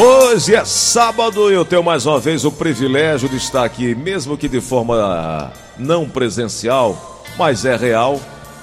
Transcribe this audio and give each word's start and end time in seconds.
Hoje 0.00 0.54
é 0.54 0.64
sábado 0.64 1.50
e 1.50 1.54
eu 1.54 1.64
tenho 1.64 1.82
mais 1.82 2.06
uma 2.06 2.20
vez 2.20 2.44
o 2.44 2.52
privilégio 2.52 3.28
de 3.28 3.36
estar 3.36 3.64
aqui, 3.64 3.96
mesmo 3.96 4.38
que 4.38 4.48
de 4.48 4.60
forma 4.60 5.52
não 5.76 6.08
presencial, 6.08 7.24
mas 7.36 7.64
é 7.64 7.74
real, 7.74 8.20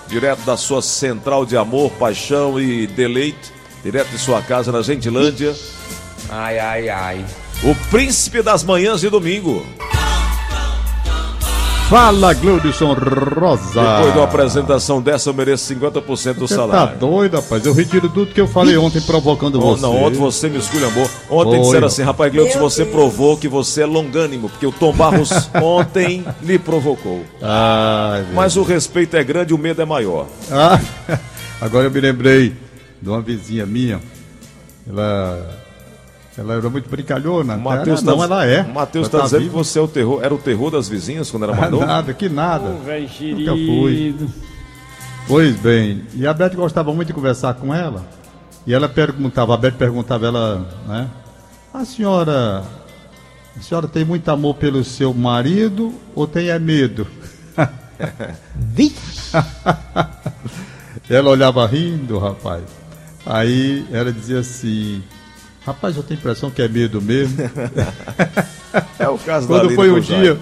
direto 0.08 0.46
da 0.46 0.56
sua 0.56 0.82
central 0.82 1.46
de 1.46 1.58
amor, 1.58 1.92
paixão 2.00 2.58
e 2.58 2.88
deleite, 2.88 3.52
direto 3.84 4.12
de 4.12 4.18
sua 4.18 4.42
casa 4.42 4.72
na 4.72 4.82
Gentilândia. 4.82 5.54
Ai, 6.30 6.58
ai, 6.58 6.88
ai. 6.88 7.26
O 7.66 7.76
príncipe 7.92 8.42
das 8.42 8.64
manhãs 8.64 9.02
de 9.02 9.10
domingo. 9.10 9.66
Fala, 11.90 12.34
Gleudson 12.34 12.94
Rosa. 12.94 13.80
Depois 13.80 14.12
de 14.14 14.18
uma 14.18 14.24
apresentação 14.24 15.00
dessa, 15.00 15.30
eu 15.30 15.34
mereço 15.36 15.72
50% 15.72 16.34
do 16.34 16.48
Você 16.48 16.56
tá 16.56 16.62
salário. 16.62 16.98
doido, 16.98 17.36
rapaz? 17.36 17.64
Eu 17.64 17.74
retiro 17.76 18.10
tudo 18.10 18.34
que 18.34 18.42
eu 18.42 18.48
falei 18.48 18.76
ontem 18.76 19.00
provocando 19.02 19.60
Oh, 19.60 19.76
você. 19.76 19.84
não, 19.84 19.96
ontem 20.04 20.18
você 20.18 20.50
me 20.50 20.58
esculhambou. 20.58 21.08
Ontem 21.30 21.52
Foi. 21.52 21.60
disseram 21.62 21.86
assim, 21.88 22.02
rapaz, 22.02 22.32
Gleudson, 22.34 22.60
você 22.60 22.86
provou 22.86 23.38
que 23.38 23.48
você 23.48 23.84
é 23.84 23.86
longânimo, 23.86 24.50
porque 24.50 24.66
o 24.66 24.72
Tom 24.72 24.94
Barros 24.94 25.30
ontem 25.62 26.26
lhe 26.42 26.58
provocou. 26.58 27.18
Meu 27.40 28.34
Mas 28.34 28.58
o 28.58 28.64
respeito 28.64 29.16
é 29.16 29.24
grande 29.24 29.54
e 29.54 29.56
o 29.56 29.58
medo 29.58 29.80
é 29.80 29.86
maior. 29.86 30.26
Ah, 30.52 30.80
agora 31.62 31.86
eu 31.86 31.92
me 31.92 32.00
lembrei 32.02 32.52
de 33.00 33.08
uma 33.10 33.22
vizinha 33.22 33.66
minha. 33.66 34.00
Ela, 34.90 35.65
ela 36.38 36.56
era 36.56 36.70
muito 36.70 36.90
brincalhona. 36.90 37.56
O 37.56 37.62
Matheus 37.62 38.02
Ela- 38.02 38.12
tá, 38.12 38.18
não, 38.18 38.24
ela 38.24 38.46
é. 38.46 38.62
O 38.62 38.74
Matheus 38.74 39.08
está 39.08 39.22
dizendo 39.22 39.40
viva. 39.42 39.52
que 39.52 39.58
você 39.58 39.80
é 39.80 39.82
o 39.82 39.88
terror, 39.88 40.20
era 40.24 40.34
o 40.34 40.38
terror 40.38 40.70
das 40.70 40.90
vizinhas 40.90 41.32
quando 41.32 41.44
era 41.44 41.56
mais 41.56 41.72
novo. 41.72 41.86
Nada, 41.86 42.14
que 42.14 42.28
nada. 42.28 42.72
Velho 42.86 43.10
Nunca 43.38 43.52
fui. 43.52 44.16
Pois 45.28 45.56
bem, 45.56 46.04
e 46.14 46.28
a 46.28 46.34
Beth 46.34 46.54
gostava 46.56 46.94
muito 46.94 47.08
de 47.08 47.14
conversar 47.14 47.54
com 47.56 47.74
ela. 47.74 48.06
E 48.68 48.74
ela 48.74 48.90
perguntava, 48.90 49.54
a 49.54 49.58
Beth 49.58 49.74
perguntava 49.74 50.28
ela, 50.28 50.68
né? 50.88 51.10
A 51.74 51.86
senhora, 51.86 52.64
a 53.58 53.62
senhora 53.62 53.88
tem 53.88 54.04
muito 54.06 54.30
amor 54.30 54.56
pelo 54.56 54.84
seu 54.84 55.14
marido 55.14 55.94
ou 56.14 56.28
tem 56.28 56.50
é 56.50 56.60
medo? 56.60 57.08
ela 61.10 61.30
olhava 61.30 61.66
rindo, 61.66 62.20
rapaz. 62.20 62.64
Aí 63.26 63.88
ela 63.92 64.12
dizia 64.12 64.40
assim, 64.40 65.02
rapaz, 65.66 65.96
eu 65.98 66.04
tenho 66.04 66.20
a 66.20 66.22
impressão 66.22 66.52
que 66.52 66.62
é 66.62 66.68
medo 66.68 67.02
mesmo. 67.02 67.38
É 69.00 69.08
o 69.08 69.18
caso 69.18 69.48
da 69.48 69.60
Quando 69.60 69.74
foi 69.74 69.90
um 69.90 70.02
dia, 70.02 70.38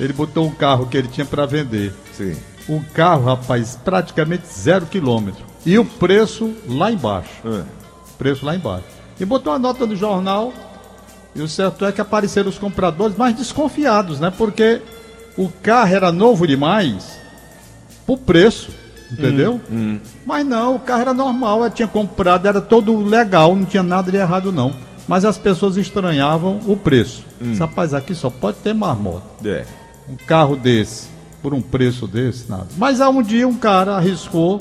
ele 0.00 0.12
botou 0.12 0.44
um 0.44 0.50
carro 0.50 0.86
que 0.86 0.96
ele 0.96 1.06
tinha 1.06 1.24
para 1.24 1.46
vender. 1.46 1.94
Sim. 2.12 2.36
Um 2.68 2.82
carro, 2.82 3.24
rapaz, 3.24 3.78
praticamente 3.84 4.48
zero 4.48 4.86
quilômetro. 4.86 5.44
E 5.64 5.78
o 5.78 5.84
preço 5.84 6.54
lá 6.66 6.90
embaixo. 6.90 7.30
É. 7.44 7.62
Preço 8.18 8.44
lá 8.44 8.56
embaixo. 8.56 8.86
E 9.18 9.24
botou 9.24 9.52
uma 9.52 9.58
nota 9.58 9.86
no 9.86 9.94
jornal. 9.94 10.52
E 11.34 11.40
o 11.40 11.48
certo 11.48 11.84
é 11.84 11.92
que 11.92 12.00
apareceram 12.00 12.48
os 12.48 12.58
compradores 12.58 13.16
mais 13.16 13.36
desconfiados, 13.36 14.18
né? 14.18 14.32
Porque 14.36 14.82
o 15.36 15.48
carro 15.48 15.94
era 15.94 16.10
novo 16.10 16.46
demais 16.46 17.18
por 18.06 18.18
preço, 18.18 18.70
entendeu? 19.10 19.60
Mas 20.26 20.46
não, 20.46 20.76
o 20.76 20.80
carro 20.80 21.00
era 21.02 21.14
normal, 21.14 21.64
eu 21.64 21.70
tinha 21.70 21.88
comprado, 21.88 22.46
era 22.46 22.60
todo 22.60 22.96
legal, 23.04 23.54
não 23.54 23.64
tinha 23.64 23.82
nada 23.82 24.10
de 24.10 24.16
errado 24.16 24.52
não. 24.52 24.72
Mas 25.06 25.24
as 25.24 25.38
pessoas 25.38 25.76
estranhavam 25.78 26.60
o 26.66 26.76
preço. 26.76 27.24
Esse 27.40 27.58
Rapaz, 27.60 27.94
aqui 27.94 28.14
só 28.14 28.28
pode 28.28 28.58
ter 28.58 28.74
marmota 28.74 29.26
É. 29.48 29.64
um 30.08 30.16
carro 30.16 30.54
desse, 30.54 31.08
por 31.42 31.54
um 31.54 31.62
preço 31.62 32.06
desse, 32.06 32.50
nada. 32.50 32.66
Mas 32.76 33.00
há 33.00 33.08
um 33.08 33.22
dia 33.22 33.48
um 33.48 33.54
cara 33.54 33.96
arriscou 33.96 34.60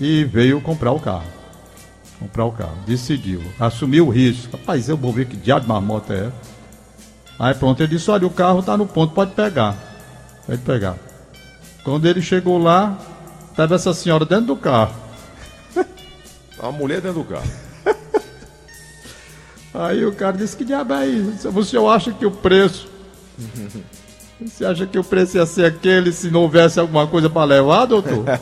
e 0.00 0.24
veio 0.24 0.60
comprar 0.60 0.92
o 0.92 0.98
carro. 1.00 1.26
Comprar 2.18 2.44
o 2.46 2.52
carro, 2.52 2.76
decidiu, 2.86 3.42
assumiu 3.60 4.06
o 4.06 4.10
risco. 4.10 4.56
Rapaz, 4.56 4.88
eu 4.88 4.96
vou 4.96 5.12
ver 5.12 5.26
que 5.26 5.36
diabo 5.36 5.62
de 5.62 5.68
marmota 5.68 6.14
é. 6.14 6.30
Aí 7.38 7.52
pronto, 7.52 7.82
ele 7.82 7.96
disse, 7.96 8.10
olha, 8.10 8.26
o 8.26 8.30
carro 8.30 8.60
está 8.60 8.76
no 8.76 8.86
ponto, 8.86 9.12
pode 9.12 9.32
pegar. 9.32 9.76
Pode 10.46 10.62
pegar. 10.62 10.96
Quando 11.84 12.06
ele 12.06 12.22
chegou 12.22 12.56
lá, 12.58 12.96
estava 13.52 13.76
essa 13.76 13.94
senhora 13.94 14.24
dentro 14.24 14.46
do 14.46 14.56
carro. 14.56 14.94
A 16.58 16.72
mulher 16.72 17.00
dentro 17.00 17.22
do 17.22 17.24
carro. 17.24 17.48
Aí 19.74 20.04
o 20.04 20.12
cara 20.12 20.36
disse, 20.36 20.56
que 20.56 20.64
diabo 20.64 20.94
é 20.94 21.06
isso? 21.06 21.48
O 21.48 21.64
senhor 21.64 21.88
acha 21.88 22.12
que 22.12 22.26
o 22.26 22.30
preço... 22.30 22.88
Você 24.44 24.64
acha 24.64 24.86
que 24.86 24.98
o 24.98 25.04
preço 25.04 25.36
ia 25.36 25.46
ser 25.46 25.66
aquele 25.66 26.12
se 26.12 26.28
não 26.28 26.42
houvesse 26.42 26.80
alguma 26.80 27.06
coisa 27.06 27.30
para 27.30 27.44
levar, 27.44 27.86
doutor? 27.86 28.24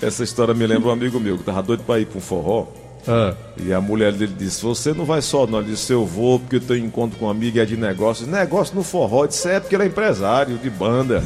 Essa 0.00 0.22
história 0.22 0.52
me 0.52 0.66
lembra 0.66 0.90
um 0.90 0.92
amigo 0.92 1.18
meu 1.18 1.38
que 1.38 1.44
tava 1.44 1.62
doido 1.62 1.84
para 1.84 1.98
ir 1.98 2.06
para 2.06 2.18
um 2.18 2.20
forró. 2.20 2.66
Ah. 3.06 3.34
E 3.56 3.72
a 3.72 3.80
mulher 3.80 4.12
dele 4.12 4.34
disse: 4.36 4.62
Você 4.62 4.92
não 4.92 5.06
vai 5.06 5.22
só, 5.22 5.46
não. 5.46 5.60
Ele 5.60 5.70
disse: 5.70 5.92
Eu 5.92 6.04
vou 6.04 6.38
porque 6.38 6.56
eu 6.56 6.60
tenho 6.60 6.84
encontro 6.84 7.18
com 7.18 7.26
um 7.26 7.30
amigo 7.30 7.56
e 7.56 7.60
é 7.60 7.64
de 7.64 7.76
negócios. 7.76 8.28
Negócio 8.28 8.76
no 8.76 8.82
forró. 8.82 9.24
Eu 9.24 9.28
disse: 9.28 9.48
É 9.48 9.58
porque 9.58 9.74
ele 9.74 9.84
é 9.84 9.86
empresário 9.86 10.58
de 10.58 10.68
banda. 10.68 11.24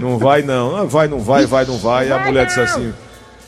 Não 0.00 0.18
vai, 0.18 0.42
não. 0.42 0.76
Ah, 0.76 0.84
Vai, 0.84 1.08
não 1.08 1.20
vai, 1.20 1.46
vai, 1.46 1.64
não 1.64 1.78
vai. 1.78 2.08
E 2.08 2.12
a 2.12 2.18
mulher 2.18 2.46
disse 2.46 2.60
assim: 2.60 2.92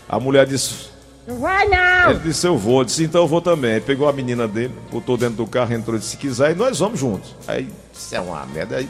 A 0.09 0.19
mulher 0.21 0.47
disse: 0.47 0.89
Não 1.27 1.39
vai 1.39 1.67
não! 1.69 2.11
Ele 2.11 2.19
disse, 2.21 2.47
eu 2.47 2.57
vou. 2.57 2.81
Eu 2.81 2.85
disse, 2.85 3.05
então 3.05 3.21
eu 3.23 3.29
vou 3.29 3.41
também. 3.41 3.75
Aí 3.75 3.81
pegou 3.81 4.09
a 4.09 4.13
menina 4.13 4.49
dele, 4.49 4.73
botou 4.91 5.17
dentro 5.17 5.37
do 5.37 5.47
carro, 5.47 5.73
entrou 5.75 5.97
e 5.97 5.99
disse, 5.99 6.13
se 6.13 6.17
quiser, 6.17 6.53
e 6.53 6.55
nós 6.55 6.79
vamos 6.79 6.99
juntos. 6.99 7.35
Aí, 7.47 7.69
isso 7.93 8.15
é 8.15 8.21
uma 8.21 8.45
merda. 8.47 8.77
Aí, 8.77 8.89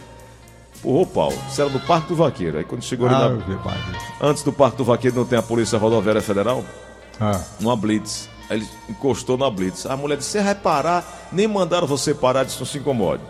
empurrou 0.78 1.02
o 1.02 1.06
pau. 1.06 1.32
Isso 1.50 1.60
era 1.60 1.68
no 1.70 1.80
Parque 1.80 2.08
do 2.08 2.14
Vaqueiro. 2.16 2.58
Aí 2.58 2.64
quando 2.64 2.82
chegou 2.82 3.06
ali 3.08 3.16
Ah, 3.16 3.18
na- 3.18 3.26
Ave 3.26 3.54
Maria. 3.56 4.00
Antes 4.20 4.42
do 4.44 4.52
Parque 4.52 4.76
do 4.78 4.84
Vaqueiro 4.84 5.16
não 5.16 5.24
tem 5.24 5.38
a 5.38 5.42
Polícia 5.42 5.76
Rodoviária 5.78 6.22
Federal? 6.22 6.64
Ah. 7.20 7.40
Numa 7.58 7.76
blitz. 7.76 8.28
Aí 8.48 8.58
ele 8.58 8.68
encostou 8.88 9.36
na 9.36 9.50
blitz. 9.50 9.84
A 9.86 9.96
mulher 9.96 10.16
disse, 10.16 10.30
você 10.30 10.42
vai 10.42 10.54
parar? 10.54 11.28
Nem 11.32 11.46
mandaram 11.48 11.86
você 11.86 12.14
parar, 12.14 12.44
disse, 12.44 12.58
não 12.58 12.66
se 12.66 12.78
incomode. 12.78 13.22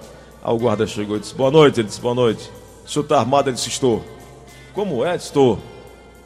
Aí 0.45 0.55
o 0.55 0.59
guarda 0.59 0.87
chegou 0.87 1.17
e 1.17 1.21
disse, 1.21 1.35
boa 1.35 1.51
noite. 1.51 1.81
Ele 1.81 1.89
disse, 1.89 2.01
boa 2.01 2.15
noite. 2.15 2.51
O 2.91 2.93
senhor 2.93 3.05
tá 3.05 3.21
armado? 3.21 3.49
Ele 3.49 3.55
disse, 3.55 3.69
estou. 3.69 4.05
Como 4.75 5.05
é? 5.05 5.15
Estou. 5.15 5.61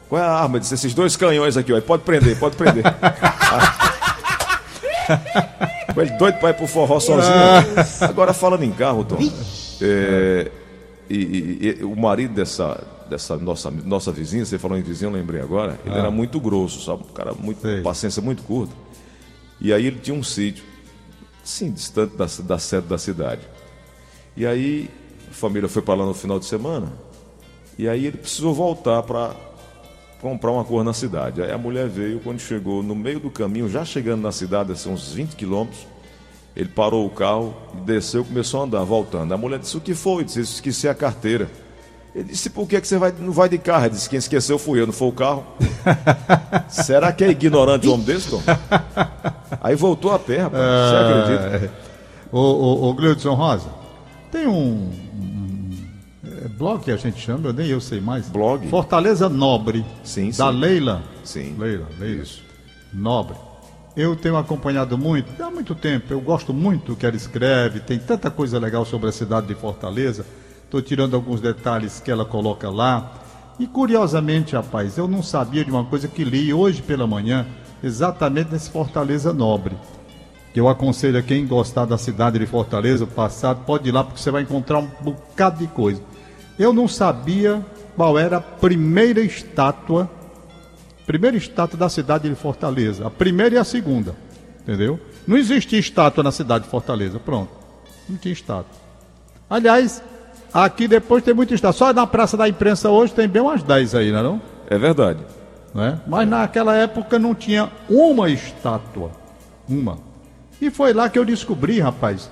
Qual 0.09 0.19
é 0.19 0.25
a 0.25 0.31
arma? 0.31 0.55
Ele 0.55 0.61
disse, 0.61 0.73
esses 0.73 0.95
dois 0.95 1.15
canhões 1.15 1.55
aqui, 1.57 1.71
ó. 1.71 1.79
Pode 1.79 2.01
prender, 2.01 2.39
pode 2.39 2.55
prender. 2.55 2.83
Ele 5.95 6.09
doido 6.17 6.39
pra 6.39 6.49
ir 6.49 6.53
pro 6.55 6.65
forró 6.67 6.99
sozinho. 6.99 7.35
Agora 8.01 8.33
falando 8.33 8.63
em 8.63 8.71
carro, 8.71 9.05
Tom. 9.05 9.17
é, 9.81 10.51
e, 11.07 11.15
e- 11.15 11.77
e 11.79 11.83
o 11.83 11.95
marido 11.95 12.33
dessa, 12.33 12.83
dessa 13.09 13.37
nossa, 13.37 13.69
nossa 13.69 14.11
vizinha, 14.11 14.43
você 14.43 14.57
falou 14.57 14.75
em 14.77 14.81
vizinha, 14.81 15.09
eu 15.09 15.13
lembrei 15.13 15.41
agora, 15.41 15.79
ele 15.85 15.95
era 15.95 16.09
muito 16.09 16.39
grosso, 16.39 16.83
sabe? 16.83 17.03
Um 17.03 17.13
cara 17.13 17.33
muito, 17.33 17.61
Sei. 17.61 17.81
paciência 17.81 18.21
muito 18.21 18.41
curta. 18.43 18.73
E 19.61 19.71
aí 19.71 19.85
ele 19.85 19.99
tinha 19.99 20.17
um 20.17 20.23
sítio, 20.23 20.63
sim, 21.43 21.71
distante 21.71 22.15
da, 22.17 22.25
da 22.43 22.57
sede 22.57 22.87
da 22.87 22.97
cidade. 22.97 23.41
E 24.35 24.45
aí 24.45 24.89
família 25.35 25.69
foi 25.69 25.81
para 25.81 25.95
lá 25.95 26.05
no 26.05 26.13
final 26.13 26.39
de 26.39 26.45
semana, 26.45 26.87
e 27.77 27.87
aí 27.87 28.05
ele 28.05 28.17
precisou 28.17 28.53
voltar 28.53 29.03
para 29.03 29.35
comprar 30.21 30.51
uma 30.51 30.63
coisa 30.63 30.83
na 30.83 30.93
cidade. 30.93 31.41
Aí 31.41 31.51
a 31.51 31.57
mulher 31.57 31.87
veio, 31.87 32.19
quando 32.19 32.39
chegou 32.39 32.81
no 32.81 32.95
meio 32.95 33.19
do 33.19 33.29
caminho, 33.29 33.69
já 33.69 33.85
chegando 33.85 34.21
na 34.21 34.31
cidade, 34.31 34.71
assim, 34.71 34.89
uns 34.89 35.13
20 35.13 35.35
quilômetros, 35.35 35.85
ele 36.55 36.69
parou 36.69 37.05
o 37.05 37.09
carro 37.09 37.53
desceu 37.83 38.21
e 38.21 38.25
começou 38.25 38.61
a 38.61 38.63
andar, 38.63 38.83
voltando. 38.83 39.33
A 39.33 39.37
mulher 39.37 39.59
disse, 39.59 39.75
o 39.75 39.81
que 39.81 39.93
foi? 39.93 40.23
Disse, 40.23 40.39
"Eu 40.39 40.43
esqueci 40.43 40.87
a 40.87 40.95
carteira. 40.95 41.49
Ele 42.15 42.23
disse, 42.23 42.49
por 42.49 42.65
que, 42.65 42.79
que 42.79 42.87
você 42.87 42.97
vai, 42.97 43.13
não 43.19 43.33
vai 43.33 43.49
de 43.49 43.57
carro? 43.57 43.85
Ele 43.85 43.89
disse, 43.93 44.09
quem 44.09 44.17
esqueceu 44.17 44.57
fui 44.57 44.79
eu, 44.79 44.85
não 44.87 44.93
foi 44.93 45.09
o 45.09 45.11
carro. 45.11 45.45
Será 46.69 47.11
que 47.11 47.25
é 47.25 47.29
ignorante 47.29 47.89
um 47.89 47.93
homem 47.93 48.05
desse, 48.05 48.29
Tom? 48.29 48.41
Aí 49.59 49.75
voltou 49.75 50.13
a 50.13 50.17
pé, 50.17 50.37
rapaz. 50.37 50.63
Você 50.63 50.95
acredita? 50.95 51.73
Ô, 52.31 52.39
ô, 52.39 52.89
ô 52.89 52.93
Gleudson 52.93 53.33
Rosa, 53.33 53.67
tem 54.31 54.47
um, 54.47 54.91
blog 56.57 56.83
que 56.83 56.91
a 56.91 56.97
gente 56.97 57.19
chama, 57.19 57.49
eu 57.49 57.53
nem 57.53 57.67
eu 57.67 57.81
sei 57.81 57.99
mais. 57.99 58.27
Blog? 58.29 58.67
Fortaleza 58.69 59.29
Nobre. 59.29 59.85
Sim, 60.03 60.31
Da 60.31 60.51
sim. 60.51 60.59
Leila. 60.59 61.03
Sim. 61.23 61.55
Leila, 61.57 61.87
Leila. 61.99 62.23
Nobre. 62.93 63.35
Eu 63.95 64.15
tenho 64.15 64.35
acompanhado 64.35 64.97
muito, 64.97 65.41
há 65.41 65.49
muito 65.49 65.73
tempo, 65.73 66.11
eu 66.11 66.19
gosto 66.19 66.53
muito 66.53 66.91
do 66.91 66.95
que 66.97 67.05
ela 67.05 67.15
escreve, 67.15 67.79
tem 67.79 67.97
tanta 67.97 68.29
coisa 68.29 68.59
legal 68.59 68.83
sobre 68.83 69.07
a 69.07 69.11
cidade 69.11 69.47
de 69.47 69.55
Fortaleza. 69.55 70.25
Estou 70.65 70.81
tirando 70.81 71.15
alguns 71.15 71.39
detalhes 71.39 72.01
que 72.01 72.11
ela 72.11 72.25
coloca 72.25 72.69
lá. 72.69 73.13
E 73.57 73.65
curiosamente, 73.65 74.53
rapaz, 74.53 74.97
eu 74.97 75.07
não 75.07 75.23
sabia 75.23 75.63
de 75.63 75.71
uma 75.71 75.85
coisa 75.85 76.09
que 76.09 76.25
li 76.25 76.53
hoje 76.53 76.81
pela 76.81 77.07
manhã, 77.07 77.45
exatamente 77.81 78.51
nesse 78.51 78.69
Fortaleza 78.69 79.31
Nobre 79.31 79.77
eu 80.59 80.69
aconselho 80.69 81.19
a 81.19 81.21
quem 81.21 81.45
gostar 81.45 81.85
da 81.85 81.97
cidade 81.97 82.39
de 82.39 82.45
Fortaleza, 82.45 83.03
o 83.03 83.07
passado, 83.07 83.65
pode 83.65 83.89
ir 83.89 83.91
lá 83.91 84.03
porque 84.03 84.21
você 84.21 84.31
vai 84.31 84.43
encontrar 84.43 84.79
um 84.79 84.87
bocado 85.01 85.59
de 85.59 85.67
coisa. 85.67 86.01
Eu 86.57 86.71
não 86.73 86.87
sabia 86.87 87.63
qual 87.95 88.17
era 88.17 88.37
a 88.37 88.41
primeira 88.41 89.21
estátua, 89.21 90.09
primeira 91.05 91.37
estátua 91.37 91.77
da 91.77 91.89
cidade 91.89 92.29
de 92.29 92.35
Fortaleza, 92.35 93.05
a 93.07 93.09
primeira 93.09 93.55
e 93.55 93.57
a 93.57 93.63
segunda, 93.63 94.15
entendeu? 94.61 94.99
Não 95.27 95.37
existia 95.37 95.79
estátua 95.79 96.23
na 96.23 96.31
cidade 96.31 96.65
de 96.65 96.69
Fortaleza, 96.69 97.19
pronto. 97.19 97.51
Não 98.07 98.17
tinha 98.17 98.33
estátua. 98.33 98.77
Aliás, 99.49 100.01
aqui 100.53 100.87
depois 100.87 101.23
tem 101.23 101.33
muita 101.33 101.53
estátua. 101.53 101.77
Só 101.77 101.93
na 101.93 102.05
Praça 102.07 102.37
da 102.37 102.47
Imprensa 102.47 102.89
hoje 102.89 103.13
tem 103.13 103.27
bem 103.27 103.41
umas 103.41 103.63
10 103.63 103.95
aí, 103.95 104.11
não 104.11 104.19
é 104.19 104.23
não? 104.23 104.41
É 104.69 104.77
verdade. 104.77 105.19
né? 105.73 105.99
Mas 106.07 106.27
naquela 106.27 106.75
época 106.75 107.19
não 107.19 107.35
tinha 107.35 107.69
uma 107.89 108.29
estátua. 108.29 109.11
Uma. 109.67 109.97
E 110.61 110.69
foi 110.69 110.93
lá 110.93 111.09
que 111.09 111.19
eu 111.19 111.25
descobri, 111.25 111.79
rapaz, 111.79 112.29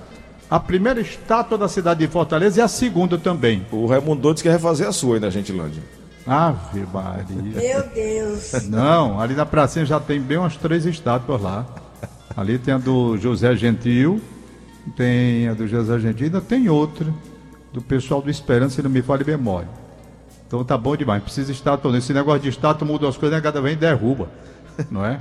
a 0.50 0.60
primeira 0.60 1.00
estátua 1.00 1.56
da 1.56 1.68
cidade 1.68 2.00
de 2.00 2.12
Fortaleza 2.12 2.60
e 2.60 2.62
a 2.62 2.68
segunda 2.68 3.18
também. 3.18 3.66
O 3.72 3.86
Raimundo 3.86 4.32
disse 4.32 4.42
que 4.42 4.50
quer 4.50 4.58
fazer 4.58 4.86
a 4.86 4.92
sua 4.92 5.16
aí 5.16 5.20
na 5.20 5.30
Gentilândia. 5.30 5.82
Ave 6.26 6.86
Maria. 6.92 7.26
Meu 7.54 7.88
Deus. 7.88 8.68
Não, 8.68 9.20
ali 9.20 9.34
na 9.34 9.44
pracinha 9.44 9.84
já 9.84 10.00
tem 10.00 10.20
bem 10.20 10.38
umas 10.38 10.56
três 10.56 10.86
estátuas 10.86 11.40
lá. 11.40 11.66
Ali 12.36 12.58
tem 12.58 12.74
a 12.74 12.78
do 12.78 13.16
José 13.16 13.54
Gentil, 13.54 14.20
tem 14.96 15.48
a 15.48 15.54
do 15.54 15.68
José 15.68 15.98
Gentil, 15.98 16.26
ainda 16.26 16.40
tem 16.40 16.68
outra 16.68 17.06
do 17.72 17.82
pessoal 17.82 18.22
do 18.22 18.30
Esperança, 18.30 18.76
se 18.76 18.82
não 18.82 18.90
me 18.90 19.02
fale 19.02 19.24
memória. 19.24 19.68
Então 20.46 20.64
tá 20.64 20.78
bom 20.78 20.96
demais, 20.96 21.22
precisa 21.22 21.52
estátua. 21.52 21.92
Nesse 21.92 22.12
negócio 22.12 22.40
de 22.40 22.48
estátua 22.48 22.86
muda 22.86 23.08
as 23.08 23.16
coisas, 23.16 23.36
né? 23.36 23.42
cada 23.42 23.60
vez 23.60 23.76
derruba, 23.76 24.28
não 24.90 25.04
é? 25.04 25.20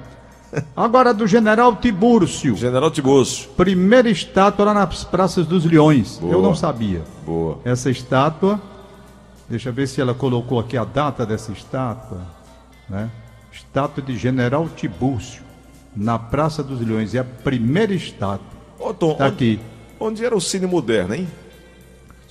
Agora 0.75 1.13
do 1.13 1.25
General 1.27 1.75
Tibúrcio. 1.75 2.55
General 2.55 2.89
Tibúrcio. 2.91 3.49
Primeira 3.57 4.09
estátua 4.09 4.65
lá 4.65 4.73
nas 4.73 5.03
Praças 5.03 5.45
dos 5.47 5.65
Leões. 5.65 6.17
Boa. 6.19 6.33
Eu 6.33 6.41
não 6.41 6.55
sabia. 6.55 7.01
Boa. 7.25 7.59
Essa 7.63 7.89
estátua, 7.89 8.61
deixa 9.49 9.69
eu 9.69 9.73
ver 9.73 9.87
se 9.87 9.99
ela 10.01 10.13
colocou 10.13 10.59
aqui 10.59 10.77
a 10.77 10.83
data 10.83 11.25
dessa 11.25 11.51
estátua, 11.51 12.21
né? 12.89 13.09
Estátua 13.51 14.03
de 14.03 14.17
General 14.17 14.67
Tibúrcio, 14.75 15.43
na 15.95 16.17
Praça 16.17 16.63
dos 16.63 16.79
Leões. 16.81 17.13
É 17.13 17.19
a 17.19 17.23
primeira 17.23 17.93
estátua. 17.93 18.45
Ô, 18.79 18.93
Tom, 18.93 19.13
Tá 19.15 19.25
onde, 19.25 19.33
aqui. 19.33 19.59
onde 19.99 20.25
era 20.25 20.35
o 20.35 20.41
Cine 20.41 20.65
Moderno, 20.65 21.13
hein? 21.15 21.27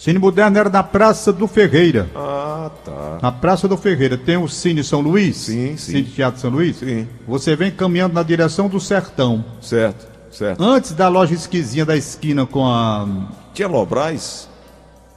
Cine 0.02 0.18
Moderno 0.18 0.58
era 0.58 0.68
na 0.68 0.82
Praça 0.82 1.32
do 1.32 1.46
Ferreira. 1.46 2.10
Ah, 2.16 2.72
tá. 2.84 3.18
Na 3.22 3.30
Praça 3.30 3.68
do 3.68 3.76
Ferreira 3.76 4.18
tem 4.18 4.36
o 4.36 4.48
Cine 4.48 4.82
São 4.82 5.00
Luís? 5.00 5.36
Sim, 5.36 5.76
sim. 5.76 5.92
Cine 5.92 6.02
Teatro 6.02 6.40
São 6.40 6.50
Luís? 6.50 6.78
Sim. 6.78 7.06
Você 7.24 7.54
vem 7.54 7.70
caminhando 7.70 8.12
na 8.12 8.24
direção 8.24 8.68
do 8.68 8.80
Sertão. 8.80 9.44
Certo, 9.60 10.08
certo. 10.32 10.60
Antes 10.60 10.90
da 10.90 11.06
loja 11.06 11.34
esquisinha 11.34 11.86
da 11.86 11.96
esquina 11.96 12.44
com 12.44 12.66
a. 12.66 13.06
Tinha 13.54 13.68
Lobrais? 13.68 14.48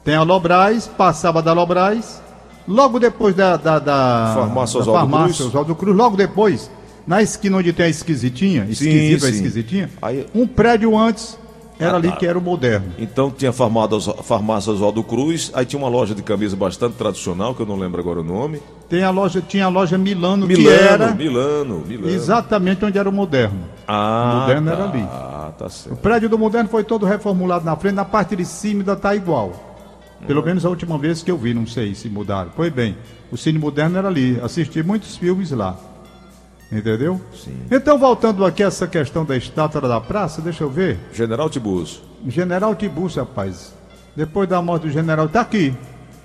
Tem 0.04 0.14
a 0.14 0.22
Lobrais, 0.22 0.86
passava 0.86 1.42
da 1.42 1.52
Lobrais. 1.52 2.22
Logo 2.68 3.00
depois 3.00 3.34
da. 3.34 3.56
da, 3.56 3.80
da 3.80 4.34
Farmácia 4.36 4.78
Oswaldo 4.78 5.00
farmácia 5.00 5.34
Cruz. 5.34 5.48
Oswaldo 5.48 5.74
Cruz. 5.74 5.96
Logo 5.96 6.16
depois, 6.16 6.70
na 7.04 7.20
esquina 7.20 7.56
onde 7.56 7.72
tem 7.72 7.86
a 7.86 7.88
esquisitinha, 7.88 8.64
esquisita, 8.70 9.26
a 9.26 9.30
sim. 9.30 9.34
esquisitinha, 9.34 9.90
Aí- 10.00 10.28
um 10.32 10.46
prédio 10.46 10.96
antes 10.96 11.36
era 11.78 11.92
Ah, 11.92 11.96
ali 11.96 12.08
tá. 12.10 12.16
que 12.16 12.26
era 12.26 12.38
o 12.38 12.42
moderno. 12.42 12.92
Então 12.98 13.30
tinha 13.30 13.52
farmácia, 13.52 14.12
farmácia 14.22 14.72
Oswaldo 14.72 15.02
Cruz, 15.02 15.50
aí 15.54 15.64
tinha 15.66 15.78
uma 15.78 15.88
loja 15.88 16.14
de 16.14 16.22
camisa 16.22 16.56
bastante 16.56 16.94
tradicional, 16.94 17.54
que 17.54 17.60
eu 17.60 17.66
não 17.66 17.76
lembro 17.76 18.00
agora 18.00 18.20
o 18.20 18.24
nome. 18.24 18.60
Tem 18.88 19.02
a 19.02 19.10
loja, 19.10 19.40
tinha 19.40 19.66
a 19.66 19.68
loja 19.68 19.98
Milano, 19.98 20.46
Milano, 20.46 20.64
que 20.64 20.70
era 20.72 21.14
Milano, 21.14 21.82
Milano. 21.86 22.08
exatamente 22.08 22.84
onde 22.84 22.98
era 22.98 23.08
o 23.08 23.12
moderno. 23.12 23.60
Ah, 23.86 24.38
Moderno 24.40 24.66
tá. 24.70 24.72
era 24.76 24.84
ali. 24.84 25.08
Ah, 25.10 25.52
tá 25.58 25.66
O 25.66 25.70
certo. 25.70 25.96
prédio 25.98 26.28
do 26.28 26.38
Moderno 26.38 26.68
foi 26.68 26.84
todo 26.84 27.04
reformulado 27.04 27.64
na 27.64 27.76
frente, 27.76 27.94
na 27.94 28.04
parte 28.04 28.34
de 28.36 28.44
cima 28.44 28.80
ainda 28.80 28.92
está 28.94 29.14
igual. 29.14 29.52
Pelo 30.26 30.40
Uhum. 30.40 30.46
menos 30.46 30.64
a 30.64 30.70
última 30.70 30.96
vez 30.96 31.22
que 31.22 31.30
eu 31.30 31.36
vi, 31.36 31.52
não 31.52 31.66
sei 31.66 31.94
se 31.94 32.08
mudaram. 32.08 32.50
Pois 32.56 32.72
bem, 32.72 32.96
o 33.30 33.36
Cine 33.36 33.58
Moderno 33.58 33.98
era 33.98 34.08
ali, 34.08 34.40
assisti 34.42 34.82
muitos 34.82 35.16
filmes 35.16 35.50
lá. 35.50 35.76
Entendeu? 36.70 37.20
Sim. 37.34 37.56
Então, 37.70 37.98
voltando 37.98 38.44
aqui 38.44 38.62
a 38.62 38.66
essa 38.66 38.86
questão 38.86 39.24
da 39.24 39.36
estátua 39.36 39.80
da 39.82 40.00
praça, 40.00 40.42
deixa 40.42 40.64
eu 40.64 40.70
ver. 40.70 40.98
General 41.12 41.48
Tibúrcio. 41.48 42.00
General 42.26 42.74
Tibúrcio, 42.74 43.20
rapaz. 43.20 43.72
Depois 44.16 44.48
da 44.48 44.60
morte 44.60 44.82
do 44.82 44.90
general. 44.90 45.28
Tá 45.28 45.42
aqui. 45.42 45.72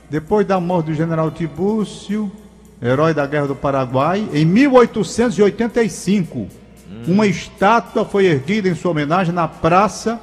Depois 0.09 0.47
da 0.47 0.59
morte 0.59 0.87
do 0.87 0.93
general 0.93 1.29
Tibúrcio, 1.29 2.31
herói 2.81 3.13
da 3.13 3.25
Guerra 3.25 3.47
do 3.47 3.55
Paraguai, 3.55 4.27
em 4.33 4.43
1885, 4.43 6.47
uma 7.07 7.27
estátua 7.27 8.03
foi 8.03 8.25
erguida 8.25 8.67
em 8.67 8.75
sua 8.75 8.91
homenagem 8.91 9.33
na 9.33 9.47
praça 9.47 10.19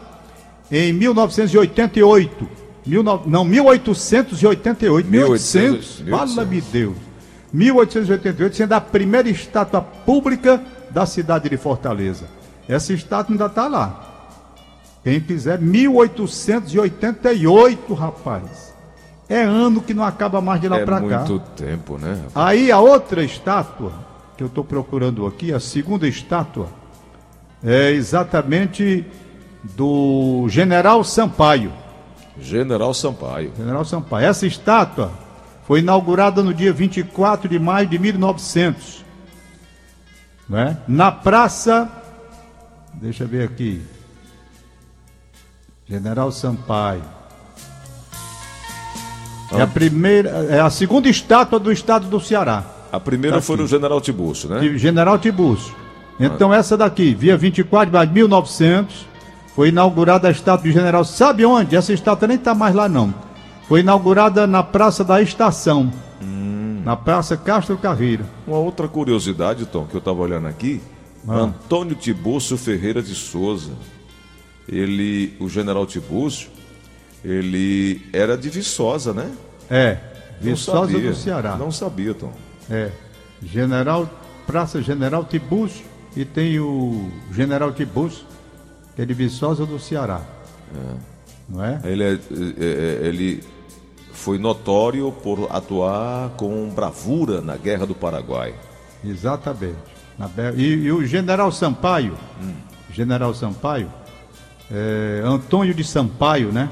em 0.71 0.93
1988. 0.93 2.49
Mil 2.85 3.03
Não, 3.03 3.45
1888. 3.45 5.09
1800. 5.09 6.01
1800. 6.01 6.35
Fala-me 6.35 6.61
Deus. 6.61 7.08
1888, 7.53 8.57
sendo 8.57 8.73
a 8.73 8.81
primeira 8.81 9.29
estátua 9.29 9.81
pública 9.81 10.61
da 10.91 11.07
cidade 11.07 11.49
de 11.49 11.57
Fortaleza. 11.57 12.27
Essa 12.69 12.93
estátua 12.93 13.33
ainda 13.35 13.47
está 13.47 13.67
lá. 13.67 14.05
Quem 15.03 15.19
quiser, 15.21 15.59
1888, 15.61 17.95
rapaz. 17.95 18.73
É 19.29 19.43
ano 19.43 19.81
que 19.81 19.95
não 19.95 20.05
acaba 20.05 20.41
mais 20.41 20.61
de 20.61 20.69
lá 20.69 20.79
é 20.79 20.85
pra 20.85 21.01
cá. 21.01 21.19
muito 21.19 21.39
tempo, 21.55 21.99
né? 21.99 22.23
rapaz? 22.25 22.33
Aí 22.35 22.73
a 22.73 22.81
outra 22.81 23.23
estátua, 23.23 23.93
que 24.37 24.43
eu 24.43 24.49
estou 24.49 24.65
procurando 24.65 25.25
aqui, 25.27 25.53
a 25.53 25.61
segunda 25.61 26.09
estátua, 26.09 26.67
é 27.63 27.91
exatamente 27.91 29.05
do 29.63 30.47
General 30.49 31.05
Sampaio. 31.05 31.71
General 32.41 32.95
Sampaio. 32.95 33.53
General 33.57 33.85
Sampaio. 33.85 34.27
Essa 34.27 34.47
estátua 34.47 35.11
foi 35.69 35.81
inaugurada 35.81 36.43
no 36.43 36.55
dia 36.55 36.73
24 36.73 37.47
de 37.47 37.59
maio 37.59 37.87
de 37.87 37.99
1900. 37.99 39.05
Né? 40.49 40.79
Na 40.89 41.13
praça. 41.13 41.87
Deixa 42.95 43.25
eu 43.25 43.29
ver 43.29 43.45
aqui. 43.45 43.83
General 45.87 46.33
Sampaio. 46.33 47.03
É 49.53 49.61
a 49.61 49.67
primeira, 49.67 50.31
é 50.49 50.59
a 50.61 50.71
segunda 50.71 51.07
estátua 51.09 51.59
do 51.59 51.71
estado 51.71 52.07
do 52.07 52.19
Ceará, 52.21 52.65
A 52.91 52.99
primeira 52.99 53.37
Tá 53.37 53.43
foi 53.43 53.55
aqui. 53.55 53.63
no 53.63 53.69
General 53.69 54.01
Tibúrcio, 54.01 54.49
né? 54.49 54.61
de 54.61 54.79
General 54.79 55.19
Tibúrcio. 55.19 55.75
Então 56.19 56.53
essa 56.53 56.77
daqui, 56.77 57.15
dia 57.15 57.37
24 57.37 57.87
de 57.87 57.93
maio 57.93 58.09
de 58.09 58.15
1900, 58.15 59.07
foi 59.55 59.69
inaugurada 59.69 60.29
a 60.29 60.31
estátua 60.31 60.67
do 60.67 60.73
General. 60.73 61.05
Sabe 61.05 61.45
onde? 61.45 61.77
Essa 61.77 61.93
estátua 61.93 62.27
nem 62.27 62.37
está 62.39 62.55
mais 62.55 62.75
lá 62.75 62.89
não. 62.89 63.28
Foi 63.69 63.81
inaugurada 63.81 64.47
na 64.47 64.63
Praça 64.63 65.05
da 65.05 65.21
Estação, 65.21 65.93
na 66.83 66.97
Praça 66.97 67.37
Castro 67.37 67.77
Carreira. 67.77 68.25
Uma 68.47 68.57
outra 68.57 68.89
curiosidade, 68.89 69.67
Tom, 69.67 69.85
que 69.87 69.95
eu 69.95 69.99
estava 69.99 70.21
olhando 70.23 70.47
aqui. 70.49 70.81
Ah. 71.29 71.35
Antônio 71.41 71.95
Tibúrcio 71.95 72.57
Ferreira 72.57 73.03
de 73.03 73.15
Souza. 73.15 73.73
Ele, 74.67 75.35
o 75.39 75.49
General 75.49 75.85
Tibúrcio, 75.87 76.49
ele 77.23 78.01
era 78.13 78.39
de 78.39 78.49
Viçosa, 78.49 79.13
né? 79.13 79.31
É, 79.69 79.99
Viçosa 80.41 80.99
do 80.99 81.15
Ceará. 81.15 81.57
Não 81.57 81.71
sabia, 81.71 82.15
Tom. 82.15 82.33
É, 82.71 82.91
General, 83.43 84.09
Praça 84.47 84.81
General 84.81 85.25
Tibúrcio 85.25 85.85
e 86.17 86.25
tem 86.25 86.59
o 86.59 87.11
General 87.33 87.71
Tibúrcio, 87.73 88.25
que 88.97 89.03
é 89.03 89.05
de 89.05 89.13
Viçosa 89.13 89.67
do 89.67 89.79
Ceará. 89.79 90.23
Não 91.49 91.65
é? 91.65 91.81
Ele, 91.85 92.03
é- 92.03 92.13
é- 92.13 92.19
é- 92.61 93.07
ele 93.09 93.43
foi 94.19 94.37
notório 94.39 95.13
por 95.13 95.47
atuar 95.51 96.31
com 96.31 96.69
bravura 96.69 97.41
na 97.41 97.57
Guerra 97.57 97.87
do 97.87 97.95
Paraguai. 97.95 98.53
Exatamente. 99.05 99.77
E, 100.61 100.65
e 100.87 100.93
o 100.93 101.07
General 101.07 101.51
Sampaio, 101.53 102.15
General 102.93 103.33
Sampaio, 103.33 103.91
é, 104.71 105.23
Antônio 105.25 105.73
de 105.73 105.85
Sampaio, 105.85 106.51
né? 106.53 106.69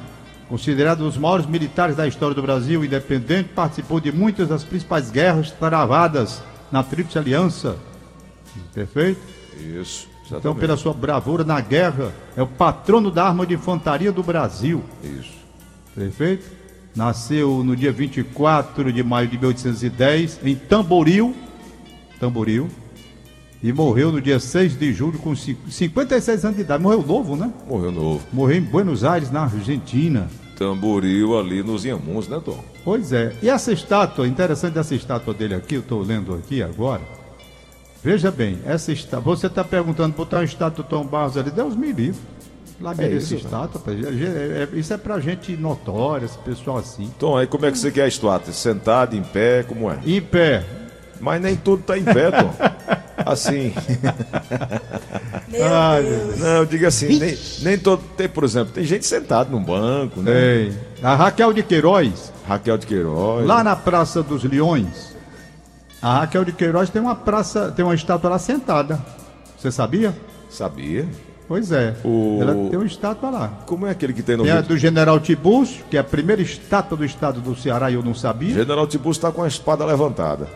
Considerado 0.49 1.03
um 1.03 1.09
dos 1.09 1.17
maiores 1.17 1.47
militares 1.47 1.97
da 1.97 2.07
história 2.07 2.35
do 2.35 2.43
Brasil, 2.43 2.85
independente, 2.85 3.51
participou 3.51 4.01
de 4.01 4.11
muitas 4.13 4.49
das 4.49 4.65
principais 4.65 5.11
guerras 5.11 5.51
travadas 5.53 6.43
na 6.71 6.83
Tríplice 6.83 7.19
Aliança. 7.19 7.77
Perfeito? 8.75 9.21
Isso, 9.57 10.09
Então, 10.27 10.39
exatamente. 10.39 10.61
pela 10.61 10.77
sua 10.77 10.93
bravura 10.93 11.45
na 11.45 11.61
guerra, 11.61 12.13
é 12.37 12.43
o 12.43 12.47
patrono 12.47 13.11
da 13.11 13.25
arma 13.27 13.47
de 13.47 13.55
infantaria 13.55 14.13
do 14.13 14.23
Brasil. 14.23 14.83
Isso. 15.03 15.35
Perfeito? 15.95 16.45
Nasceu 16.97 17.63
no 17.63 17.77
dia 17.77 17.93
24 17.93 18.91
de 18.91 19.03
maio 19.03 19.29
de 19.29 19.37
1810 19.37 20.41
em 20.43 20.55
Tamboril, 20.57 21.37
Tamboril, 22.19 22.69
e 23.63 23.71
morreu 23.73 24.11
no 24.11 24.21
dia 24.21 24.41
6 24.41 24.79
de 24.79 24.93
julho 24.95 25.19
com 25.19 25.37
cin- 25.37 25.57
56 25.69 26.45
anos 26.45 26.57
de 26.57 26.63
idade. 26.63 26.83
Morreu 26.83 27.03
novo, 27.07 27.37
né? 27.37 27.53
Morreu 27.69 27.93
novo. 27.93 28.23
Morreu 28.33 28.57
em 28.57 28.63
Buenos 28.63 29.05
Aires, 29.05 29.31
na 29.31 29.43
Argentina. 29.43 30.29
Tamboril 30.59 31.39
ali 31.39 31.63
nos 31.63 31.85
Inhamuns, 31.85 32.29
né, 32.29 32.41
Tom? 32.43 32.65
Pois 32.83 33.13
é. 33.13 33.35
E 33.43 33.49
essa 33.51 33.73
estátua, 33.73 34.27
interessante 34.27 34.79
essa 34.79 34.95
estátua 34.95 35.35
dele 35.35 35.55
aqui, 35.55 35.75
eu 35.75 35.81
estou 35.81 36.03
lendo 36.03 36.35
aqui 36.35 36.63
agora. 36.63 37.03
Veja 38.03 38.31
bem, 38.31 38.59
essa 38.65 38.91
estátua. 38.93 39.37
Você 39.37 39.49
está 39.49 39.63
perguntando 39.63 40.17
botar 40.17 40.39
uma 40.39 40.45
estátua 40.45 40.83
do 40.83 40.89
Tom 40.89 41.05
Barros 41.05 41.37
ali, 41.37 41.51
Deus 41.51 41.77
me 41.77 41.93
livre. 41.93 42.21
Lá 42.81 42.95
É 42.99 43.17
essa 43.17 43.35
né? 43.35 43.41
estátua, 43.41 43.81
rapaz. 43.81 44.05
É- 44.05 44.69
é- 44.75 44.79
isso 44.79 44.93
é 44.93 44.97
pra 44.99 45.19
gente 45.19 45.57
notória, 45.57 46.27
esse 46.27 46.37
pessoal 46.39 46.77
assim. 46.79 47.11
Tom, 47.19 47.37
aí 47.37 47.47
como 47.47 47.65
é 47.65 47.71
que 47.73 47.79
você 47.79 47.91
quer 47.91 48.03
a 48.03 48.09
estátua? 48.09 48.53
Sentado, 48.53 49.17
em 49.17 49.23
pé, 49.23 49.63
como 49.63 49.91
é? 49.91 49.99
Em 50.05 50.21
pé, 50.21 50.63
Mas 51.19 51.41
nem 51.41 51.57
tudo 51.57 51.83
tá 51.83 51.97
em 51.97 52.05
pé, 52.05 52.31
Tom. 52.31 52.53
Assim. 53.25 53.73
Meu 55.49 55.65
Ai, 55.75 56.03
Deus. 56.03 56.39
Não, 56.39 56.49
eu 56.59 56.67
digo 56.67 56.87
assim, 56.87 57.19
nem, 57.19 57.39
nem 57.63 57.79
todo. 57.79 58.03
Tem, 58.17 58.29
por 58.29 58.45
exemplo, 58.45 58.73
tem 58.75 58.85
gente 58.85 59.07
sentada 59.07 59.49
num 59.51 59.63
banco, 59.65 60.21
né? 60.21 60.33
Tem. 60.33 60.79
A 61.03 61.15
Raquel 61.15 61.53
de 61.55 61.63
Queiroz, 61.63 62.31
Raquel 62.47 62.77
de 62.77 62.87
Queiroz. 62.87 63.47
lá 63.47 63.65
na 63.65 63.75
Praça 63.75 64.23
dos 64.23 64.45
Leões, 64.45 65.17
a 66.03 66.19
Raquel 66.21 66.45
de 66.45 66.53
Queiroz 66.53 66.91
tem 66.91 67.01
uma 67.01 67.15
praça, 67.17 67.73
tem 67.75 67.85
uma 67.85 67.95
estátua 67.95 68.29
lá 68.31 68.39
sentada. 68.39 69.03
Você 69.59 69.73
sabia? 69.73 70.15
Sabia? 70.51 71.09
Pois 71.49 71.71
é. 71.71 71.95
O- 72.05 72.39
Ela 72.41 72.55
tem 72.55 72.77
uma 72.77 72.87
estátua 72.87 73.31
lá. 73.31 73.49
Como 73.67 73.87
é 73.87 73.91
aquele 73.91 74.13
que 74.13 74.23
tem 74.23 74.37
no 74.37 74.43
Tem 74.43 74.53
Rio? 74.53 74.63
do 74.65 74.77
General 74.77 75.19
Tibúrcio, 75.21 75.85
que 75.89 75.97
é 75.97 76.01
a 76.01 76.05
primeira 76.05 76.43
estátua 76.43 76.97
do 76.97 77.05
estado 77.05 77.41
do 77.41 77.55
Ceará 77.55 77.91
e 77.91 77.95
eu 77.95 78.03
não 78.03 78.15
sabia. 78.15 78.53
General 78.55 78.87
Tiburcio 78.87 79.21
está 79.21 79.31
com 79.33 79.43
a 79.43 79.49
espada 79.49 79.85
levantada, 79.85 80.49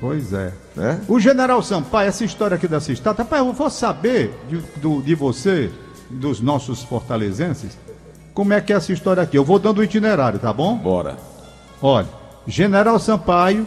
Pois 0.00 0.32
é. 0.32 0.52
né? 0.74 1.00
O 1.08 1.20
General 1.20 1.62
Sampaio, 1.62 2.08
essa 2.08 2.24
história 2.24 2.56
aqui 2.56 2.66
dessa 2.66 2.90
estátua, 2.92 3.22
rapaz, 3.24 3.46
eu 3.46 3.52
vou 3.52 3.70
saber 3.70 4.34
de, 4.48 4.56
do- 4.80 5.00
de 5.00 5.14
você, 5.14 5.70
dos 6.10 6.40
nossos 6.40 6.82
fortalezenses, 6.82 7.78
como 8.34 8.52
é 8.52 8.60
que 8.60 8.72
é 8.72 8.76
essa 8.76 8.92
história 8.92 9.22
aqui. 9.22 9.38
Eu 9.38 9.44
vou 9.44 9.58
dando 9.60 9.78
o 9.78 9.84
itinerário, 9.84 10.40
tá 10.40 10.52
bom? 10.52 10.76
Bora. 10.76 11.16
Olha, 11.80 12.08
General 12.46 12.98
Sampaio, 12.98 13.64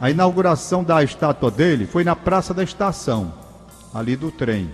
a 0.00 0.10
inauguração 0.10 0.82
da 0.82 1.00
estátua 1.02 1.48
dele 1.50 1.86
foi 1.86 2.02
na 2.02 2.16
Praça 2.16 2.52
da 2.52 2.64
Estação, 2.64 3.32
ali 3.94 4.16
do 4.16 4.32
trem. 4.32 4.68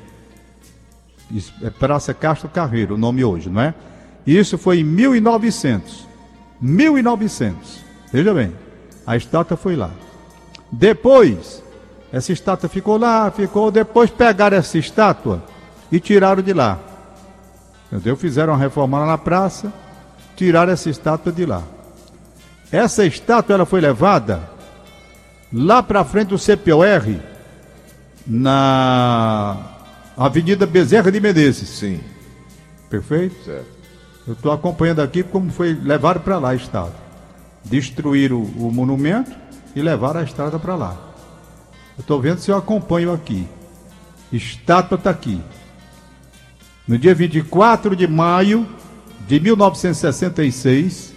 É 1.63 1.71
Praça 1.71 2.15
Castro 2.15 2.49
Carreiro, 2.49 2.95
o 2.95 2.99
nome 2.99 3.25
hoje, 3.25 3.49
não 3.49 3.61
é? 3.61 3.75
Isso 4.27 4.57
foi 4.57 4.81
em 4.81 4.85
1900. 4.85 6.07
1900. 6.61 7.85
Veja 8.13 8.33
bem, 8.33 8.53
a 9.07 9.17
estátua 9.17 9.57
foi 9.57 9.77
lá. 9.77 9.91
Depois, 10.71 11.63
essa 12.13 12.33
estátua 12.33 12.69
ficou 12.69 12.97
lá, 12.97 13.31
ficou. 13.31 13.71
Depois 13.71 14.11
pegaram 14.11 14.57
essa 14.57 14.79
estátua 14.79 15.43
e 15.91 16.01
tiraram 16.01 16.43
de 16.43 16.53
lá. 16.53 16.79
Entendeu? 17.87 18.17
Fizeram 18.17 18.53
uma 18.53 18.59
reforma 18.59 18.99
lá 19.01 19.07
na 19.07 19.19
praça, 19.19 19.73
tiraram 20.37 20.73
essa 20.73 20.89
estátua 20.89 21.33
de 21.33 21.45
lá. 21.45 21.63
Essa 22.71 23.05
estátua 23.05 23.55
ela 23.55 23.67
foi 23.67 23.81
levada 23.81 24.49
lá 25.53 25.83
para 25.83 26.05
frente 26.05 26.29
do 26.29 26.39
CPOR, 26.39 27.21
na 28.27 29.74
Avenida 30.17 30.67
Bezerra 30.67 31.11
de 31.11 31.21
Menezes. 31.21 31.69
Sim, 31.69 32.01
Perfeito? 32.89 33.35
certo. 33.45 33.75
Eu 34.27 34.33
estou 34.33 34.53
acompanhando 34.53 35.01
aqui 35.03 35.23
como 35.23 35.51
foi 35.51 35.75
levaram 35.75 36.21
para 36.21 36.39
lá 36.39 36.51
a 36.51 36.55
estátua. 36.55 36.95
Destruíram 37.65 38.37
o, 38.37 38.69
o 38.69 38.73
monumento 38.73 39.33
e 39.75 39.83
levaram 39.83 40.21
a 40.21 40.25
estrada 40.25 40.59
para 40.59 40.75
lá. 40.75 40.97
Eu 41.97 42.01
estou 42.01 42.21
vendo 42.21 42.39
se 42.39 42.51
eu 42.51 42.57
acompanho 42.57 43.13
aqui. 43.13 43.47
Estátua 44.33 44.97
está 44.97 45.11
aqui. 45.11 45.41
No 46.87 46.99
dia 46.99 47.15
24 47.15 47.97
de 47.97 48.07
maio 48.07 48.67
de 49.27 49.41
1966, 49.41 51.13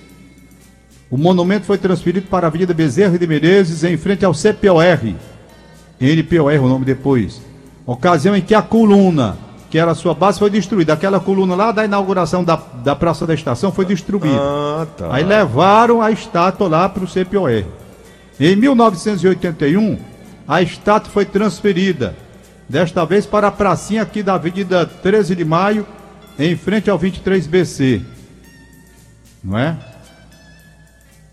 o 1.09 1.17
monumento 1.17 1.65
foi 1.65 1.77
transferido 1.77 2.27
para 2.27 2.47
a 2.47 2.49
Avenida 2.49 2.73
Bezerra 2.73 3.17
de 3.17 3.27
Menezes, 3.27 3.83
em 3.83 3.97
frente 3.97 4.25
ao 4.25 4.33
CPOR. 4.33 5.15
NPOR, 5.99 6.63
o 6.63 6.69
nome 6.69 6.85
depois. 6.85 7.41
Ocasião 7.87 8.35
em 8.35 8.41
que 8.41 8.53
a 8.53 8.61
coluna, 8.61 9.37
que 9.69 9.77
era 9.79 9.91
a 9.91 9.95
sua 9.95 10.13
base, 10.13 10.37
foi 10.37 10.49
destruída. 10.49 10.91
Aquela 10.91 11.21
coluna 11.21 11.55
lá 11.55 11.71
da 11.71 11.85
inauguração 11.85 12.43
da, 12.43 12.61
da 12.83 12.93
Praça 12.93 13.25
da 13.25 13.33
Estação 13.33 13.71
foi 13.71 13.85
destruída. 13.85 14.37
Ah, 14.37 14.85
tá. 14.97 15.07
Aí 15.09 15.23
levaram 15.23 16.01
a 16.01 16.11
estátua 16.11 16.67
lá 16.67 16.89
para 16.89 17.05
o 17.05 17.07
CPOR. 17.07 17.63
Em 18.37 18.55
1981, 18.57 19.97
a 20.45 20.61
estátua 20.61 21.09
foi 21.09 21.23
transferida, 21.23 22.13
desta 22.67 23.05
vez 23.05 23.25
para 23.25 23.47
a 23.47 23.51
pracinha 23.51 24.01
aqui 24.01 24.21
da 24.21 24.33
Avenida 24.33 24.85
13 24.85 25.33
de 25.33 25.45
Maio, 25.45 25.87
em 26.37 26.57
frente 26.57 26.89
ao 26.89 26.99
23BC. 26.99 28.01
Não 29.41 29.57
é? 29.57 29.77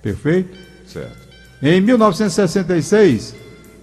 Perfeito? 0.01 0.57
Certo. 0.87 1.19
Em 1.61 1.81
1966, 1.81 3.35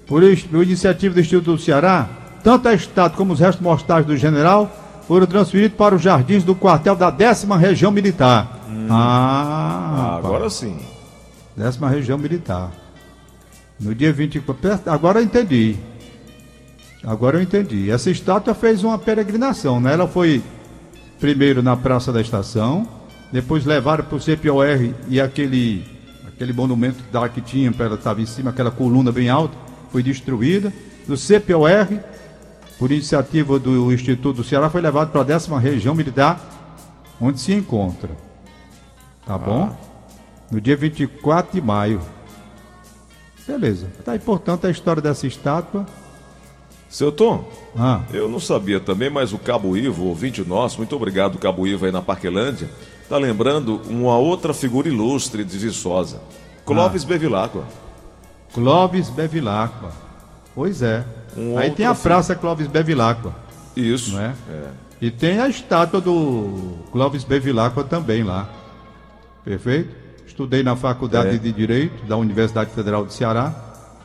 por, 0.07 0.23
iniciativa 0.23 1.13
do 1.13 1.19
Instituto 1.19 1.51
do 1.51 1.61
Ceará, 1.61 2.20
tanto 2.43 2.67
a 2.67 2.73
estátua 2.73 3.17
como 3.17 3.33
os 3.33 3.39
restos 3.39 3.61
mortais 3.63 4.05
do 4.05 4.15
general 4.17 4.69
foram 5.07 5.25
transferidos 5.25 5.77
para 5.77 5.95
os 5.95 6.01
jardins 6.01 6.43
do 6.43 6.55
quartel 6.55 6.95
da 6.95 7.09
décima 7.09 7.57
região 7.57 7.91
militar. 7.91 8.59
Ah, 8.89 8.93
Ah, 8.93 10.05
rapaz. 10.15 10.25
agora 10.25 10.49
sim. 10.49 10.77
Décima 11.55 11.89
região 11.89 12.17
militar. 12.17 12.71
No 13.79 13.93
dia 13.95 14.13
24. 14.13 14.79
Agora 14.91 15.19
eu 15.19 15.23
entendi. 15.23 15.75
Agora 17.03 17.37
eu 17.37 17.41
entendi. 17.41 17.89
Essa 17.89 18.09
estátua 18.11 18.53
fez 18.53 18.83
uma 18.83 18.97
peregrinação, 18.97 19.79
né? 19.79 19.93
Ela 19.93 20.07
foi 20.07 20.41
primeiro 21.19 21.61
na 21.63 21.75
Praça 21.75 22.11
da 22.11 22.21
Estação, 22.21 22.87
depois 23.31 23.65
levaram 23.65 24.03
para 24.03 24.15
o 24.15 24.19
CPOR 24.19 24.93
e 25.07 25.19
aquele, 25.21 25.83
aquele 26.27 26.51
monumento 26.53 27.03
que 27.33 27.41
tinha, 27.41 27.73
ela 27.77 27.95
estava 27.95 28.21
em 28.21 28.25
cima, 28.25 28.49
aquela 28.51 28.71
coluna 28.71 29.11
bem 29.11 29.29
alta, 29.29 29.55
foi 29.91 30.01
destruída. 30.03 30.71
Do 31.07 31.15
CPOR, 31.17 31.87
por 32.81 32.91
iniciativa 32.91 33.59
do 33.59 33.93
Instituto 33.93 34.37
do 34.37 34.43
Ceará, 34.43 34.67
foi 34.67 34.81
levado 34.81 35.11
para 35.11 35.21
a 35.21 35.23
décima 35.23 35.59
região 35.59 35.93
militar, 35.93 36.41
onde 37.21 37.39
se 37.39 37.53
encontra. 37.53 38.09
Tá 39.23 39.37
bom? 39.37 39.77
No 40.49 40.59
dia 40.59 40.75
24 40.75 41.53
de 41.53 41.61
maio. 41.61 42.01
Beleza. 43.45 43.85
Tá 44.03 44.13
aí, 44.13 44.19
portanto, 44.19 44.65
a 44.65 44.71
história 44.71 44.99
dessa 44.99 45.27
estátua. 45.27 45.85
Seu 46.89 47.11
Tom, 47.11 47.47
Ah, 47.77 48.01
eu 48.11 48.27
não 48.27 48.39
sabia 48.39 48.79
também, 48.79 49.11
mas 49.11 49.31
o 49.31 49.37
Cabo 49.37 49.77
Ivo, 49.77 50.05
ouvinte 50.05 50.43
nosso, 50.43 50.79
muito 50.79 50.95
obrigado, 50.95 51.37
Cabo 51.37 51.67
Ivo 51.67 51.85
aí 51.85 51.91
na 51.91 52.01
Parquelândia, 52.01 52.67
tá 53.07 53.15
lembrando 53.15 53.79
uma 53.87 54.17
outra 54.17 54.55
figura 54.55 54.87
ilustre 54.87 55.43
de 55.43 55.55
Viçosa. 55.55 56.19
Clóvis 56.65 57.03
Bevilacqua. 57.03 57.63
Clóvis 58.51 59.07
Bevilacqua. 59.07 59.91
Pois 60.55 60.81
é. 60.81 61.05
Um 61.37 61.57
aí 61.57 61.71
tem 61.71 61.85
a 61.85 61.93
filho. 61.93 62.03
Praça 62.03 62.35
Clóvis 62.35 62.67
Bevilacqua, 62.67 63.33
Isso. 63.75 64.13
não 64.13 64.21
é? 64.21 64.33
É. 64.49 64.63
E 65.01 65.09
tem 65.09 65.39
a 65.39 65.47
estátua 65.49 65.99
do 66.01 66.77
Clóvis 66.91 67.23
Bevilacqua 67.23 67.83
também 67.83 68.23
lá. 68.23 68.49
Perfeito? 69.43 69.89
Estudei 70.27 70.61
na 70.63 70.75
Faculdade 70.75 71.35
É. 71.35 71.37
de 71.37 71.51
Direito 71.51 72.05
da 72.05 72.15
Universidade 72.17 72.69
Federal 72.71 73.03
do 73.05 73.11
Ceará, 73.11 73.53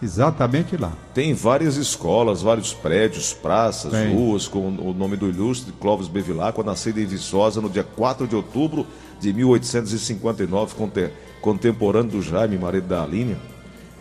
exatamente 0.02 0.76
lá. 0.76 0.92
Tem 1.14 1.34
várias 1.34 1.76
escolas, 1.76 2.42
vários 2.42 2.72
prédios, 2.72 3.32
praças, 3.32 3.92
Tem. 3.92 4.12
ruas 4.14 4.48
com 4.48 4.68
o 4.68 4.94
nome 4.96 5.16
do 5.16 5.28
ilustre 5.28 5.72
Clóvis 5.80 6.08
Bevilacqua, 6.08 6.64
nascido 6.64 6.98
em 6.98 7.06
Viçosa 7.06 7.60
no 7.60 7.68
dia 7.68 7.84
4 7.84 8.26
de 8.26 8.34
outubro 8.34 8.86
de 9.20 9.32
1859, 9.32 10.74
conte- 10.74 11.10
contemporâneo 11.40 12.10
do 12.12 12.22
Jaime, 12.22 12.56
marido 12.58 12.88
da 12.88 13.02
Aline. 13.02 13.36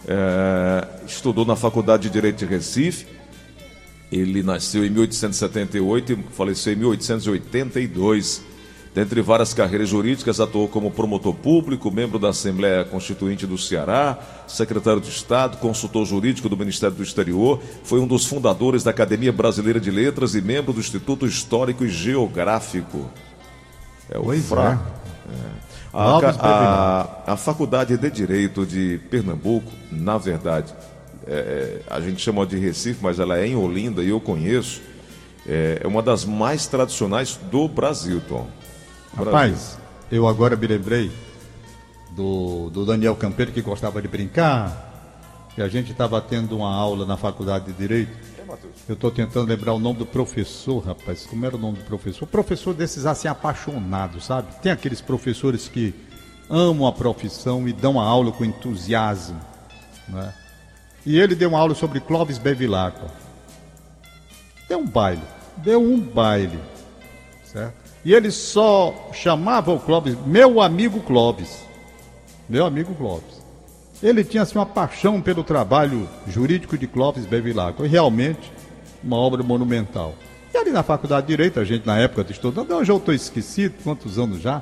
É, 0.07 0.87
estudou 1.07 1.45
na 1.45 1.55
Faculdade 1.55 2.03
de 2.03 2.09
Direito 2.09 2.37
de 2.37 2.45
Recife. 2.45 3.07
Ele 4.11 4.43
nasceu 4.43 4.85
em 4.85 4.89
1878 4.89 6.13
e 6.13 6.17
faleceu 6.31 6.73
em 6.73 6.75
1882. 6.77 8.43
Dentre 8.93 9.21
várias 9.21 9.53
carreiras 9.53 9.89
jurídicas, 9.89 10.39
atuou 10.39 10.69
como 10.69 10.89
promotor 10.89 11.33
público, 11.33 11.91
membro 11.91 12.17
da 12.17 12.29
Assembleia 12.29 12.85
Constituinte 12.85 13.45
do 13.45 13.57
Ceará, 13.57 14.17
secretário 14.47 15.01
de 15.01 15.09
Estado, 15.09 15.57
consultor 15.57 16.05
jurídico 16.05 16.47
do 16.47 16.55
Ministério 16.55 16.95
do 16.95 17.03
Exterior, 17.03 17.59
foi 17.83 17.99
um 17.99 18.07
dos 18.07 18.25
fundadores 18.25 18.85
da 18.85 18.91
Academia 18.91 19.33
Brasileira 19.33 19.81
de 19.81 19.91
Letras 19.91 20.33
e 20.33 20.41
membro 20.41 20.71
do 20.71 20.79
Instituto 20.79 21.25
Histórico 21.25 21.83
e 21.83 21.89
Geográfico. 21.89 23.09
É 24.09 24.17
o 24.17 24.23
Pois 24.23 24.45
FRA. 24.45 24.79
é. 25.29 25.65
A, 25.91 26.17
a- 26.39 27.33
a 27.33 27.37
Faculdade 27.37 27.97
de 27.97 28.09
Direito 28.09 28.65
de 28.65 28.97
Pernambuco, 29.09 29.71
na 29.91 30.17
verdade, 30.17 30.73
é, 31.27 31.81
a 31.89 31.99
gente 32.01 32.21
chama 32.21 32.45
de 32.45 32.57
Recife, 32.57 32.99
mas 33.01 33.19
ela 33.19 33.37
é 33.37 33.47
em 33.47 33.55
Olinda 33.55 34.03
e 34.03 34.09
eu 34.09 34.19
conheço, 34.19 34.81
é, 35.47 35.79
é 35.83 35.87
uma 35.87 36.01
das 36.01 36.25
mais 36.25 36.67
tradicionais 36.67 37.39
do 37.51 37.67
Brasil, 37.67 38.21
Tom. 38.27 38.47
Brasil. 39.13 39.31
Rapaz, 39.31 39.77
eu 40.11 40.27
agora 40.27 40.55
me 40.55 40.67
lembrei 40.67 41.11
do, 42.11 42.69
do 42.69 42.85
Daniel 42.85 43.15
Campeiro 43.15 43.51
que 43.51 43.61
gostava 43.61 44.01
de 44.01 44.07
brincar. 44.07 44.83
E 45.57 45.61
a 45.61 45.69
gente 45.69 45.91
estava 45.91 46.19
tendo 46.19 46.57
uma 46.57 46.73
aula 46.73 47.05
na 47.05 47.15
faculdade 47.15 47.65
de 47.65 47.73
Direito. 47.73 48.11
Eu 48.87 48.93
estou 48.93 49.09
tentando 49.09 49.47
lembrar 49.47 49.73
o 49.73 49.79
nome 49.79 49.99
do 49.99 50.05
professor, 50.05 50.79
rapaz. 50.79 51.25
Como 51.25 51.45
era 51.45 51.55
o 51.55 51.59
nome 51.59 51.77
do 51.77 51.85
professor? 51.85 52.27
Professor 52.27 52.73
desses 52.73 53.05
assim 53.05 53.27
apaixonados, 53.27 54.25
sabe? 54.25 54.53
Tem 54.61 54.71
aqueles 54.71 55.01
professores 55.01 55.67
que 55.67 55.93
amam 56.49 56.85
a 56.85 56.91
profissão 56.91 57.67
e 57.67 57.73
dão 57.73 57.99
a 57.99 58.03
aula 58.03 58.31
com 58.31 58.43
entusiasmo. 58.43 59.39
Né? 60.09 60.33
E 61.05 61.19
ele 61.19 61.35
deu 61.35 61.49
uma 61.49 61.59
aula 61.59 61.75
sobre 61.75 61.99
Clóvis 61.99 62.37
Bevilacqua. 62.37 63.07
Deu 64.67 64.79
um 64.79 64.87
baile. 64.87 65.21
Deu 65.57 65.81
um 65.81 65.99
baile. 65.99 66.59
Certo? 67.43 67.73
E 68.03 68.13
ele 68.13 68.31
só 68.31 69.09
chamava 69.13 69.71
o 69.71 69.79
Clóvis, 69.79 70.15
meu 70.25 70.61
amigo 70.61 70.99
Clóvis. 71.01 71.63
Meu 72.47 72.65
amigo 72.65 72.93
Clóvis. 72.95 73.43
Ele 74.01 74.23
tinha 74.23 74.43
assim, 74.43 74.57
uma 74.57 74.65
paixão 74.65 75.21
pelo 75.21 75.43
trabalho 75.43 76.07
jurídico 76.27 76.77
de 76.77 76.85
Clóvis 76.85 77.25
Bevilacqua. 77.25 77.87
Realmente, 77.87 78.51
uma 79.03 79.17
obra 79.17 79.41
monumental. 79.41 80.13
E 80.53 80.57
ali 80.57 80.71
na 80.71 80.83
Faculdade 80.83 81.27
de 81.27 81.33
Direito, 81.33 81.59
a 81.59 81.63
gente 81.63 81.85
na 81.85 81.97
época 81.97 82.31
estudando, 82.31 82.71
hoje 82.71 82.91
eu 82.91 82.97
estou 82.97 83.13
esquecido, 83.13 83.75
quantos 83.83 84.17
anos 84.17 84.41
já, 84.41 84.61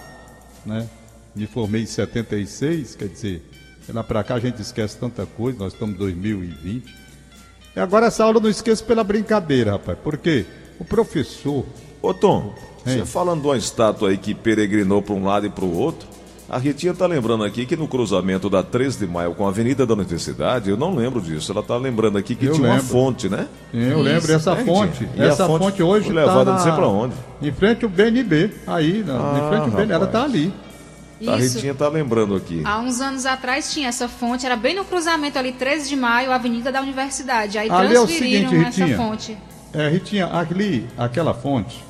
né? 0.65 0.87
Me 1.35 1.45
formei 1.47 1.83
em 1.83 1.85
76, 1.85 2.95
quer 2.95 3.07
dizer, 3.07 3.43
lá 3.91 4.03
para 4.03 4.23
cá 4.23 4.35
a 4.35 4.39
gente 4.39 4.61
esquece 4.61 4.97
tanta 4.97 5.25
coisa, 5.25 5.57
nós 5.59 5.73
estamos 5.73 5.95
em 5.95 5.97
2020. 5.97 6.95
E 7.75 7.79
agora 7.79 8.05
essa 8.05 8.23
aula 8.23 8.37
eu 8.37 8.41
não 8.41 8.49
esqueço 8.49 8.83
pela 8.85 9.03
brincadeira, 9.03 9.71
rapaz, 9.71 9.97
porque 10.03 10.45
o 10.79 10.85
professor, 10.85 11.65
Ô 12.01 12.13
Tom, 12.13 12.53
Hein? 12.85 12.97
você 12.99 13.05
falando 13.05 13.41
de 13.41 13.47
uma 13.47 13.55
estátua 13.57 14.09
aí 14.09 14.17
que 14.17 14.33
peregrinou 14.33 15.01
para 15.01 15.13
um 15.15 15.23
lado 15.23 15.45
e 15.45 15.49
para 15.49 15.63
o 15.63 15.73
outro, 15.75 16.07
a 16.49 16.57
Ritinha 16.57 16.93
tá 16.93 17.07
lembrando 17.07 17.43
aqui 17.45 17.65
que 17.65 17.77
no 17.77 17.87
cruzamento 17.87 18.49
da 18.49 18.61
13 18.61 18.99
de 18.99 19.07
maio 19.07 19.33
com 19.33 19.45
a 19.45 19.49
Avenida 19.49 19.85
da 19.85 19.93
Universidade, 19.93 20.69
eu 20.69 20.75
não 20.77 20.93
lembro 20.93 21.21
disso. 21.21 21.51
Ela 21.53 21.63
tá 21.63 21.77
lembrando 21.77 22.17
aqui 22.17 22.35
que 22.35 22.45
Eu 22.45 22.53
tinha 22.53 22.67
uma 22.67 22.75
lembro. 22.75 22.89
fonte, 22.89 23.29
né? 23.29 23.47
Eu 23.73 24.01
lembro 24.01 24.31
essa 24.33 24.53
né, 24.53 24.63
fonte. 24.65 25.07
E 25.15 25.21
Essa 25.21 25.47
fonte 25.47 25.63
fonte, 25.63 25.81
hoje 25.81 26.07
foi 26.07 26.15
levada 26.15 26.45
tá 26.45 26.51
não 26.51 26.59
sei 26.59 26.71
na- 26.71 26.77
pra 26.77 26.87
onde. 26.87 27.15
Em 27.41 27.51
frente 27.53 27.85
ao 27.85 27.89
BNB, 27.89 28.51
aí, 28.67 29.01
na, 29.07 29.13
Ah, 29.15 29.33
em 29.39 29.47
frente 29.49 29.61
ao 29.63 29.71
BNB, 29.71 29.93
ela 29.93 30.05
rapaz. 30.05 30.11
tá 30.11 30.23
ali. 30.29 30.53
A 31.27 31.37
Isso. 31.37 31.55
Ritinha 31.55 31.73
tá 31.73 31.87
lembrando 31.87 32.35
aqui. 32.35 32.61
Há 32.65 32.79
uns 32.79 32.99
anos 33.01 33.25
atrás 33.25 33.71
tinha 33.71 33.89
essa 33.89 34.07
fonte, 34.07 34.45
era 34.45 34.55
bem 34.55 34.75
no 34.75 34.83
cruzamento 34.83 35.37
ali, 35.37 35.51
13 35.51 35.89
de 35.89 35.95
maio, 35.95 36.31
Avenida 36.31 36.71
da 36.71 36.81
Universidade. 36.81 37.57
Aí 37.57 37.69
Ali 37.69 37.95
é 37.95 37.99
o 37.99 38.05
transferiram 38.05 38.49
seguinte, 38.49 38.67
essa 38.67 38.79
Ritinha. 38.85 38.97
fonte. 38.97 39.37
É, 39.73 39.89
Ritinha, 39.89 40.29
ali, 40.31 40.87
aquela 40.97 41.33
fonte, 41.33 41.83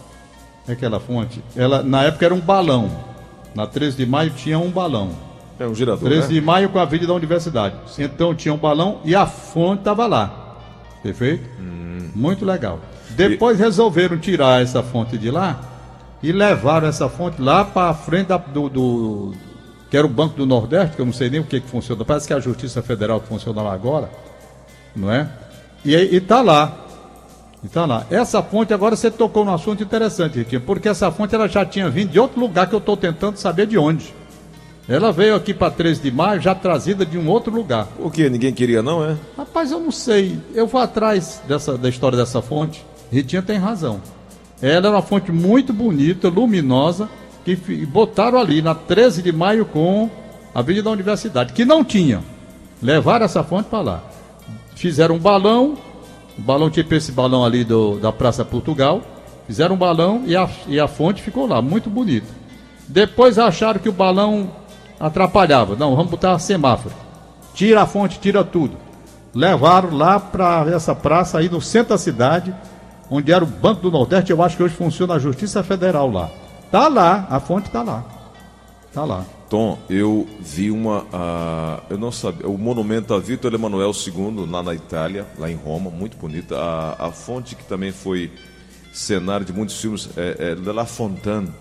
aquela 0.67 0.99
fonte, 0.99 1.43
ela 1.55 1.83
na 1.83 2.03
época 2.03 2.25
era 2.25 2.33
um 2.33 2.39
balão. 2.39 3.13
Na 3.55 3.67
13 3.67 3.97
de 3.97 4.05
maio 4.05 4.31
tinha 4.31 4.57
um 4.57 4.69
balão. 4.69 5.11
É 5.59 5.67
um 5.67 5.75
girador, 5.75 6.09
13 6.09 6.27
né? 6.27 6.33
de 6.33 6.41
maio 6.41 6.69
com 6.69 6.79
a 6.79 6.81
Avenida 6.81 7.07
da 7.07 7.13
Universidade. 7.13 7.75
Então 7.99 8.33
tinha 8.33 8.53
um 8.53 8.57
balão 8.57 8.99
e 9.05 9.15
a 9.15 9.25
fonte 9.25 9.81
estava 9.81 10.07
lá. 10.07 10.57
Perfeito? 11.03 11.47
Hum. 11.59 12.09
Muito 12.15 12.45
legal. 12.45 12.79
Depois 13.11 13.59
resolveram 13.59 14.17
tirar 14.17 14.61
essa 14.61 14.81
fonte 14.81 15.17
de 15.17 15.29
lá 15.29 15.72
e 16.23 16.31
levaram 16.31 16.87
essa 16.87 17.07
fonte 17.09 17.39
lá 17.41 17.63
para 17.65 17.89
a 17.89 17.93
frente 17.93 18.27
da- 18.27 18.37
do, 18.37 18.69
do- 18.69 19.33
que 19.91 19.95
era 19.97 20.07
o 20.07 20.09
Banco 20.09 20.35
do 20.37 20.45
Nordeste, 20.45 20.95
que 20.95 21.01
eu 21.01 21.05
não 21.05 21.13
sei 21.13 21.29
nem 21.29 21.39
o 21.39 21.43
que, 21.43 21.59
que 21.59 21.67
funciona. 21.69 22.03
Parece 22.03 22.25
que 22.25 22.33
é 22.33 22.35
a 22.35 22.39
Justiça 22.39 22.81
Federal 22.81 23.19
que 23.19 23.27
funciona 23.27 23.61
lá 23.61 23.73
agora, 23.73 24.09
não 24.95 25.11
é? 25.11 25.29
E 25.85 25.95
aí- 25.95 26.15
e 26.15 26.19
tá 26.21 26.41
lá. 26.41 26.79
E 27.63 27.67
tá 27.67 27.85
lá. 27.85 28.05
Essa 28.09 28.41
fonte, 28.41 28.73
agora 28.73 28.95
você 28.95 29.11
tocou 29.11 29.45
num 29.45 29.53
assunto 29.53 29.83
interessante, 29.83 30.37
Ritinha, 30.39 30.59
porque 30.61 30.89
essa 30.89 31.11
fonte 31.11 31.35
ela 31.35 31.47
já 31.47 31.65
tinha 31.65 31.89
vindo 31.89 32.09
de 32.11 32.19
outro 32.19 32.39
lugar 32.39 32.67
que 32.67 32.73
eu 32.75 32.79
estou 32.79 32.97
tentando 32.97 33.37
saber 33.37 33.67
de 33.67 33.77
onde. 33.77 34.13
Ela 34.87 35.13
veio 35.13 35.33
aqui 35.35 35.53
para 35.53 35.71
13 35.71 36.01
de 36.01 36.11
maio, 36.11 36.41
já 36.41 36.53
trazida 36.53 37.05
de 37.05 37.17
um 37.17 37.29
outro 37.29 37.53
lugar. 37.53 37.87
O 37.99 38.11
que? 38.11 38.29
Ninguém 38.29 38.51
queria, 38.51 38.81
não, 38.81 39.01
é? 39.03 39.15
Rapaz, 39.37 39.71
eu 39.71 39.79
não 39.79 39.91
sei. 39.91 40.37
Eu 40.53 40.67
vou 40.67 40.81
atrás 40.81 41.41
dessa, 41.47 41.77
da 41.77 41.87
história 41.87 42.17
dessa 42.17 42.41
fonte. 42.41 42.85
Ritinha 43.09 43.41
tem 43.41 43.57
razão. 43.57 44.01
Ela 44.63 44.87
é 44.87 44.89
uma 44.91 45.01
fonte 45.01 45.29
muito 45.29 45.73
bonita, 45.73 46.29
luminosa, 46.29 47.09
que 47.43 47.53
botaram 47.85 48.39
ali 48.39 48.61
na 48.61 48.73
13 48.73 49.21
de 49.21 49.33
maio 49.33 49.65
com 49.65 50.09
a 50.55 50.59
Avenida 50.59 50.85
da 50.85 50.91
Universidade, 50.91 51.51
que 51.51 51.65
não 51.65 51.83
tinha. 51.83 52.23
Levaram 52.81 53.25
essa 53.25 53.43
fonte 53.43 53.67
para 53.67 53.81
lá. 53.81 54.03
Fizeram 54.73 55.15
um 55.15 55.19
balão, 55.19 55.77
um 56.39 56.41
balão 56.41 56.69
tipo 56.69 56.95
esse 56.95 57.11
balão 57.11 57.43
ali 57.43 57.65
do, 57.65 57.99
da 57.99 58.13
Praça 58.13 58.45
Portugal. 58.45 59.01
Fizeram 59.45 59.75
um 59.75 59.77
balão 59.77 60.23
e 60.25 60.33
a, 60.33 60.49
e 60.65 60.79
a 60.79 60.87
fonte 60.87 61.21
ficou 61.21 61.45
lá, 61.45 61.61
muito 61.61 61.89
bonita. 61.89 62.27
Depois 62.87 63.37
acharam 63.37 63.81
que 63.81 63.89
o 63.89 63.93
balão 63.93 64.49
atrapalhava. 64.97 65.75
Não, 65.75 65.93
vamos 65.93 66.09
botar 66.09 66.39
semáforo. 66.39 66.95
Tira 67.53 67.81
a 67.81 67.85
fonte, 67.85 68.17
tira 68.17 68.45
tudo. 68.45 68.77
Levaram 69.35 69.93
lá 69.93 70.21
para 70.21 70.65
essa 70.73 70.95
praça 70.95 71.39
aí 71.39 71.49
no 71.49 71.59
centro 71.59 71.89
da 71.89 71.97
cidade, 71.97 72.55
onde 73.13 73.31
era 73.31 73.43
o 73.43 73.47
Banco 73.47 73.81
do 73.81 73.91
Nordeste. 73.91 74.31
Eu 74.31 74.41
acho 74.41 74.57
que 74.57 74.63
hoje 74.63 74.73
funciona 74.73 75.13
a 75.13 75.19
Justiça 75.19 75.63
Federal 75.63 76.09
lá. 76.09 76.31
Tá 76.71 76.87
lá, 76.87 77.27
a 77.29 77.39
fonte 77.39 77.69
tá 77.69 77.83
lá. 77.83 78.03
Tá 78.91 79.05
lá. 79.05 79.25
Tom, 79.49 79.77
eu 79.87 80.27
vi 80.39 80.71
uma. 80.71 81.05
ah, 81.13 81.83
eu 81.89 81.97
não 81.97 82.11
sabia. 82.11 82.47
O 82.47 82.57
monumento 82.57 83.13
a 83.13 83.19
Vitor 83.19 83.53
Emanuel 83.53 83.91
II, 83.91 84.47
lá 84.49 84.63
na 84.63 84.73
Itália, 84.73 85.27
lá 85.37 85.49
em 85.49 85.55
Roma, 85.55 85.91
muito 85.91 86.17
bonita. 86.17 86.57
A, 86.57 87.07
a 87.07 87.11
fonte 87.11 87.55
que 87.55 87.63
também 87.63 87.91
foi 87.91 88.31
cenário 88.91 89.45
de 89.45 89.53
muitos 89.53 89.79
filmes 89.79 90.09
é, 90.17 90.55
é 90.57 90.71
La 90.71 90.85
Fontaine. 90.85 91.51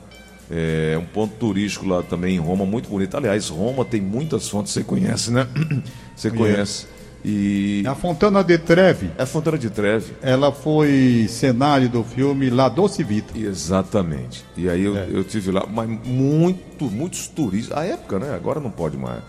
É 0.51 0.99
um 0.99 1.05
ponto 1.05 1.35
turístico 1.37 1.87
lá 1.87 2.03
também 2.03 2.37
em 2.37 2.39
Roma, 2.39 2.65
muito 2.65 2.89
bonito. 2.89 3.17
Aliás, 3.17 3.49
Roma 3.49 3.85
tem 3.85 4.01
muitas 4.01 4.49
fontes, 4.49 4.73
você 4.73 4.83
conhece, 4.83 5.31
né? 5.31 5.47
Você 6.15 6.31
conhece. 6.31 6.87
E. 7.25 7.85
A 7.87 7.95
Fontana 7.95 8.43
de 8.43 8.59
Treve, 8.59 9.11
É 9.17 9.23
a 9.23 9.27
Fontana 9.27 9.57
de 9.57 9.71
Treve. 9.71 10.13
ela 10.23 10.51
foi 10.51 11.27
cenário 11.29 11.89
do 11.89 12.03
filme 12.03 12.51
La 12.51 12.69
Doce 12.69 13.05
Vita. 13.05 13.39
Exatamente. 13.39 14.45
E 14.57 14.69
aí 14.69 14.83
eu, 14.85 14.97
É. 14.97 15.07
eu 15.11 15.23
tive 15.23 15.51
lá, 15.53 15.65
mas 15.71 15.89
muito, 16.05 16.87
muitos 16.87 17.29
turistas. 17.29 17.77
A 17.79 17.85
época, 17.85 18.19
né? 18.19 18.35
Agora 18.35 18.59
não 18.61 18.71
pode 18.71 18.97
mais. 18.97 19.23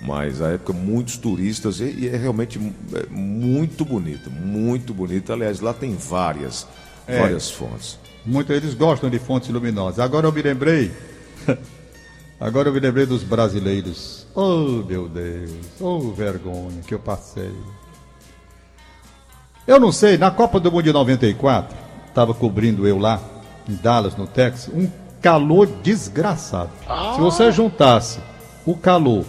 Mas 0.00 0.40
a 0.40 0.48
época, 0.50 0.72
muitos 0.72 1.16
turistas. 1.16 1.80
E, 1.80 1.84
e 1.84 2.08
é 2.08 2.16
realmente 2.16 2.58
é, 2.94 3.06
muito 3.10 3.84
bonita. 3.84 4.30
Muito 4.30 4.94
bonita. 4.94 5.32
Aliás, 5.32 5.60
lá 5.60 5.74
tem 5.74 5.94
várias, 5.96 6.66
É. 7.06 7.18
várias 7.20 7.50
fontes. 7.50 7.98
Muitos 8.24 8.54
eles 8.56 8.74
gostam 8.74 9.10
de 9.10 9.18
fontes 9.18 9.48
luminosas. 9.50 9.98
Agora 9.98 10.26
eu 10.26 10.32
me 10.32 10.40
lembrei. 10.42 10.90
Agora 12.40 12.68
eu 12.68 12.72
me 12.72 12.80
lembrei 12.80 13.04
dos 13.04 13.22
brasileiros. 13.22 14.26
Oh, 14.34 14.82
meu 14.86 15.08
Deus. 15.08 15.50
Oh, 15.78 15.98
vergonha 16.12 16.80
que 16.86 16.94
eu 16.94 16.98
passei. 16.98 17.52
Eu 19.66 19.78
não 19.78 19.92
sei, 19.92 20.16
na 20.16 20.30
Copa 20.30 20.58
do 20.58 20.70
Mundo 20.72 20.84
de 20.84 20.92
94, 20.92 21.76
estava 22.08 22.32
cobrindo 22.34 22.86
eu 22.88 22.98
lá, 22.98 23.20
em 23.68 23.74
Dallas, 23.74 24.16
no 24.16 24.26
Texas, 24.26 24.72
um 24.74 24.88
calor 25.20 25.66
desgraçado. 25.82 26.70
Se 27.14 27.20
você 27.20 27.52
juntasse 27.52 28.18
o 28.64 28.74
calor 28.74 29.24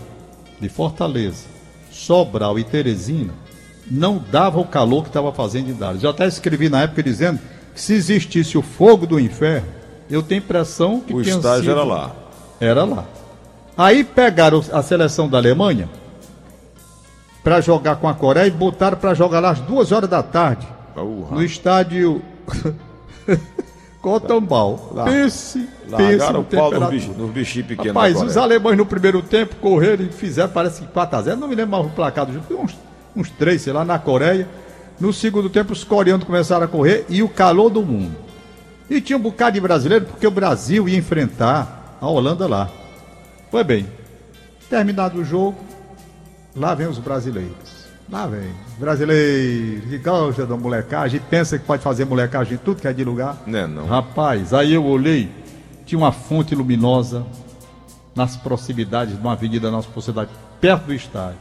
de 0.59 0.69
Fortaleza, 0.69 1.45
Sobral 1.91 2.57
e 2.57 2.63
Teresina, 2.63 3.33
não 3.89 4.17
dava 4.31 4.59
o 4.59 4.65
calor 4.65 5.03
que 5.03 5.09
estava 5.09 5.33
fazendo 5.33 5.69
em 5.69 5.73
Dallas. 5.73 6.01
Eu 6.01 6.09
até 6.09 6.25
escrevi 6.25 6.69
na 6.69 6.83
época 6.83 7.03
dizendo 7.03 7.39
que 7.75 7.81
se 7.81 7.93
existisse 7.93 8.57
o 8.57 8.61
fogo 8.61 9.05
do 9.05 9.19
inferno, 9.19 9.67
eu 10.09 10.23
tenho 10.23 10.39
impressão 10.39 11.01
que 11.01 11.13
O 11.13 11.21
estágio 11.21 11.63
sido- 11.63 11.71
era 11.71 11.83
lá. 11.83 12.15
Era 12.61 12.83
lá. 12.85 13.03
Aí 13.77 14.03
pegaram 14.03 14.63
a 14.71 14.81
seleção 14.83 15.27
da 15.27 15.37
Alemanha 15.39 15.89
para 17.43 17.59
jogar 17.59 17.95
com 17.95 18.07
a 18.07 18.13
Coreia 18.13 18.47
e 18.47 18.51
botaram 18.51 18.97
para 18.97 19.13
jogar 19.13 19.39
lá 19.39 19.49
às 19.49 19.59
duas 19.59 19.91
horas 19.91 20.09
da 20.09 20.21
tarde 20.21 20.67
no 20.95 21.41
estádio 21.43 22.21
Cotombal. 24.01 24.91
Lá- 24.93 25.05
Pense, 25.05 25.67
pense 25.95 26.31
no 26.31 26.39
o 26.39 26.43
pau 26.43 26.43
nos 26.43 26.47
temperatura. 26.49 26.87
bichos 26.89 27.17
nos 27.17 27.29
bichinhos 27.31 27.67
pequenos. 27.67 27.93
Rapaz, 27.95 28.21
os 28.21 28.37
alemães 28.37 28.77
no 28.77 28.85
primeiro 28.85 29.21
tempo 29.21 29.55
correram 29.57 30.05
e 30.05 30.09
fizeram, 30.09 30.49
parece 30.49 30.81
que 30.81 30.87
4x0, 30.87 31.35
não 31.35 31.47
me 31.47 31.55
lembro 31.55 31.71
mais 31.77 31.85
o 31.85 31.89
placar 31.95 32.25
do 32.25 32.33
jogo, 32.33 32.45
uns, 32.63 32.77
uns 33.15 33.29
3, 33.31 33.61
sei 33.61 33.73
lá, 33.73 33.85
na 33.85 33.99
Coreia. 33.99 34.47
No 34.99 35.11
segundo 35.13 35.49
tempo, 35.49 35.73
os 35.73 35.83
coreanos 35.83 36.25
começaram 36.25 36.65
a 36.65 36.67
correr 36.67 37.05
e 37.09 37.23
o 37.23 37.29
calor 37.29 37.69
do 37.69 37.81
mundo. 37.83 38.15
E 38.89 38.99
tinha 39.01 39.17
um 39.17 39.21
bocado 39.21 39.53
de 39.53 39.61
brasileiro, 39.61 40.05
porque 40.05 40.27
o 40.27 40.31
Brasil 40.31 40.87
ia 40.87 40.97
enfrentar 40.97 41.80
a 42.01 42.07
Holanda 42.07 42.47
lá. 42.47 42.69
Foi 43.51 43.63
bem. 43.63 43.85
Terminado 44.67 45.19
o 45.19 45.23
jogo, 45.23 45.57
lá 46.55 46.73
vem 46.73 46.87
os 46.87 46.97
brasileiros. 46.97 47.81
Lá 48.09 48.25
vem. 48.25 48.51
Brasileiro 48.77 49.87
que 49.87 49.97
gosta 49.99 50.45
da 50.45 50.57
molecagem, 50.57 51.21
pensa 51.29 51.59
que 51.59 51.65
pode 51.65 51.83
fazer 51.83 52.05
molecagem 52.05 52.55
em 52.55 52.57
tudo 52.57 52.81
que 52.81 52.87
é 52.87 52.93
de 52.93 53.03
lugar. 53.03 53.37
Né, 53.45 53.67
não. 53.67 53.85
Rapaz, 53.85 54.53
aí 54.53 54.73
eu 54.73 54.83
olhei, 54.83 55.29
tinha 55.85 55.99
uma 55.99 56.11
fonte 56.11 56.55
luminosa 56.55 57.25
nas 58.15 58.35
proximidades 58.35 59.15
de 59.15 59.21
uma 59.21 59.33
avenida 59.33 59.67
da 59.67 59.71
nossa 59.71 60.01
cidade, 60.01 60.31
perto 60.59 60.85
do 60.87 60.93
estádio. 60.93 61.39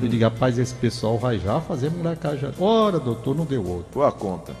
Eu 0.00 0.08
digo, 0.08 0.22
rapaz, 0.22 0.58
esse 0.58 0.74
pessoal 0.74 1.18
vai 1.18 1.38
já 1.38 1.60
fazer 1.60 1.90
molecagem. 1.90 2.50
Ora, 2.60 3.00
doutor, 3.00 3.34
não 3.34 3.44
deu 3.44 3.66
outro. 3.66 3.86
Tua 3.92 4.12
conta. 4.12 4.52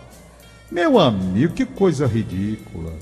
Meu 0.70 0.98
amigo, 0.98 1.52
que 1.52 1.64
coisa 1.64 2.06
ridícula. 2.06 2.92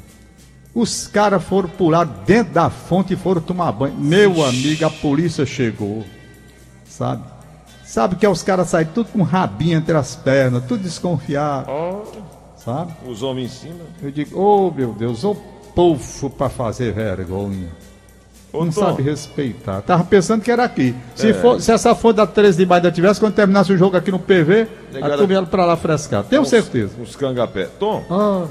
Os 0.75 1.07
caras 1.09 1.43
foram 1.43 1.69
pular 1.69 2.05
dentro 2.05 2.53
da 2.53 2.71
fonte 2.71 3.15
e 3.15 3.17
foram 3.17 3.41
tomar 3.41 3.73
banho. 3.73 3.95
Meu 3.99 4.45
amigo, 4.45 4.85
a 4.85 4.91
polícia 4.91 5.45
chegou. 5.45 6.05
Sabe? 6.89 7.23
Sabe 7.85 8.15
que 8.17 8.25
é 8.25 8.29
os 8.29 8.43
caras 8.43 8.69
saem 8.69 8.87
tudo 8.95 9.09
com 9.11 9.23
rabinho 9.23 9.79
entre 9.79 9.97
as 9.97 10.15
pernas, 10.15 10.63
tudo 10.67 10.83
desconfiado. 10.85 11.67
Sabe? 12.57 12.93
Os 13.07 13.23
homens 13.23 13.53
em 13.53 13.69
cima. 13.69 13.81
Eu 14.03 14.11
digo, 14.13 14.39
oh 14.41 14.71
meu 14.71 14.93
Deus, 14.93 15.25
ô 15.25 15.35
povo 15.75 16.31
pra 16.31 16.49
fazer 16.49 16.93
vergonha. 16.93 17.69
Ô, 18.53 18.65
Não 18.65 18.73
Tom, 18.73 18.81
sabe 18.81 19.03
respeitar. 19.03 19.81
Tava 19.83 20.05
pensando 20.05 20.43
que 20.43 20.51
era 20.51 20.65
aqui. 20.65 20.95
Se, 21.15 21.31
É. 21.31 21.35
for, 21.35 21.61
se 21.61 21.71
essa 21.73 21.95
fonte 21.95 22.17
da 22.17 22.27
13 22.27 22.59
de 22.59 22.67
maio 22.67 22.91
tivesse, 22.93 23.19
quando 23.21 23.35
terminasse 23.35 23.73
o 23.73 23.79
jogo 23.79 23.97
aqui 23.97 24.11
no 24.11 24.19
PV, 24.19 24.67
Negada- 24.93 25.15
a 25.15 25.19
turma 25.19 25.33
ia 25.35 25.43
pra 25.45 25.65
lá 25.65 25.77
frescar. 25.77 26.25
Tenho 26.25 26.43
uns- 26.43 26.49
certeza. 26.49 26.93
Uns 27.01 27.15
cangapé. 27.17 27.69
Tom, 27.79 28.05
Ah, 28.11 28.47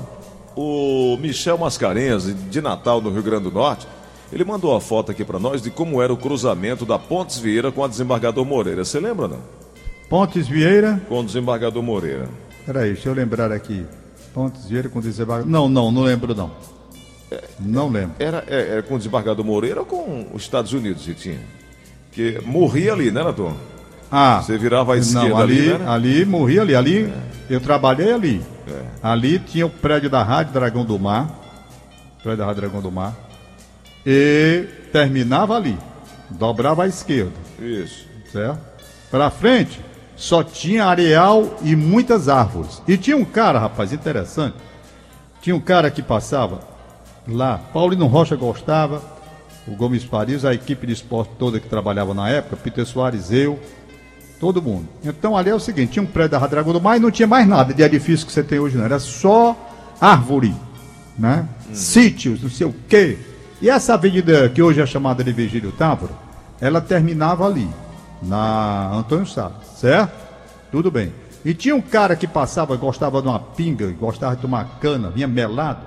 O 0.55 1.17
Michel 1.21 1.57
Mascarenhas, 1.57 2.25
de 2.49 2.62
Natal, 2.62 3.01
no 3.01 3.09
Rio 3.12 3.23
Grande 3.23 3.43
do 3.43 3.51
Norte, 3.51 3.88
ele 4.31 4.43
mandou 4.43 4.71
uma 4.71 4.81
foto 4.81 5.12
aqui 5.12 5.23
pra 5.23 5.39
nós 5.39 5.62
de 5.62 5.69
como 5.71 6.01
era 6.01 6.12
o 6.13 6.17
cruzamento 6.17 6.85
da 6.85 6.99
Pontes 6.99 7.39
Vieira 7.39 7.71
com 7.71 7.83
a 7.83 7.88
desembargador 7.88 8.43
Moreira. 8.45 8.83
Você 8.83 8.99
lembra, 8.99 9.27
não? 9.27 9.39
Pontes 10.09 10.47
Vieira. 10.47 11.01
Com 11.07 11.19
o 11.21 11.23
desembargador 11.23 11.81
Moreira. 11.81 12.27
Peraí, 12.65 12.93
deixa 12.93 13.09
eu 13.09 13.13
lembrar 13.13 13.51
aqui. 13.51 13.85
Pontes 14.33 14.65
Vieira 14.65 14.89
com 14.89 14.99
desembargador. 14.99 15.49
Não, 15.51 15.69
não, 15.69 15.91
não 15.91 16.01
lembro 16.03 16.35
não. 16.35 16.51
Não 17.59 17.89
lembro. 17.89 18.15
Era, 18.19 18.43
é- 18.47 18.69
era 18.73 18.83
com 18.83 18.95
o 18.95 18.97
desembargador 18.97 19.45
Moreira 19.45 19.81
ou 19.81 19.85
com 19.85 20.27
os 20.33 20.41
Estados 20.41 20.73
Unidos, 20.73 21.05
Ritinho? 21.05 21.39
Que 22.12 22.39
morria 22.45 22.93
ali, 22.93 23.12
né, 23.12 23.21
Tom? 23.35 23.53
Ah, 24.12 24.41
Você 24.41 24.57
virava 24.57 24.95
à 24.95 24.97
esquerda 24.97 25.29
não, 25.29 25.38
ali, 25.38 25.59
ali, 25.71 25.77
né? 25.79 25.85
ali, 25.88 26.25
morri 26.25 26.59
ali. 26.59 26.75
Ali, 26.75 27.13
eu 27.49 27.62
trabalhei 27.62 28.12
ali. 28.12 28.41
É. 28.69 28.86
Ali 29.01 29.39
tinha 29.39 29.65
o 29.65 29.69
prédio 29.69 30.10
da 30.10 30.23
Rádio 30.23 30.53
Dragão 30.53 30.86
do 30.86 30.97
Mar. 30.99 31.29
Prédio 32.21 32.38
da 32.39 32.45
Rádio 32.45 32.62
Dragão 32.62 32.82
do 32.82 32.91
Mar. 32.91 33.15
E 34.05 34.65
terminava 34.91 35.55
ali. 35.55 35.77
Dobrava 36.29 36.84
à 36.84 36.88
esquerda, 36.88 37.34
Isso. 37.60 38.05
certo? 38.32 38.60
Pra 39.10 39.32
frente, 39.32 39.82
só 40.15 40.43
tinha 40.43 40.86
areal 40.86 41.58
e 41.63 41.75
muitas 41.75 42.29
árvores. 42.29 42.82
E 42.88 42.97
tinha 42.97 43.17
um 43.17 43.25
cara, 43.25 43.58
rapaz, 43.58 43.91
interessante. 43.91 44.55
Tinha 45.41 45.55
um 45.55 45.60
cara 45.60 45.89
que 45.89 46.03
passava 46.03 46.60
lá. 47.27 47.60
Paulino 47.73 48.05
Rocha 48.05 48.36
gostava. 48.36 49.01
O 49.67 49.75
Gomes 49.75 50.03
Paris, 50.03 50.45
a 50.45 50.53
equipe 50.53 50.88
de 50.88 50.93
esporte 50.93 51.32
toda 51.38 51.60
que 51.60 51.69
trabalhava 51.69 52.13
na 52.13 52.27
época, 52.29 52.58
Peter 52.58 52.86
Soares, 52.86 53.32
eu, 53.32 53.60
todo 54.39 54.62
mundo. 54.62 54.88
Então 55.04 55.36
ali 55.36 55.49
é 55.49 55.56
o 55.56 55.60
seguinte, 55.60 55.93
tinha 55.93 56.04
um 56.04 56.08
prédio 56.08 56.32
da 56.32 56.38
Rádio 56.38 56.56
Dragão 56.56 56.73
do 56.73 56.82
Mar 56.82 56.97
e 56.97 56.99
não 56.99 57.12
tinha 57.12 57.28
mais 57.28 57.47
nada 57.47 57.73
de 57.73 57.84
edifício 57.84 58.25
que 58.25 58.32
você 58.32 58.43
tem 58.43 58.60
hoje 58.60 58.78
não, 58.78 58.86
era 58.86 58.99
só 58.99 59.56
árvore, 59.99 60.56
né? 61.17 61.47
Sítios, 61.73 62.41
não 62.41 62.49
sei 62.49 62.65
o 62.65 62.73
quê. 62.88 63.17
E 63.62 63.69
essa 63.69 63.93
avenida 63.93 64.49
que 64.49 64.62
hoje 64.62 64.82
é 64.82 64.86
chamada 64.86 65.23
de 65.23 65.32
Virgílio 65.32 65.71
Távora, 65.71 66.13
ela 66.62 66.80
terminava 66.80 67.45
ali, 67.45 67.69
na 68.21 68.91
Antônio 68.93 69.25
Salles, 69.25 69.67
certo? 69.75 70.13
Tudo 70.71 70.89
bem. 70.89 71.13
E 71.43 71.54
tinha 71.54 71.75
um 71.75 71.82
cara 71.82 72.15
que 72.15 72.28
passava, 72.28 72.75
gostava 72.75 73.21
de 73.21 73.28
uma 73.28 73.39
pinga, 73.39 73.88
gostava 73.91 74.36
de 74.36 74.41
tomar 74.41 74.80
cana, 74.80 75.10
vinha 75.10 75.28
melado. 75.28 75.86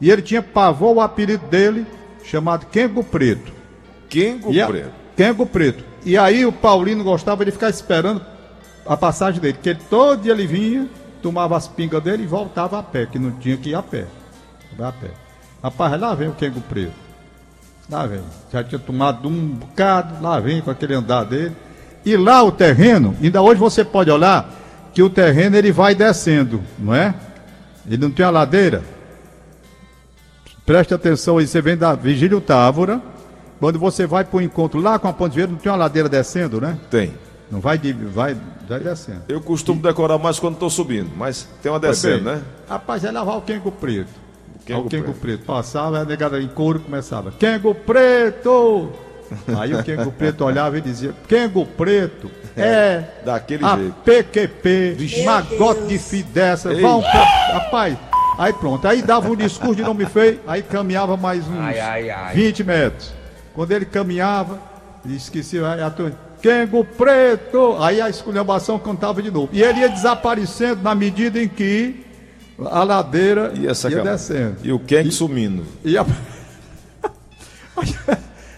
E 0.00 0.10
ele 0.10 0.22
tinha 0.22 0.42
pavor 0.42 0.96
o 0.96 1.00
apelido 1.00 1.46
dele, 1.46 1.86
chamado 2.24 2.66
Kengo 2.66 3.04
Preto. 3.04 3.52
Kengo 4.08 4.52
E 4.52 4.64
Preto. 4.66 5.01
Kengo 5.16 5.46
Preto. 5.46 5.84
E 6.04 6.18
aí 6.18 6.44
o 6.44 6.52
Paulino 6.52 7.04
gostava 7.04 7.44
de 7.44 7.50
ficar 7.50 7.70
esperando 7.70 8.20
a 8.86 8.96
passagem 8.96 9.40
dele, 9.40 9.54
porque 9.54 9.74
todo 9.74 10.22
dia 10.22 10.32
ele 10.32 10.46
vinha, 10.46 10.88
tomava 11.22 11.56
as 11.56 11.68
pingas 11.68 12.02
dele 12.02 12.24
e 12.24 12.26
voltava 12.26 12.78
a 12.78 12.82
pé, 12.82 13.06
que 13.06 13.18
não 13.18 13.30
tinha 13.32 13.56
que 13.56 13.70
ir 13.70 13.74
a 13.74 13.82
pé. 13.82 14.06
Vai 14.76 14.88
a 14.88 14.92
pé. 14.92 15.10
Rapaz, 15.62 16.00
lá 16.00 16.14
vem 16.14 16.28
o 16.28 16.32
Kengo 16.32 16.60
Preto. 16.60 16.92
Lá 17.88 18.06
vem. 18.06 18.20
Já 18.52 18.64
tinha 18.64 18.78
tomado 18.78 19.28
um 19.28 19.48
bocado, 19.48 20.22
lá 20.22 20.40
vem 20.40 20.60
com 20.60 20.70
aquele 20.70 20.94
andar 20.94 21.24
dele. 21.24 21.54
E 22.04 22.16
lá 22.16 22.42
o 22.42 22.50
terreno, 22.50 23.16
ainda 23.22 23.40
hoje 23.40 23.60
você 23.60 23.84
pode 23.84 24.10
olhar 24.10 24.50
que 24.92 25.02
o 25.02 25.10
terreno 25.10 25.56
ele 25.56 25.70
vai 25.70 25.94
descendo, 25.94 26.60
não 26.78 26.94
é? 26.94 27.14
Ele 27.86 27.96
não 27.96 28.10
tem 28.10 28.24
a 28.24 28.30
ladeira. 28.30 28.82
Preste 30.66 30.94
atenção 30.94 31.38
aí, 31.38 31.46
você 31.46 31.60
vem 31.60 31.76
da 31.76 31.94
Vigílio 31.94 32.40
Távora, 32.40 33.00
quando 33.62 33.78
você 33.78 34.08
vai 34.08 34.24
para 34.24 34.38
o 34.38 34.42
encontro 34.42 34.80
lá 34.80 34.98
com 34.98 35.06
a 35.06 35.12
Ponte 35.12 35.36
Verde, 35.36 35.52
não 35.52 35.58
tem 35.60 35.70
uma 35.70 35.78
ladeira 35.78 36.08
descendo, 36.08 36.60
né? 36.60 36.76
Tem. 36.90 37.14
Não 37.48 37.60
vai, 37.60 37.78
de, 37.78 37.92
vai, 37.92 38.36
vai 38.68 38.80
descendo. 38.80 39.20
Eu 39.28 39.40
costumo 39.40 39.80
decorar 39.80 40.18
mais 40.18 40.40
quando 40.40 40.54
estou 40.54 40.68
subindo, 40.68 41.08
mas 41.16 41.48
tem 41.62 41.70
uma 41.70 41.78
descendo, 41.78 42.24
Bem, 42.24 42.34
né? 42.34 42.42
Rapaz, 42.68 43.04
é 43.04 43.12
lavar 43.12 43.36
o 43.36 43.42
Kengo 43.42 43.70
Preto. 43.70 44.10
Kengo 44.66 44.80
o 44.80 44.88
Kengo 44.88 45.04
Preto. 45.12 45.20
preto. 45.20 45.44
Passava, 45.44 46.00
a 46.00 46.04
negada 46.04 46.42
em 46.42 46.48
couro 46.48 46.80
começava. 46.80 47.30
Kengo 47.38 47.72
Preto! 47.72 48.90
Aí 49.56 49.72
o 49.72 49.84
Kengo 49.84 50.10
Preto 50.10 50.44
olhava 50.44 50.76
e 50.78 50.80
dizia: 50.80 51.14
Kengo 51.28 51.64
Preto 51.64 52.32
é. 52.56 53.04
daquele 53.24 53.64
a 53.64 53.76
jeito. 53.76 53.94
PQP, 54.04 54.96
Meu 54.98 55.24
magote 55.24 55.86
de 55.86 55.98
fidessa. 56.00 56.74
Vão 56.74 57.00
pra... 57.00 57.22
Rapaz, 57.52 57.96
aí 58.38 58.52
pronto. 58.54 58.88
Aí 58.88 59.02
dava 59.02 59.30
um 59.30 59.36
discurso 59.36 59.76
de 59.76 59.82
nome 59.82 60.04
feio, 60.06 60.40
aí 60.48 60.64
caminhava 60.64 61.16
mais 61.16 61.46
uns 61.46 61.60
Ai, 61.60 61.78
ai, 61.78 62.10
ai. 62.10 62.34
20 62.34 62.64
metros. 62.64 63.21
Quando 63.54 63.70
ele 63.72 63.84
caminhava, 63.84 64.58
esqueci, 65.06 65.58
aí 65.58 65.82
a 65.82 65.90
turma, 65.90 66.16
Kengo 66.40 66.84
Preto! 66.84 67.76
Aí 67.78 68.00
a 68.00 68.08
esculhambação 68.08 68.78
cantava 68.78 69.22
de 69.22 69.30
novo. 69.30 69.48
E 69.52 69.62
ele 69.62 69.80
ia 69.80 69.88
desaparecendo 69.88 70.82
na 70.82 70.94
medida 70.94 71.40
em 71.40 71.48
que 71.48 72.04
a 72.70 72.82
ladeira 72.82 73.52
ia 73.54 73.72
descendo. 74.02 74.56
E 74.62 74.72
o 74.72 74.78
Kengo 74.78 75.12
sumindo. 75.12 75.64
E 75.84 75.96
a, 75.96 76.04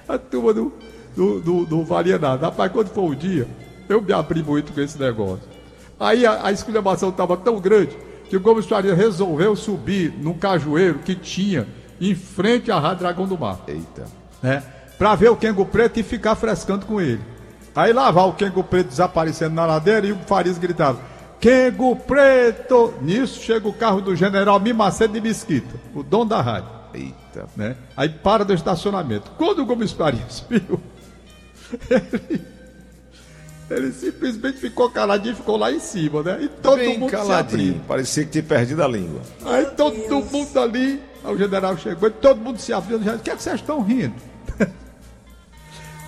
a 0.09 0.19
turma 0.19 0.53
não, 0.53 0.73
não, 1.17 1.35
não, 1.39 1.61
não 1.63 1.85
valia 1.85 2.19
nada. 2.19 2.47
Rapaz, 2.47 2.71
quando 2.73 2.89
foi 2.89 3.05
o 3.05 3.15
dia, 3.15 3.47
eu 3.89 4.03
me 4.03 4.13
abri 4.13 4.43
muito 4.43 4.73
com 4.73 4.81
esse 4.81 4.99
negócio. 4.99 5.45
Aí 5.99 6.27
a, 6.27 6.47
a 6.47 6.53
esculhambação 6.53 7.11
estava 7.11 7.37
tão 7.37 7.61
grande 7.61 7.97
que 8.29 8.37
o 8.37 8.41
Gomes 8.41 8.67
Faria 8.67 8.95
resolveu 8.95 9.55
subir 9.55 10.13
num 10.19 10.35
cajueiro 10.35 10.99
que 10.99 11.15
tinha 11.15 11.67
em 12.01 12.15
frente 12.15 12.71
à 12.71 12.79
Rádio 12.79 13.01
Dragão 13.01 13.27
do 13.27 13.39
Mar 13.39 13.61
Eita. 13.69 14.05
né? 14.43 14.63
Pra 14.99 15.15
ver 15.15 15.31
o 15.31 15.37
Kengo 15.37 15.67
Preto 15.67 15.99
e 15.99 16.03
ficar 16.03 16.35
frescando 16.37 16.87
com 16.87 17.01
ele. 17.01 17.21
Aí 17.75 17.93
lá 17.93 18.11
vai 18.11 18.25
o 18.25 18.33
Kengo 18.33 18.63
Preto 18.63 18.89
desaparecendo 18.89 19.55
na 19.55 19.67
ladeira 19.67 20.07
e 20.07 20.13
o 20.13 20.19
Farias 20.27 20.57
gritava: 20.59 21.01
Kengo 21.41 21.97
Preto! 21.97 22.95
Nisso 23.03 23.41
chega 23.43 23.67
o 23.69 23.73
carro 23.73 24.01
do 24.01 24.15
general 24.15 24.61
Mimacedo 24.61 25.13
de 25.13 25.21
Mesquita, 25.21 25.75
o 25.95 26.03
dono 26.03 26.27
da 26.27 26.41
rádio, 26.41 26.69
Eita. 26.95 27.47
né? 27.57 27.77
Aí 27.97 28.09
para 28.09 28.45
do 28.45 28.55
estacionamento. 28.55 29.33
Quando 29.37 29.61
o 29.63 29.67
Gomes 29.67 29.91
Farias 29.93 30.45
viu, 30.49 30.81
ele, 31.91 32.41
ele 33.69 33.93
simplesmente 33.93 34.59
ficou 34.59 34.89
caladinho 34.91 35.33
e 35.33 35.37
ficou 35.37 35.57
lá 35.57 35.73
em 35.73 35.81
cima, 35.81 36.23
né? 36.23 36.39
E 36.43 36.49
todo 36.49 36.77
Bem 36.77 36.97
mundo 36.99 37.11
se 37.11 37.17
abriu. 37.17 37.29
caladinho. 37.29 37.81
Parecia 37.89 38.25
que 38.25 38.31
tinha 38.31 38.45
perdido 38.45 38.83
a 38.85 38.87
língua. 38.89 39.21
Aí 39.45 39.67
todo 39.77 39.97
mundo 40.31 40.61
ali, 40.61 41.03
aí 41.25 41.35
o 41.35 41.37
general 41.37 41.77
chegou 41.77 42.09
e 42.09 42.13
todo 42.13 42.41
mundo 42.41 42.59
se 42.59 42.73
abriu. 42.73 42.99
O 42.99 43.19
que 43.19 43.31
é 43.31 43.35
que 43.35 43.43
vocês 43.43 43.57
estão 43.57 43.81
rindo? 43.83 44.15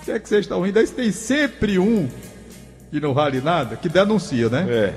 O 0.07 0.09
que 0.09 0.11
é 0.13 0.19
que 0.19 0.29
vocês 0.29 0.45
estão 0.45 0.61
rindo? 0.61 0.79
Aí 0.79 0.87
tem 0.87 1.11
sempre 1.11 1.77
um 1.77 2.09
que 2.89 2.97
não 2.97 3.13
vale 3.13 3.41
nada, 3.41 3.75
que 3.75 3.89
denuncia, 3.89 4.47
né? 4.47 4.65
É. 4.69 4.93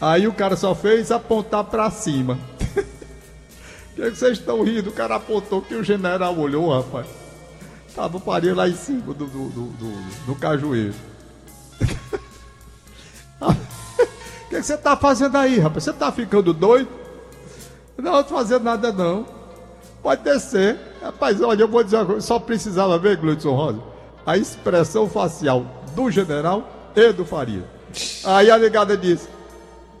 Aí 0.00 0.28
o 0.28 0.32
cara 0.32 0.54
só 0.54 0.72
fez 0.72 1.10
apontar 1.10 1.64
pra 1.64 1.90
cima. 1.90 2.38
O 3.90 3.96
que 3.96 4.02
é 4.02 4.10
que 4.10 4.16
vocês 4.16 4.38
estão 4.38 4.62
rindo? 4.62 4.90
O 4.90 4.92
cara 4.92 5.16
apontou 5.16 5.62
que 5.62 5.74
o 5.74 5.82
general 5.82 6.38
olhou, 6.38 6.70
rapaz. 6.70 7.06
Tava 7.94 8.18
o 8.18 8.20
parinho 8.20 8.54
lá 8.54 8.68
em 8.68 8.76
cima 8.76 9.14
do, 9.14 9.26
do, 9.26 9.48
do, 9.48 9.66
do, 9.68 10.26
do 10.26 10.34
cajueiro. 10.36 10.94
O 13.40 14.48
que, 14.48 14.56
é 14.56 14.60
que 14.60 14.62
você 14.62 14.76
tá 14.76 14.96
fazendo 14.96 15.36
aí, 15.36 15.58
rapaz? 15.58 15.82
Você 15.82 15.92
tá 15.92 16.12
ficando 16.12 16.52
doido? 16.52 16.88
Não, 17.98 18.12
não 18.12 18.22
tô 18.22 18.36
fazendo 18.36 18.62
nada 18.62 18.92
não. 18.92 19.26
Pode 20.00 20.22
descer. 20.22 20.78
Rapaz, 21.02 21.40
olha, 21.40 21.62
eu 21.62 21.68
vou 21.68 21.82
dizer 21.82 21.96
uma 21.96 22.06
coisa, 22.06 22.20
só 22.20 22.38
precisava 22.38 22.96
ver, 22.96 23.16
Gleudson 23.16 23.52
Rosa, 23.52 23.95
a 24.26 24.36
expressão 24.36 25.08
facial 25.08 25.64
do 25.94 26.10
general 26.10 26.68
e 26.94 27.12
do 27.12 27.24
Faria. 27.24 27.62
Aí 28.24 28.50
a 28.50 28.58
negada 28.58 28.96
disse, 28.96 29.28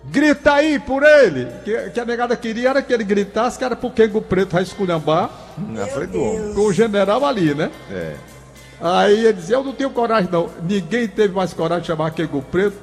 grita 0.04 0.52
aí 0.54 0.78
por 0.78 1.02
ele. 1.02 1.46
Que, 1.64 1.90
que 1.90 2.00
a 2.00 2.04
negada 2.04 2.36
queria 2.36 2.70
era 2.70 2.82
que 2.82 2.92
ele 2.92 3.04
gritasse, 3.04 3.58
que 3.58 3.64
era 3.64 3.76
pro 3.76 3.90
Kengo 3.90 4.20
Preto 4.20 4.52
vai 4.54 4.62
esculhambar 4.62 5.30
Na 5.56 5.86
frente 5.86 6.10
do 6.10 6.22
homem. 6.22 6.54
com 6.54 6.60
o 6.62 6.72
general 6.72 7.24
ali, 7.24 7.54
né? 7.54 7.70
É. 7.90 8.14
Aí 8.80 9.20
ele 9.24 9.32
dizia, 9.32 9.56
eu 9.56 9.64
não 9.64 9.72
tenho 9.72 9.90
coragem 9.90 10.28
não. 10.30 10.50
Ninguém 10.62 11.08
teve 11.08 11.34
mais 11.34 11.54
coragem 11.54 11.80
de 11.82 11.86
chamar 11.86 12.10
Kengo 12.10 12.42
Preto, 12.42 12.76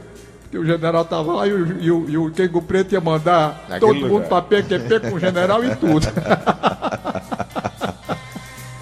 porque 0.44 0.58
o 0.58 0.66
general 0.66 1.06
tava 1.06 1.34
lá 1.34 1.48
e 1.48 1.54
o, 1.54 1.82
e 1.82 1.92
o, 1.92 2.10
e 2.10 2.18
o 2.18 2.32
Kengo 2.32 2.62
Preto 2.64 2.94
ia 2.94 3.02
mandar 3.02 3.66
Naquele 3.70 3.80
todo 3.80 4.00
mundo 4.10 4.14
lugar. 4.24 4.30
pra 4.30 4.42
PQP 4.42 5.00
com 5.02 5.14
o 5.16 5.20
general 5.20 5.64
e 5.64 5.76
tudo. 5.76 6.08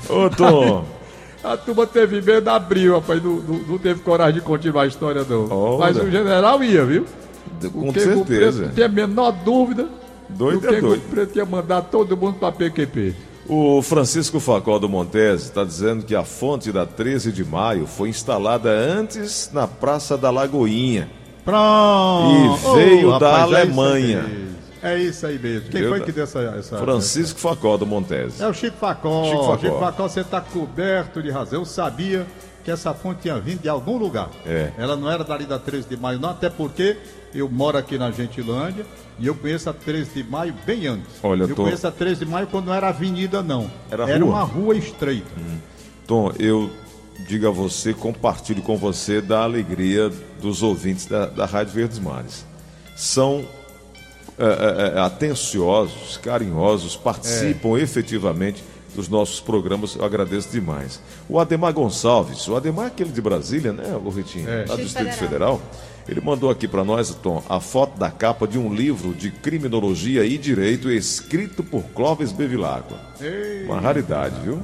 Ô, 0.09 0.29
Tom. 0.29 0.85
A 1.43 1.57
turma 1.57 1.87
teve 1.87 2.21
medo, 2.21 2.49
abriu, 2.49 2.95
rapaz, 2.95 3.21
não, 3.23 3.35
não, 3.37 3.55
não 3.59 3.77
teve 3.77 4.01
coragem 4.01 4.35
de 4.35 4.41
continuar 4.41 4.83
a 4.83 4.87
história 4.87 5.25
não. 5.27 5.47
Olha. 5.49 5.79
Mas 5.79 5.97
o 5.97 6.09
general 6.11 6.63
ia, 6.63 6.85
viu? 6.85 7.05
Com 7.73 7.89
O 7.89 7.93
Preto 7.93 8.13
certeza. 8.25 8.65
não 8.67 8.69
tem 8.73 8.83
a 8.85 8.87
menor 8.89 9.31
dúvida 9.31 9.87
Doido 10.29 10.61
que 10.61 10.67
é 10.67 10.69
o 10.69 10.73
Kengo 10.73 10.87
doido. 10.87 11.01
Preto 11.09 11.35
ia 11.37 11.45
mandar 11.45 11.81
todo 11.83 12.15
mundo 12.15 12.35
pra 12.39 12.51
PQP. 12.51 13.13
O 13.47 13.81
Francisco 13.81 14.39
Facol 14.39 14.79
do 14.79 14.87
Montese 14.87 15.45
está 15.45 15.63
dizendo 15.63 16.05
que 16.05 16.15
a 16.15 16.23
fonte 16.23 16.71
da 16.71 16.85
13 16.85 17.31
de 17.31 17.43
maio 17.43 17.85
foi 17.85 18.09
instalada 18.09 18.69
antes 18.69 19.49
na 19.53 19.67
Praça 19.67 20.17
da 20.17 20.29
Lagoinha. 20.29 21.09
Pronto! 21.43 22.71
E 22.71 22.75
veio 22.75 23.19
da 23.19 23.31
rapaz, 23.31 23.51
é 23.51 23.61
Alemanha. 23.61 24.25
aí. 24.25 24.50
É 24.83 24.97
isso 24.97 25.25
aí 25.25 25.37
mesmo. 25.37 25.69
Quem 25.69 25.87
foi 25.87 26.01
que 26.01 26.11
deu 26.11 26.23
essa... 26.23 26.39
essa 26.57 26.77
Francisco 26.77 27.39
Facol 27.39 27.77
do 27.77 27.85
Montese. 27.85 28.41
É 28.41 28.47
o 28.47 28.53
Chico 28.53 28.77
Facó. 28.77 29.25
Chico 29.25 29.43
Facó. 29.43 29.57
Chico 29.57 29.79
Facó, 29.79 30.07
você 30.07 30.21
está 30.21 30.41
coberto 30.41 31.21
de 31.21 31.29
razão. 31.29 31.59
Eu 31.59 31.65
sabia 31.65 32.25
que 32.63 32.71
essa 32.71 32.93
fonte 32.93 33.21
tinha 33.21 33.39
vindo 33.39 33.61
de 33.61 33.69
algum 33.69 33.97
lugar. 33.97 34.29
É. 34.45 34.71
Ela 34.77 34.95
não 34.95 35.09
era 35.09 35.23
dali 35.23 35.45
da 35.45 35.59
13 35.59 35.87
de 35.87 35.97
maio, 35.97 36.19
não, 36.19 36.29
até 36.29 36.49
porque 36.49 36.97
eu 37.33 37.49
moro 37.49 37.77
aqui 37.77 37.97
na 37.97 38.11
Gentilândia 38.11 38.85
e 39.19 39.27
eu 39.27 39.35
conheço 39.35 39.69
a 39.69 39.73
13 39.73 40.11
de 40.11 40.23
maio 40.23 40.53
bem 40.65 40.87
antes. 40.87 41.07
Olha, 41.23 41.43
eu 41.43 41.55
tô- 41.55 41.63
conheço 41.63 41.87
a 41.87 41.91
13 41.91 42.25
de 42.25 42.31
maio 42.31 42.47
quando 42.47 42.67
não 42.67 42.73
era 42.73 42.89
avenida, 42.89 43.41
não. 43.41 43.69
Era 43.89 44.05
rua? 44.05 44.15
Hum. 44.17 44.29
uma 44.29 44.43
rua 44.43 44.75
estreita. 44.75 45.29
Tom, 46.05 46.31
eu 46.39 46.69
digo 47.27 47.47
a 47.47 47.51
você, 47.51 47.93
compartilho 47.93 48.61
com 48.61 48.77
você 48.77 49.21
da 49.21 49.43
alegria 49.43 50.11
dos 50.41 50.61
ouvintes 50.63 51.05
da, 51.05 51.27
da 51.27 51.45
Rádio 51.45 51.73
Verdes 51.73 51.99
Mares. 51.99 52.45
São 52.95 53.45
é, 54.41 54.93
é, 54.93 54.97
é, 54.97 54.99
atenciosos, 54.99 56.17
carinhosos, 56.17 56.95
participam 56.95 57.77
efetivamente 57.77 58.63
dos 58.95 59.07
nossos 59.07 59.39
programas, 59.39 59.95
eu 59.95 60.03
agradeço 60.03 60.49
demais. 60.49 60.99
O 61.29 61.39
Ademar 61.39 61.71
Gonçalves, 61.73 62.47
o 62.47 62.55
Ademar 62.55 62.85
é 62.85 62.87
aquele 62.87 63.11
de 63.11 63.21
Brasília, 63.21 63.71
né, 63.71 63.97
o 64.03 64.09
Ritinho? 64.09 64.49
É. 64.49 64.65
Lá 64.67 64.75
do 64.75 64.81
Distrito 64.81 65.13
Federal. 65.13 65.59
Federal. 65.59 65.61
Ele 66.09 66.19
mandou 66.19 66.49
aqui 66.49 66.67
para 66.67 66.83
nós, 66.83 67.13
Tom, 67.21 67.41
a 67.47 67.59
foto 67.59 67.97
da 67.97 68.09
capa 68.09 68.47
de 68.47 68.57
um 68.57 68.73
livro 68.73 69.13
de 69.13 69.29
criminologia 69.31 70.25
e 70.25 70.37
direito 70.37 70.89
escrito 70.89 71.63
por 71.63 71.83
Clóvis 71.95 72.31
Bevilacqua. 72.31 72.97
Uma 73.65 73.79
raridade, 73.79 74.35
viu? 74.43 74.61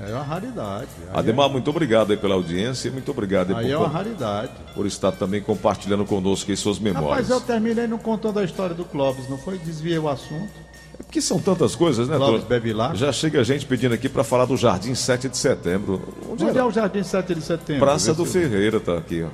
É 0.00 0.12
uma 0.12 0.22
raridade. 0.22 0.88
Aí 1.12 1.18
Ademar, 1.20 1.48
muito 1.48 1.70
obrigado 1.70 2.10
aí 2.10 2.16
pela 2.16 2.34
audiência, 2.34 2.90
muito 2.90 3.10
obrigado 3.10 3.52
é, 3.52 3.56
aí 3.56 3.66
aí 3.66 3.72
é 3.72 3.76
por, 3.76 3.82
uma 3.84 3.88
raridade. 3.92 4.50
por 4.74 4.86
estar 4.86 5.12
também 5.12 5.40
compartilhando 5.40 6.04
conosco 6.04 6.50
aí 6.50 6.56
suas 6.56 6.78
memórias. 6.78 7.28
Rapaz, 7.28 7.30
eu 7.30 7.40
terminei 7.40 7.86
não 7.86 7.98
contando 7.98 8.38
a 8.38 8.44
história 8.44 8.74
do 8.74 8.84
Clóvis, 8.84 9.28
não 9.28 9.38
foi? 9.38 9.58
Desviei 9.58 9.98
o 9.98 10.08
assunto. 10.08 10.50
É 10.98 11.02
porque 11.02 11.20
são 11.20 11.38
tantas 11.40 11.74
coisas, 11.74 12.08
né, 12.08 12.16
Clóvis? 12.16 12.44
Bevilacqua. 12.44 12.96
Já 12.96 13.12
chega 13.12 13.42
gente 13.44 13.66
pedindo 13.66 13.94
aqui 13.94 14.08
para 14.08 14.22
falar 14.24 14.44
do 14.44 14.56
Jardim 14.56 14.94
7 14.94 15.28
de 15.28 15.36
setembro. 15.36 16.00
Onde 16.30 16.44
Onde 16.44 16.58
é 16.58 16.64
o 16.64 16.70
Jardim 16.70 17.02
7 17.02 17.34
de 17.34 17.42
Setembro? 17.42 17.84
Praça 17.84 18.14
do 18.14 18.24
Ferreira 18.24 18.78
tá 18.80 18.96
aqui, 18.96 19.22
ó. 19.22 19.28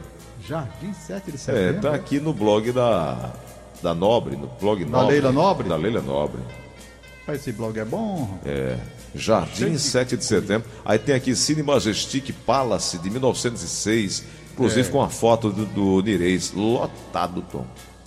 Jardim 0.46 0.92
7 0.92 1.26
de 1.30 1.36
É, 1.36 1.38
Setembro? 1.38 1.82
tá 1.82 1.94
aqui 1.94 2.18
no 2.18 2.32
blog 2.32 2.72
da, 2.72 3.32
da 3.82 3.94
Nobre, 3.94 4.36
no 4.36 4.46
blog 4.60 4.84
Da 4.84 4.90
Nobre. 4.90 5.12
Leila 5.12 5.32
Nobre? 5.32 5.68
Da 5.68 5.76
Leila 5.76 6.00
Nobre. 6.00 6.40
Esse 7.28 7.52
blog 7.52 7.78
é 7.78 7.84
bom. 7.84 8.38
É, 8.44 8.76
Jardim 9.14 9.76
7 9.76 10.16
de 10.16 10.24
setembro. 10.24 10.68
Aí 10.84 10.98
tem 10.98 11.14
aqui 11.14 11.34
Cine 11.34 11.62
Majestic 11.62 12.32
Palace 12.46 12.98
de 12.98 13.10
1906, 13.10 14.24
inclusive 14.52 14.88
É. 14.88 14.92
com 14.92 15.02
a 15.02 15.08
foto 15.08 15.50
do, 15.50 15.66
do 15.66 16.00
Nireis, 16.02 16.52
lotado, 16.52 17.42
Tom. 17.50 17.66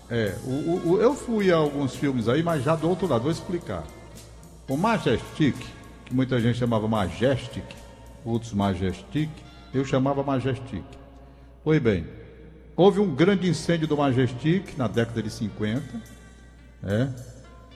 É, 0.09 0.35
o, 0.45 0.91
o- 0.91 1.01
eu 1.01 1.15
fui 1.15 1.51
a 1.51 1.55
alguns 1.57 1.95
filmes 1.95 2.27
aí, 2.29 2.43
mas 2.43 2.63
já 2.63 2.75
do 2.75 2.87
outro 2.89 3.07
lado, 3.07 3.23
vou 3.23 3.31
explicar. 3.31 3.83
O 4.69 4.77
Majestic, 4.77 5.55
que 6.05 6.13
muita 6.13 6.39
gente 6.39 6.57
chamava 6.57 6.87
Majestic, 6.87 7.63
outros 8.23 8.53
Majestic, 8.53 9.29
eu 9.73 9.83
chamava 9.83 10.23
Majestic. 10.23 10.83
Pois 11.63 11.81
bem, 11.81 12.05
houve 12.75 12.99
um 12.99 13.13
grande 13.13 13.49
incêndio 13.49 13.87
do 13.87 13.97
Majestic 13.97 14.77
na 14.77 14.87
década 14.87 15.21
de 15.23 15.29
50, 15.29 15.81
é, 16.83 17.07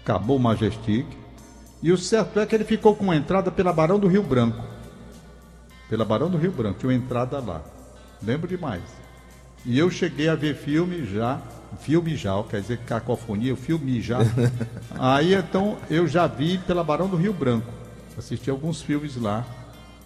acabou 0.02 0.38
o 0.38 0.40
Majestic, 0.40 1.06
e 1.82 1.92
o 1.92 1.98
certo 1.98 2.40
é 2.40 2.46
que 2.46 2.56
ele 2.56 2.64
ficou 2.64 2.96
com 2.96 3.04
uma 3.04 3.16
entrada 3.16 3.52
pela 3.52 3.72
Barão 3.72 4.00
do 4.00 4.08
Rio 4.08 4.24
Branco. 4.24 4.64
Pela 5.90 6.04
Barão 6.04 6.30
do 6.30 6.38
Rio 6.38 6.52
Branco, 6.52 6.80
tinha 6.80 6.90
uma 6.90 6.96
entrada 6.96 7.40
lá. 7.40 7.62
Lembro 8.22 8.48
demais. 8.48 8.84
E 9.66 9.78
eu 9.78 9.90
cheguei 9.90 10.28
a 10.28 10.36
ver 10.36 10.56
filme 10.56 11.06
já, 11.06 11.42
filme 11.80 12.16
já, 12.16 12.42
quer 12.44 12.62
dizer 12.62 12.80
cacofonia, 12.80 13.54
o 13.54 13.58
filme 13.58 14.02
já. 14.02 14.20
Aí 14.98 15.34
então 15.34 15.78
eu 15.90 16.08
já 16.08 16.26
vi 16.26 16.58
pela 16.60 16.84
Barão 16.84 17.08
do 17.08 17.18
Rio 17.18 17.34
Branco. 17.34 17.68
Assisti 18.18 18.50
alguns 18.50 18.82
filmes 18.82 19.16
lá 19.16 19.46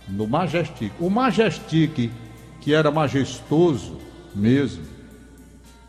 no 0.08 0.28
Majestic. 0.28 0.92
O 1.00 1.10
Majestic, 1.10 2.12
que 2.60 2.74
era 2.74 2.92
majestoso 2.92 3.98
mesmo, 4.36 4.84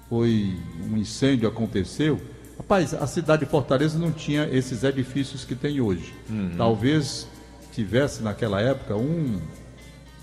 foi 0.09 0.57
um 0.89 0.97
incêndio 0.97 1.49
aconteceu. 1.49 2.21
Rapaz, 2.59 2.95
a 2.95 3.07
cidade 3.07 3.45
de 3.45 3.51
Fortaleza 3.51 3.99
não 3.99 4.13
tinha 4.13 4.49
esses 4.51 4.85
edifícios 4.85 5.45
que 5.45 5.55
tem 5.55 5.81
hoje. 5.81 6.15
Talvez 6.57 7.27
tivesse 7.73 8.23
naquela 8.23 8.61
época 8.61 8.95
um 8.97 9.41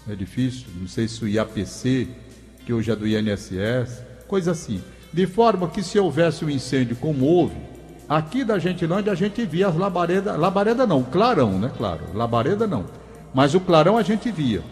edifício, 0.10 0.68
não 0.80 0.88
sei 0.88 1.08
se 1.08 1.24
o 1.24 1.28
IAPC, 1.28 2.08
que 2.66 2.74
hoje 2.74 2.92
é 2.92 2.96
do 2.96 3.08
INSS, 3.08 4.04
coisa 4.28 4.52
assim. 4.52 4.82
De 5.12 5.26
forma 5.26 5.68
que 5.68 5.82
se 5.82 5.98
houvesse 5.98 6.46
um 6.46 6.50
incêndio 6.50 6.96
como 6.96 7.26
houve, 7.26 7.58
aqui 8.08 8.44
da 8.44 8.60
Gentilândia 8.60 9.12
a 9.12 9.16
gente 9.16 9.44
via 9.46 9.68
as 9.68 9.76
labaredas, 9.76 10.38
labareda 10.38 10.86
não, 10.86 11.04
clarão, 11.04 11.58
né, 11.60 11.72
claro, 11.76 12.04
labareda 12.14 12.68
não. 12.68 12.86
Mas 13.34 13.56
o 13.56 13.60
clarão 13.60 13.98
a 13.98 14.04
gente 14.04 14.32
via. 14.32 14.64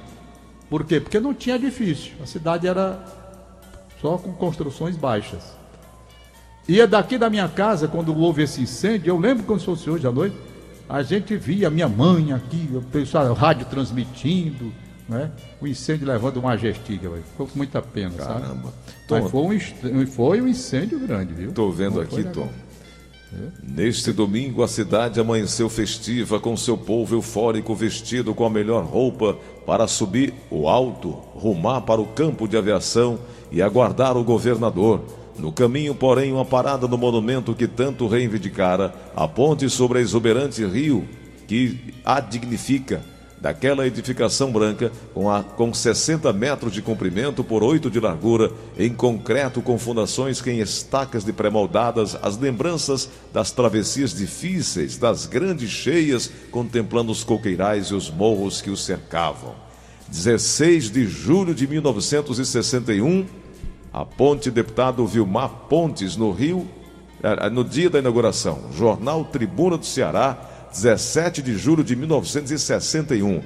Por 0.69 0.85
quê? 0.85 0.99
Porque 0.99 1.19
não 1.19 1.33
tinha 1.33 1.55
edifício, 1.55 2.13
a 2.21 2.25
cidade 2.27 2.67
era 2.67 3.03
só 3.99 4.17
com 4.17 4.31
construções 4.33 4.95
baixas. 4.95 5.56
E 6.67 6.81
é 6.81 6.87
daqui 6.87 7.17
da 7.17 7.29
minha 7.29 7.47
casa, 7.47 7.87
quando 7.87 8.15
houve 8.15 8.43
esse 8.43 8.61
incêndio, 8.61 9.09
eu 9.09 9.17
lembro 9.17 9.43
quando 9.43 9.61
fosse 9.61 9.89
hoje 9.89 10.05
à 10.05 10.11
noite, 10.11 10.35
a 10.89 11.01
gente 11.01 11.35
via 11.37 11.69
minha 11.69 11.87
mãe 11.87 12.33
aqui, 12.33 12.69
o 12.73 12.81
pessoal, 12.81 13.29
o 13.29 13.33
rádio 13.33 13.65
transmitindo, 13.67 14.71
né? 15.07 15.31
O 15.61 15.67
incêndio 15.67 16.07
levando 16.07 16.37
uma 16.37 16.55
velho. 16.57 16.75
Ficou 16.75 17.47
com 17.47 17.57
muita 17.57 17.81
pena, 17.81 18.11
sabe? 18.17 18.41
Caramba. 18.41 18.73
Mas 19.09 19.31
foi 19.31 19.61
um, 19.93 20.07
foi 20.07 20.41
um 20.41 20.47
incêndio 20.47 20.99
grande, 20.99 21.33
viu? 21.33 21.51
Tô 21.51 21.71
vendo 21.71 22.01
aqui, 22.01 22.17
legal. 22.17 22.33
Tom. 22.33 22.49
Neste 23.61 24.13
domingo, 24.13 24.63
a 24.63 24.67
cidade 24.67 25.19
amanheceu 25.19 25.69
festiva 25.69 26.39
com 26.39 26.55
seu 26.55 26.77
povo 26.77 27.15
eufórico 27.15 27.75
vestido 27.75 28.33
com 28.33 28.45
a 28.45 28.49
melhor 28.49 28.85
roupa 28.85 29.37
para 29.65 29.85
subir 29.87 30.33
o 30.49 30.69
alto, 30.69 31.09
rumar 31.09 31.81
para 31.81 31.99
o 31.99 32.05
campo 32.05 32.47
de 32.47 32.57
aviação 32.57 33.19
e 33.51 33.61
aguardar 33.61 34.15
o 34.15 34.23
governador. 34.23 35.01
No 35.37 35.51
caminho, 35.51 35.93
porém, 35.93 36.33
uma 36.33 36.45
parada 36.45 36.87
no 36.87 36.97
monumento 36.97 37.53
que 37.53 37.67
tanto 37.67 38.07
reivindicara, 38.07 38.93
a 39.15 39.27
ponte 39.27 39.69
sobre 39.69 39.99
a 39.99 40.01
exuberante 40.01 40.65
rio 40.65 41.07
que 41.47 41.93
a 42.03 42.19
dignifica 42.19 43.01
daquela 43.39 43.85
edificação 43.85 44.51
branca 44.51 44.91
com, 45.13 45.29
a, 45.29 45.43
com 45.43 45.73
60 45.73 46.33
metros 46.33 46.73
de 46.73 46.81
comprimento 46.81 47.43
por 47.43 47.63
8 47.63 47.89
de 47.89 47.99
largura, 47.99 48.51
em 48.77 48.91
concreto 48.91 49.61
com 49.61 49.77
fundações 49.77 50.41
que 50.41 50.49
em 50.49 50.59
estacas 50.59 51.23
de 51.23 51.31
pré-moldadas 51.31 52.17
as 52.21 52.37
lembranças 52.37 53.09
das 53.31 53.51
travessias 53.51 54.13
difíceis, 54.13 54.97
das 54.97 55.25
grandes 55.25 55.69
cheias, 55.69 56.31
contemplando 56.49 57.11
os 57.11 57.23
coqueirais 57.23 57.87
e 57.87 57.93
os 57.93 58.09
morros 58.09 58.59
que 58.59 58.71
os 58.71 58.83
cercavam. 58.83 59.55
16 60.09 60.89
de 60.89 61.05
julho 61.05 61.53
de 61.53 61.67
1961, 61.67 63.25
a 63.93 64.05
ponte 64.05 64.51
deputado 64.51 65.05
Vilmar 65.05 65.49
Pontes, 65.69 66.15
no 66.15 66.31
Rio, 66.31 66.67
eh, 67.23 67.49
no 67.49 67.63
dia 67.63 67.89
da 67.89 67.99
inauguração. 67.99 68.71
Jornal 68.71 69.25
Tribuna 69.25 69.77
do 69.77 69.85
Ceará, 69.85 70.37
17 70.71 71.41
de 71.41 71.57
julho 71.57 71.83
de 71.83 71.95
1961. 71.95 73.41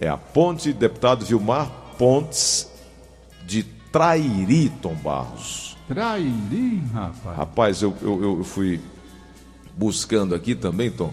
É 0.00 0.08
a 0.08 0.16
ponte 0.16 0.72
deputado 0.72 1.24
Vilmar 1.24 1.70
Pontes 1.98 2.70
de 3.44 3.64
Trairi, 3.90 4.70
Tom 4.80 4.94
Barros. 4.94 5.76
Trairi, 5.88 6.82
rapaz. 6.92 7.36
Rapaz, 7.36 7.82
eu, 7.82 7.94
eu, 8.02 8.38
eu 8.38 8.44
fui 8.44 8.80
buscando 9.76 10.34
aqui 10.34 10.54
também, 10.54 10.90
Tom, 10.90 11.12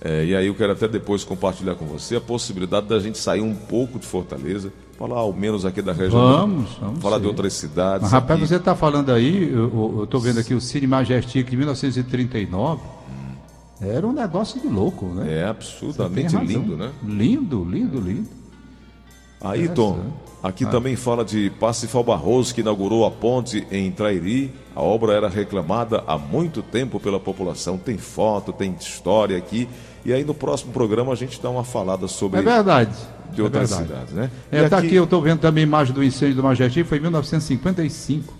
eh, 0.00 0.26
e 0.26 0.36
aí 0.36 0.46
eu 0.46 0.54
quero 0.54 0.72
até 0.72 0.88
depois 0.88 1.24
compartilhar 1.24 1.74
com 1.74 1.86
você 1.86 2.16
a 2.16 2.20
possibilidade 2.20 2.86
da 2.86 2.98
gente 2.98 3.18
sair 3.18 3.40
um 3.40 3.54
pouco 3.54 3.98
de 3.98 4.06
Fortaleza, 4.06 4.72
falar 4.98 5.18
ao 5.18 5.32
menos 5.32 5.64
aqui 5.64 5.82
da 5.82 5.92
região. 5.92 6.20
Vamos, 6.20 6.70
vamos 6.80 7.00
Falar 7.00 7.18
de 7.18 7.24
sim. 7.24 7.28
outras 7.28 7.52
cidades. 7.52 8.02
Mas, 8.02 8.12
rapaz, 8.12 8.38
aqui. 8.40 8.48
você 8.48 8.56
está 8.56 8.74
falando 8.74 9.10
aí, 9.10 9.50
eu 9.52 10.04
estou 10.04 10.20
vendo 10.20 10.40
aqui 10.40 10.54
o 10.54 10.60
Cine 10.60 10.86
Majestic 10.86 11.48
de 11.48 11.56
1939. 11.56 12.80
Era 13.80 14.06
um 14.06 14.12
negócio 14.12 14.60
de 14.60 14.68
louco, 14.68 15.06
né? 15.06 15.40
É 15.40 15.44
absurdamente 15.44 16.36
lindo, 16.36 16.76
né? 16.76 16.90
Lindo, 17.02 17.64
lindo, 17.64 18.00
lindo. 18.00 18.28
Aí, 19.40 19.68
Tom, 19.68 19.98
aqui 20.42 20.64
também 20.64 20.96
fala 20.96 21.24
de 21.24 21.50
Pacifal 21.60 22.02
Barroso, 22.02 22.54
que 22.54 22.62
inaugurou 22.62 23.04
a 23.04 23.10
ponte 23.10 23.66
em 23.70 23.90
Trairi. 23.90 24.52
A 24.74 24.82
obra 24.82 25.12
era 25.12 25.28
reclamada 25.28 26.02
há 26.06 26.18
muito 26.18 26.62
tempo 26.62 26.98
pela 26.98 27.20
população. 27.20 27.78
Tem 27.78 27.96
foto, 27.96 28.52
tem 28.52 28.74
história 28.78 29.36
aqui. 29.36 29.68
E 30.04 30.12
aí, 30.12 30.24
no 30.24 30.34
próximo 30.34 30.72
programa, 30.72 31.12
a 31.12 31.16
gente 31.16 31.40
dá 31.40 31.48
uma 31.48 31.64
falada 31.64 32.08
sobre 32.08 32.40
É 32.40 32.42
verdade. 32.42 32.94
de 33.32 33.40
é 33.40 33.44
outras 33.44 33.70
verdade. 33.70 33.88
cidades, 33.88 34.12
né? 34.14 34.30
É, 34.50 34.62
E 34.62 34.68
tá 34.68 34.78
aqui, 34.78 34.94
eu 34.94 35.04
estou 35.04 35.22
vendo 35.22 35.38
também 35.40 35.62
a 35.64 35.66
imagem 35.66 35.94
do 35.94 36.02
incêndio 36.02 36.36
do 36.36 36.42
Majestic, 36.42 36.84
foi 36.86 36.98
em 36.98 37.02
1955. 37.02 38.34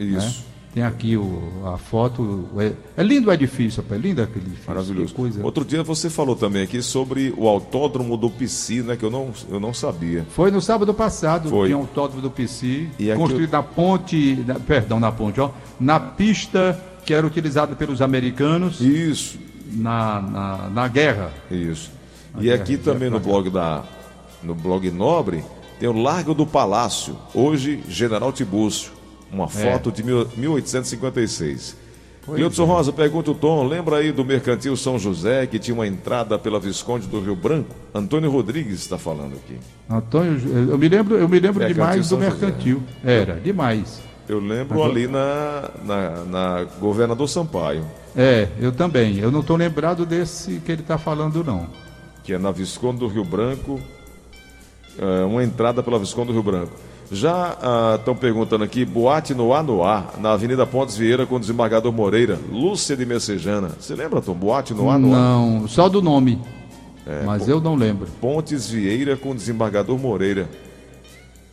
Isso. 0.00 0.38
né? 0.40 0.44
Tem 0.76 0.84
aqui 0.84 1.16
o, 1.16 1.40
a 1.72 1.78
foto. 1.78 2.44
É, 2.58 2.72
é 2.98 3.02
lindo 3.02 3.30
o 3.30 3.32
edifício, 3.32 3.82
rapaz. 3.82 3.98
Lindo 3.98 4.20
aquele 4.20 4.44
edifício. 4.44 4.68
Maravilhoso. 4.68 5.14
Coisa. 5.14 5.42
Outro 5.42 5.64
dia 5.64 5.82
você 5.82 6.10
falou 6.10 6.36
também 6.36 6.64
aqui 6.64 6.82
sobre 6.82 7.32
o 7.34 7.48
autódromo 7.48 8.14
do 8.14 8.28
PC, 8.28 8.82
né? 8.82 8.94
Que 8.94 9.02
eu 9.02 9.10
não, 9.10 9.30
eu 9.48 9.58
não 9.58 9.72
sabia. 9.72 10.26
Foi 10.28 10.50
no 10.50 10.60
sábado 10.60 10.92
passado, 10.92 11.48
Foi. 11.48 11.68
tinha 11.68 11.78
um 11.78 11.80
autódromo 11.80 12.20
do 12.20 12.28
aqui 12.28 12.90
construído 13.16 13.52
na 13.52 13.62
ponte, 13.62 14.44
na- 14.46 14.56
perdão, 14.56 15.00
na 15.00 15.10
ponte, 15.10 15.40
ó, 15.40 15.48
na 15.80 15.98
pista 15.98 16.78
que 17.06 17.14
era 17.14 17.26
utilizada 17.26 17.74
pelos 17.74 18.02
americanos 18.02 18.78
Isso, 18.78 19.38
na, 19.72 20.20
na, 20.20 20.68
na 20.68 20.88
guerra. 20.88 21.32
isso. 21.50 21.90
E 22.38 22.50
Aqui, 22.52 22.74
aqui 22.74 22.76
também 22.76 23.08
no 23.08 23.18
blog 23.18 23.48
da 23.48 23.82
no 24.42 24.54
blog 24.54 24.90
Nobre 24.90 25.42
tem 25.80 25.88
o 25.88 25.92
Largo 26.02 26.34
do 26.34 26.46
Palácio, 26.46 27.16
hoje 27.34 27.82
General 27.88 28.30
Tibúrcio, 28.30 28.90
uma 29.32 29.48
foto 29.48 29.90
de 29.92 30.02
mil- 30.02 30.26
1856. 30.36 31.76
Cleudson 32.24 32.64
Rosa 32.64 32.92
pergunta 32.92 33.30
o 33.30 33.34
Tom, 33.36 33.64
lembra 33.68 33.98
aí 33.98 34.10
do 34.10 34.24
Mercantil 34.24 34.76
São 34.76 34.98
José 34.98 35.46
que 35.46 35.60
tinha 35.60 35.72
uma 35.74 35.86
entrada 35.86 36.36
pela 36.36 36.58
Visconde 36.58 37.06
do 37.06 37.20
Rio 37.20 37.36
Branco? 37.36 37.70
Antônio 37.94 38.28
Rodrigues 38.30 38.80
está 38.80 38.98
falando 38.98 39.34
aqui. 39.34 39.56
Antônio, 39.88 40.36
eu 40.70 40.76
me 40.76 40.88
lembro, 40.88 41.16
eu 41.16 41.28
me 41.28 41.38
lembro 41.38 41.60
Mercantil 41.60 41.74
demais 41.74 42.00
do 42.00 42.06
São 42.08 42.20
José. 42.20 42.30
mercantil. 42.46 42.82
Era, 43.04 43.34
demais. 43.34 44.00
Eu 44.28 44.40
lembro 44.40 44.82
ali 44.82 45.06
na, 45.06 45.70
na, 45.84 46.10
na 46.24 46.64
Governador 46.80 47.28
Sampaio, 47.28 47.84
É, 48.16 48.48
eu 48.58 48.72
também. 48.72 49.18
Eu 49.18 49.30
não 49.30 49.38
estou 49.38 49.56
lembrado 49.56 50.04
desse 50.04 50.58
que 50.66 50.72
ele 50.72 50.82
está 50.82 50.98
falando, 50.98 51.44
não. 51.44 51.68
que 52.24 52.32
é 52.32 52.38
na 52.38 52.50
Visconde 52.50 52.98
do 52.98 53.06
Rio 53.06 53.24
Branco, 53.24 53.80
é, 54.98 55.24
uma 55.24 55.44
entrada 55.44 55.80
pela 55.80 55.96
Visconde 55.96 56.28
do 56.28 56.32
Rio 56.32 56.42
Branco. 56.42 56.72
Já 57.10 57.56
estão 57.98 58.16
perguntando 58.16 58.64
aqui, 58.64 58.84
boate 58.84 59.32
no 59.32 59.54
Anoá, 59.54 60.06
na 60.18 60.32
Avenida 60.32 60.66
Pontes 60.66 60.96
Vieira 60.96 61.24
com 61.24 61.36
o 61.36 61.40
desembargador 61.40 61.92
Moreira, 61.92 62.38
Lúcia 62.50 62.96
de 62.96 63.06
Messejana. 63.06 63.70
Você 63.78 63.94
lembra, 63.94 64.20
Tom? 64.20 64.34
Boate 64.34 64.74
no 64.74 64.90
Anoá? 64.90 65.16
Não, 65.16 65.68
só 65.68 65.88
do 65.88 66.02
nome. 66.02 66.40
mas 67.24 67.48
eu 67.48 67.60
não 67.60 67.76
lembro. 67.76 68.08
Pontes 68.20 68.68
Vieira 68.68 69.16
com 69.16 69.30
o 69.30 69.34
desembargador 69.34 69.96
Moreira. 69.98 70.48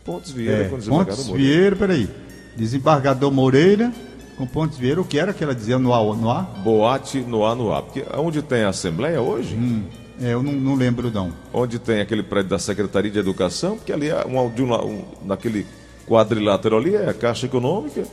Pontes 0.04 0.32
Vieira 0.32 0.64
É, 0.64 0.68
com 0.68 0.74
o 0.74 0.78
desembargador 0.78 1.16
Pontes 1.16 1.28
Moreira. 1.30 1.52
Vieira, 1.56 1.76
peraí. 1.76 2.08
Desembargador 2.56 3.30
Moreira 3.32 3.92
com 4.36 4.46
Pontes 4.46 4.76
Vieira, 4.76 5.00
o 5.00 5.04
que 5.04 5.16
era 5.18 5.32
que 5.32 5.44
ela 5.44 5.54
dizia 5.54 5.78
no 5.78 5.94
ar? 5.94 6.02
No 6.16 6.28
ar? 6.28 6.42
Boate 6.64 7.20
no 7.20 7.46
Anoá. 7.46 7.80
Porque 7.82 8.04
onde 8.16 8.42
tem 8.42 8.64
a 8.64 8.70
Assembleia 8.70 9.20
hoje? 9.20 9.56
É, 9.56 10.03
eu 10.20 10.42
não, 10.42 10.52
não 10.52 10.74
lembro 10.74 11.10
não. 11.10 11.32
onde 11.52 11.78
tem 11.78 12.00
aquele 12.00 12.22
prédio 12.22 12.50
da 12.50 12.58
Secretaria 12.58 13.10
de 13.10 13.18
Educação, 13.18 13.76
porque 13.76 13.92
ali 13.92 14.08
é 14.10 14.24
um, 14.26 14.50
de 14.50 14.62
um, 14.62 14.72
um- 14.74 15.04
naquele 15.24 15.66
quadrilátero 16.06 16.76
ali 16.76 16.94
é 16.94 17.08
a 17.08 17.14
Caixa 17.14 17.46
Econômica, 17.46 18.04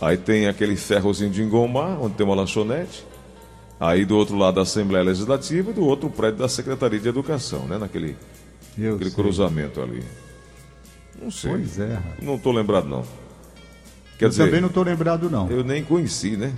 aí 0.00 0.16
tem 0.16 0.46
aquele 0.48 0.76
ferrozinho 0.76 1.30
de 1.30 1.42
engomar, 1.42 2.00
onde 2.02 2.14
tem 2.14 2.26
uma 2.26 2.34
lanchonete, 2.34 3.04
aí 3.78 4.04
do 4.04 4.16
outro 4.16 4.36
lado 4.36 4.58
a 4.58 4.62
Assembleia 4.62 5.04
Legislativa 5.04 5.70
e 5.70 5.74
do 5.74 5.84
outro 5.84 6.08
o 6.08 6.10
prédio 6.10 6.38
da 6.38 6.48
Secretaria 6.48 6.98
de 6.98 7.08
Educação, 7.08 7.66
né? 7.66 7.78
Naquele 7.78 8.16
aquele 8.76 9.10
cruzamento 9.10 9.80
ali. 9.80 10.02
Não 11.20 11.30
sei. 11.30 11.50
Pois 11.52 11.78
é. 11.78 11.98
Não 12.20 12.34
estou 12.34 12.52
lembrado 12.52 12.88
não. 12.88 13.04
Quer 14.18 14.24
eu 14.26 14.28
dizer, 14.30 14.44
também 14.46 14.60
não 14.60 14.68
estou 14.68 14.82
lembrado 14.82 15.30
não. 15.30 15.48
Eu 15.50 15.62
nem 15.62 15.84
conheci, 15.84 16.36
né? 16.36 16.52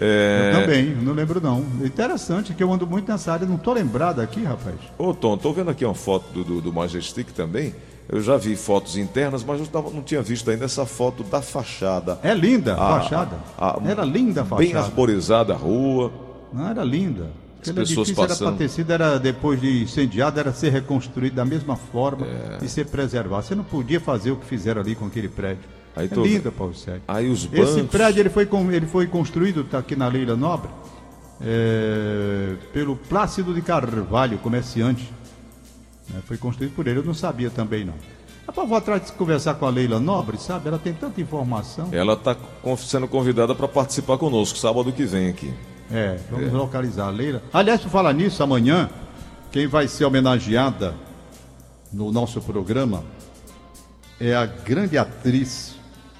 É... 0.00 0.52
também, 0.60 0.86
não 0.94 1.12
lembro 1.12 1.40
não. 1.40 1.60
Interessante 1.84 2.54
que 2.54 2.62
eu 2.62 2.72
ando 2.72 2.86
muito 2.86 3.10
nessa 3.10 3.32
área, 3.32 3.46
não 3.46 3.56
estou 3.56 3.74
lembrado 3.74 4.20
aqui, 4.20 4.42
rapaz. 4.42 4.76
Ô 4.98 5.12
Tom, 5.12 5.36
tô 5.36 5.52
vendo 5.52 5.70
aqui 5.70 5.84
uma 5.84 5.94
foto 5.94 6.32
do, 6.32 6.42
do, 6.44 6.60
do 6.62 6.72
Majestic 6.72 7.28
também. 7.32 7.74
Eu 8.08 8.20
já 8.20 8.36
vi 8.36 8.56
fotos 8.56 8.96
internas, 8.96 9.44
mas 9.44 9.60
eu 9.60 9.92
não 9.94 10.02
tinha 10.02 10.20
visto 10.22 10.50
ainda 10.50 10.64
essa 10.64 10.84
foto 10.84 11.22
da 11.22 11.40
fachada. 11.40 12.18
É 12.22 12.34
linda 12.34 12.74
a 12.74 12.96
A- 12.96 13.00
fachada. 13.02 13.36
a- 13.56 13.70
a- 13.78 13.88
era 13.88 14.02
linda 14.04 14.40
a 14.40 14.44
Bem 14.56 14.68
fachada. 14.70 14.86
arborizada 14.86 15.52
a 15.52 15.56
rua. 15.56 16.10
Não, 16.52 16.68
era 16.68 16.82
linda. 16.82 17.30
As 17.62 17.68
Aquele 17.68 17.86
pessoas 17.86 18.08
era 18.08 18.26
passando. 18.28 18.56
ter 18.56 18.68
sido, 18.70 18.90
era 18.90 19.18
depois 19.18 19.60
de 19.60 19.82
incendiado, 19.82 20.40
era 20.40 20.50
ser 20.52 20.70
reconstruído 20.72 21.36
da 21.36 21.44
mesma 21.44 21.76
forma 21.76 22.26
É. 22.26 22.58
e 22.64 22.68
ser 22.68 22.86
preservado. 22.86 23.44
Você 23.44 23.54
não 23.54 23.62
podia 23.62 24.00
fazer 24.00 24.30
o 24.32 24.36
que 24.36 24.46
fizeram 24.46 24.80
ali 24.80 24.94
com 24.96 25.04
aquele 25.06 25.28
prédio. 25.28 25.64
Aí 25.96 26.08
é 26.10 26.14
linda, 26.14 26.52
Paulo 26.52 26.74
Sérgio. 26.74 27.02
Aí 27.06 27.28
os 27.28 27.46
bancos. 27.46 27.70
Esse 27.70 27.82
prédio 27.84 28.20
ele 28.20 28.30
foi, 28.30 28.48
ele 28.72 28.86
foi 28.86 29.06
construído, 29.06 29.62
está 29.62 29.78
aqui 29.78 29.96
na 29.96 30.08
Leila 30.08 30.36
Nobre, 30.36 30.70
é, 31.40 32.54
pelo 32.72 32.96
Plácido 32.96 33.52
de 33.52 33.62
Carvalho, 33.62 34.38
comerciante. 34.38 35.10
né, 36.08 36.20
foi 36.26 36.36
construído 36.36 36.74
por 36.74 36.86
ele, 36.86 37.00
eu 37.00 37.04
não 37.04 37.14
sabia 37.14 37.50
também 37.50 37.84
não. 37.84 37.94
Rapaz, 38.46 38.68
vou 38.68 38.76
atrás 38.76 39.06
de 39.06 39.12
conversar 39.12 39.54
com 39.54 39.66
a 39.66 39.70
Leila 39.70 40.00
Nobre, 40.00 40.36
sabe? 40.36 40.68
Ela 40.68 40.78
tem 40.78 40.92
tanta 40.92 41.20
informação. 41.20 41.88
Ela 41.92 42.14
está 42.14 42.36
sendo 42.78 43.06
convidada 43.06 43.54
para 43.54 43.68
participar 43.68 44.18
conosco 44.18 44.58
sábado 44.58 44.92
que 44.92 45.04
vem 45.04 45.28
aqui. 45.28 45.52
É, 45.90 46.18
vamos 46.30 46.52
localizar 46.52 47.06
a 47.06 47.10
Leila. 47.10 47.42
Aliás, 47.52 47.80
por 47.80 47.90
falar 47.90 48.12
nisso, 48.12 48.42
amanhã, 48.42 48.88
quem 49.52 49.66
vai 49.66 49.86
ser 49.86 50.04
homenageada 50.04 50.94
no 51.92 52.10
nosso 52.12 52.40
programa 52.40 53.04
é 54.20 54.34
a 54.34 54.46
grande 54.46 54.98
atriz, 54.98 55.76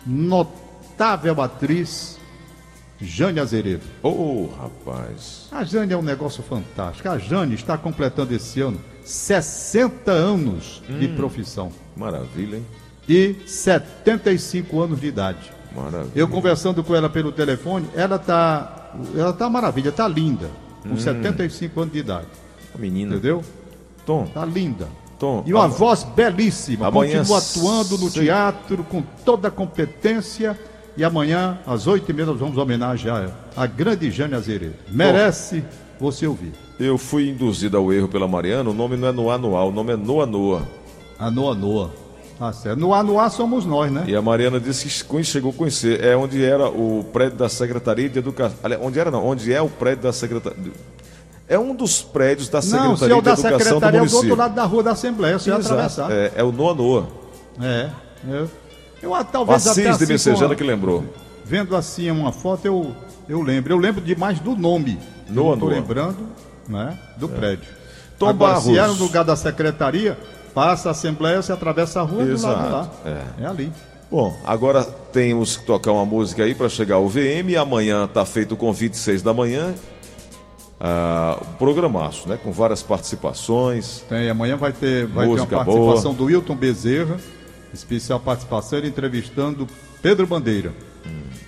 notável 0.06 1.40
atriz, 1.40 2.18
Jane 3.00 3.40
Azeredo. 3.40 3.82
Ô, 4.02 4.48
rapaz. 4.60 5.48
A 5.50 5.64
Jane 5.64 5.92
é 5.92 5.96
um 5.96 6.02
negócio 6.02 6.42
fantástico. 6.42 7.08
A 7.08 7.18
Jane 7.18 7.54
está 7.54 7.78
completando 7.78 8.34
esse 8.34 8.60
ano 8.60 8.78
60 9.04 10.10
anos 10.12 10.82
de 10.88 11.08
profissão 11.08 11.72
Maravilha, 11.96 12.56
hein? 12.56 12.66
e 13.08 13.36
75 13.46 14.80
anos 14.80 15.00
de 15.00 15.06
idade. 15.06 15.50
Maravilha. 15.74 16.10
Eu 16.14 16.28
conversando 16.28 16.84
com 16.84 16.94
ela 16.94 17.08
pelo 17.08 17.32
telefone, 17.32 17.88
ela 17.94 18.18
tá, 18.18 18.92
ela 19.16 19.32
tá 19.32 19.48
maravilha, 19.48 19.90
tá 19.90 20.06
linda, 20.06 20.50
com 20.82 20.96
75 20.96 21.80
anos 21.80 21.92
de 21.92 22.00
idade, 22.00 22.26
A 22.74 22.78
menina. 22.78 23.12
entendeu? 23.14 23.42
Tom, 24.04 24.26
Tá 24.26 24.44
linda. 24.44 24.88
Tom. 25.20 25.42
E 25.46 25.52
uma 25.54 25.68
voz 25.68 26.02
belíssima, 26.02 26.86
Amanhã 26.88 27.18
continua 27.24 27.38
atuando 27.38 27.98
no 27.98 28.10
sei- 28.10 28.24
teatro 28.24 28.82
com 28.84 29.02
toda 29.24 29.48
a 29.48 29.50
competência. 29.50 30.58
E 30.96 31.04
amanhã, 31.04 31.58
às 31.66 31.86
oito 31.86 32.10
e 32.10 32.12
meia, 32.14 32.26
nós 32.26 32.38
vamos 32.40 32.56
homenagear 32.58 33.30
a 33.56 33.66
grande 33.66 34.10
Jane 34.10 34.34
Azeredo. 34.34 34.74
Merece 34.90 35.62
você 36.00 36.26
ouvir. 36.26 36.52
Eu 36.80 36.96
fui 36.98 37.28
induzido 37.28 37.76
ao 37.76 37.92
erro 37.92 38.08
pela 38.08 38.26
Mariana, 38.26 38.68
o 38.70 38.74
nome 38.74 38.96
não 38.96 39.06
é 39.08 39.12
Noa 39.12 39.38
Noa, 39.38 39.64
o 39.64 39.70
nome 39.70 39.92
é 39.92 39.96
Noa 39.96 40.24
Noa. 40.26 40.62
A 41.18 41.30
Noa 41.30 41.54
Noa. 41.54 41.90
Tá 42.38 42.50
certo. 42.54 42.78
No 42.80 42.94
ar, 42.94 43.04
no 43.04 43.20
ar 43.20 43.30
somos 43.30 43.66
nós, 43.66 43.92
né? 43.92 44.04
E 44.08 44.16
a 44.16 44.22
Mariana 44.22 44.58
disse 44.58 45.04
que 45.04 45.22
chegou 45.22 45.50
a 45.50 45.54
conhecer. 45.54 46.02
É 46.02 46.16
onde 46.16 46.42
era 46.42 46.70
o 46.70 47.04
prédio 47.12 47.36
da 47.36 47.50
Secretaria 47.50 48.08
de 48.08 48.18
Educação. 48.18 48.56
Onde 48.80 48.98
era 48.98 49.10
não, 49.10 49.26
onde 49.26 49.52
é 49.52 49.60
o 49.60 49.68
prédio 49.68 50.04
da 50.04 50.12
Secretaria. 50.12 50.72
É 51.50 51.58
um 51.58 51.74
dos 51.74 52.00
prédios 52.00 52.48
da 52.48 52.62
Secretaria 52.62 52.88
Não, 52.90 52.96
se 52.96 53.10
é 53.10 53.14
o 53.14 53.16
de 53.16 53.22
da 53.22 53.32
Educação 53.32 53.58
secretaria, 53.58 53.98
é 53.98 54.02
do 54.02 54.06
o 54.06 54.08
do 54.08 54.14
outro 54.14 54.16
município. 54.16 54.36
lado 54.36 54.54
da 54.54 54.64
rua 54.64 54.82
da 54.84 54.92
Assembleia, 54.92 55.36
vai 55.36 55.58
Exato. 55.58 55.74
atravessar. 55.74 56.12
É, 56.12 56.32
é 56.36 56.44
o 56.44 56.52
Noa 56.52 56.74
Noa. 56.74 57.08
É. 57.60 57.90
Eu, 58.28 58.50
eu 59.02 59.14
ah, 59.16 59.20
O 59.20 59.24
talvez 59.24 59.66
até 59.66 59.70
Assis 59.88 59.98
de 59.98 60.04
assim, 60.04 60.12
Messejana 60.12 60.54
que 60.54 60.62
lembrou. 60.62 61.04
Vendo 61.44 61.74
assim 61.74 62.08
uma 62.08 62.30
foto, 62.30 62.66
eu, 62.66 62.94
eu 63.28 63.42
lembro. 63.42 63.72
Eu 63.72 63.78
lembro 63.78 64.00
demais 64.00 64.38
do 64.38 64.54
nome. 64.54 64.96
Noa 65.28 65.46
eu 65.46 65.50
não 65.50 65.58
tô 65.58 65.66
Noa. 65.66 65.74
lembrando 65.74 66.18
né, 66.68 66.96
do 67.16 67.28
prédio. 67.28 67.66
Tom 68.16 68.28
Agora, 68.28 68.52
Barros. 68.52 68.64
se 68.72 68.78
é 68.78 68.86
no 68.86 68.94
lugar 68.94 69.24
da 69.24 69.34
secretaria, 69.34 70.16
passa 70.54 70.90
a 70.90 70.92
Assembleia, 70.92 71.42
você 71.42 71.52
atravessa 71.52 71.98
a 71.98 72.04
rua 72.04 72.24
do 72.24 72.40
lado 72.40 72.72
lá. 72.72 72.80
Exato, 72.80 72.90
é. 73.06 73.42
é 73.42 73.46
ali. 73.46 73.72
Bom, 74.08 74.36
agora 74.44 74.84
temos 74.84 75.56
que 75.56 75.66
tocar 75.66 75.90
uma 75.90 76.04
música 76.04 76.44
aí 76.44 76.54
para 76.54 76.68
chegar 76.68 76.96
ao 76.96 77.08
VM. 77.08 77.56
Amanhã 77.60 78.06
tá 78.06 78.24
feito 78.24 78.54
o 78.54 78.56
convite, 78.56 78.96
seis 78.96 79.20
da 79.20 79.34
manhã. 79.34 79.74
Um 80.82 81.52
programaço, 81.54 82.28
né? 82.28 82.38
Com 82.42 82.52
várias 82.52 82.82
participações. 82.82 84.04
Tem, 84.08 84.30
amanhã 84.30 84.56
vai 84.56 84.72
ter, 84.72 85.06
vai 85.06 85.26
ter 85.26 85.34
uma 85.34 85.46
participação 85.46 86.14
do 86.14 86.24
Wilton 86.24 86.56
Bezerra, 86.56 87.18
especial 87.72 88.18
participação, 88.18 88.78
ele 88.78 88.88
entrevistando 88.88 89.66
Pedro 90.00 90.26
Bandeira. 90.26 90.72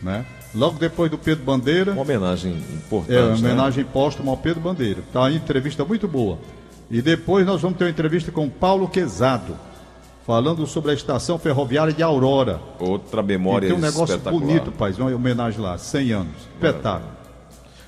Né? 0.02 0.26
Logo 0.54 0.78
depois 0.78 1.10
do 1.10 1.16
Pedro 1.16 1.44
Bandeira, 1.44 1.92
Uma 1.92 2.02
homenagem 2.02 2.52
importante. 2.52 3.14
É, 3.14 3.22
uma 3.22 3.36
né? 3.36 3.38
homenagem 3.38 3.84
póstuma 3.84 4.30
ao 4.32 4.36
Pedro 4.36 4.60
Bandeira. 4.60 5.00
Tá 5.12 5.26
aí, 5.26 5.36
entrevista 5.36 5.84
muito 5.84 6.06
boa. 6.06 6.38
E 6.90 7.00
depois 7.00 7.46
nós 7.46 7.62
vamos 7.62 7.78
ter 7.78 7.84
uma 7.84 7.90
entrevista 7.90 8.30
com 8.30 8.50
Paulo 8.50 8.86
Quezado, 8.86 9.56
falando 10.26 10.66
sobre 10.66 10.90
a 10.90 10.94
estação 10.94 11.38
ferroviária 11.38 11.92
de 11.92 12.02
Aurora. 12.02 12.60
Outra 12.78 13.22
E 13.22 13.24
memória 13.24 13.68
tem 13.68 13.76
um 13.76 13.80
negócio 13.80 14.18
bonito, 14.18 14.70
pai, 14.72 14.92
uma 14.98 15.14
homenagem 15.14 15.60
lá, 15.60 15.78
100 15.78 16.12
anos. 16.12 16.36
Espetáculo. 16.54 17.21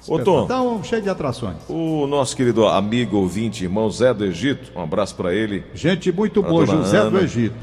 Ô, 0.07 0.19
Tom, 0.19 0.45
Então, 0.45 0.83
cheio 0.85 1.01
de 1.03 1.09
atrações. 1.09 1.57
o 1.69 2.07
nosso 2.07 2.37
querido 2.37 2.67
amigo 2.67 3.17
ouvinte, 3.17 3.65
irmão 3.65 3.89
Zé 3.91 4.13
do 4.13 4.25
Egito, 4.25 4.71
um 4.77 4.83
abraço 4.83 5.15
para 5.15 5.33
ele. 5.35 5.65
Gente 5.75 6.13
muito 6.13 6.43
boa, 6.43 6.67
José 6.67 7.01
do 7.01 7.07
Ana. 7.09 7.21
Egito. 7.23 7.55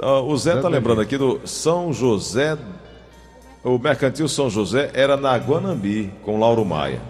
Ah, 0.00 0.20
o 0.20 0.36
Zé 0.36 0.54
tá 0.56 0.62
do 0.62 0.68
lembrando 0.68 1.00
aqui 1.00 1.18
do 1.18 1.40
São 1.44 1.92
José. 1.92 2.56
O 3.62 3.78
Mercantil 3.78 4.26
São 4.26 4.48
José 4.50 4.90
era 4.94 5.16
na 5.16 5.36
Guanambi, 5.36 6.10
com 6.24 6.38
Lauro 6.40 6.64
Maia. 6.64 7.00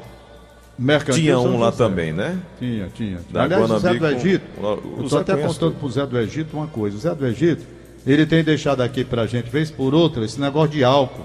Mercantil 0.78 1.22
Tinha 1.22 1.38
um 1.38 1.58
lá 1.60 1.70
também, 1.70 2.12
né? 2.12 2.38
Tinha, 2.58 2.88
tinha. 2.94 3.20
Da 3.30 3.44
Aliás, 3.44 3.64
o 3.70 3.78
Zé 3.78 3.88
Guanambi 3.94 3.98
do 3.98 4.06
com- 4.06 4.12
Egito, 4.28 4.44
o 4.60 4.64
eu 4.64 4.96
Zé 4.98 5.04
estou 5.04 5.18
até 5.20 5.36
contando 5.36 5.58
tudo. 5.58 5.74
pro 5.78 5.90
Zé 5.90 6.06
do 6.06 6.18
Egito 6.18 6.56
uma 6.56 6.66
coisa. 6.66 6.96
O 6.96 7.00
Zé 7.00 7.14
do 7.14 7.26
Egito, 7.26 7.64
ele 8.06 8.26
tem 8.26 8.42
deixado 8.42 8.80
aqui 8.82 9.04
pra 9.04 9.26
gente, 9.26 9.48
vez 9.48 9.70
por 9.70 9.94
outra, 9.94 10.24
esse 10.24 10.40
negócio 10.40 10.70
de 10.70 10.82
álcool. 10.82 11.24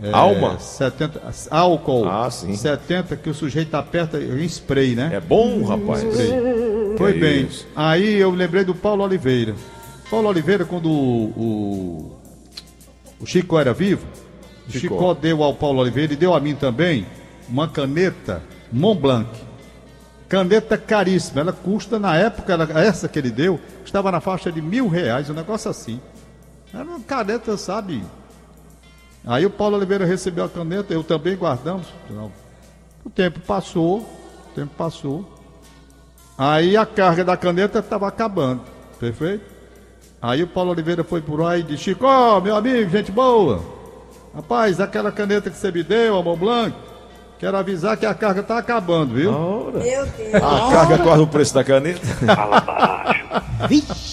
É, 0.00 0.12
Alma? 0.12 0.58
70, 0.60 1.20
álcool. 1.50 2.08
Ah, 2.08 2.30
sim. 2.30 2.54
70 2.54 3.16
que 3.16 3.28
o 3.28 3.34
sujeito 3.34 3.74
aperta 3.74 4.18
em 4.18 4.44
spray, 4.44 4.94
né? 4.94 5.10
É 5.14 5.20
bom, 5.20 5.64
rapaz. 5.64 6.02
Foi 6.96 7.10
é 7.10 7.14
bem. 7.14 7.44
isso. 7.46 7.66
Aí 7.74 8.14
eu 8.14 8.30
lembrei 8.30 8.64
do 8.64 8.74
Paulo 8.74 9.02
Oliveira. 9.02 9.54
Paulo 10.08 10.28
Oliveira, 10.28 10.64
quando 10.64 10.88
o, 10.88 11.24
o, 11.36 12.18
o 13.20 13.26
Chico 13.26 13.58
era 13.58 13.74
vivo, 13.74 14.06
o 14.68 14.70
Chico. 14.70 14.94
Chico 14.94 15.14
deu 15.14 15.42
ao 15.42 15.54
Paulo 15.54 15.80
Oliveira 15.80 16.12
e 16.12 16.16
deu 16.16 16.32
a 16.32 16.40
mim 16.40 16.54
também 16.54 17.04
uma 17.48 17.66
caneta 17.66 18.40
Montblanc. 18.72 19.28
Caneta 20.28 20.76
caríssima. 20.78 21.40
Ela 21.40 21.52
custa, 21.52 21.98
na 21.98 22.14
época, 22.16 22.52
ela- 22.52 22.68
essa 22.80 23.08
que 23.08 23.18
ele 23.18 23.30
deu, 23.30 23.58
estava 23.84 24.12
na 24.12 24.20
faixa 24.20 24.52
de 24.52 24.60
mil 24.62 24.86
reais, 24.86 25.28
um 25.30 25.34
negócio 25.34 25.70
assim. 25.70 26.00
Era 26.72 26.84
uma 26.84 27.00
caneta, 27.00 27.56
sabe? 27.56 28.02
Aí 29.28 29.44
o 29.44 29.50
Paulo 29.50 29.76
Oliveira 29.76 30.06
recebeu 30.06 30.42
a 30.46 30.48
caneta, 30.48 30.94
eu 30.94 31.04
também 31.04 31.36
guardamos. 31.36 31.86
Não. 32.08 32.32
O 33.04 33.10
tempo 33.10 33.40
passou, 33.40 33.98
o 33.98 34.54
tempo 34.54 34.72
passou. 34.74 35.22
Aí 36.38 36.78
a 36.78 36.86
carga 36.86 37.22
da 37.22 37.36
caneta 37.36 37.80
estava 37.80 38.08
acabando, 38.08 38.62
perfeito? 38.98 39.44
Aí 40.22 40.42
o 40.42 40.46
Paulo 40.46 40.70
Oliveira 40.70 41.04
foi 41.04 41.20
por 41.20 41.40
lá 41.40 41.58
e 41.58 41.62
disse, 41.62 41.84
Chico, 41.84 42.06
ó, 42.06 42.40
meu 42.40 42.56
amigo, 42.56 42.88
gente 42.88 43.12
boa. 43.12 43.60
Rapaz, 44.34 44.80
aquela 44.80 45.12
caneta 45.12 45.50
que 45.50 45.58
você 45.58 45.70
me 45.70 45.82
deu, 45.82 46.16
a 46.16 46.22
Montblanc, 46.22 46.74
quero 47.38 47.56
avisar 47.58 47.98
que 47.98 48.06
a 48.06 48.14
carga 48.14 48.40
está 48.40 48.56
acabando, 48.56 49.14
viu? 49.14 49.30
Meu 49.30 49.72
Deus. 49.72 50.08
A 50.36 50.72
carga 50.72 50.98
corre 51.00 51.20
o 51.20 51.26
preço 51.26 51.52
da 51.52 51.62
caneta. 51.62 52.06
Fala 52.34 52.60
baixo. 52.60 53.47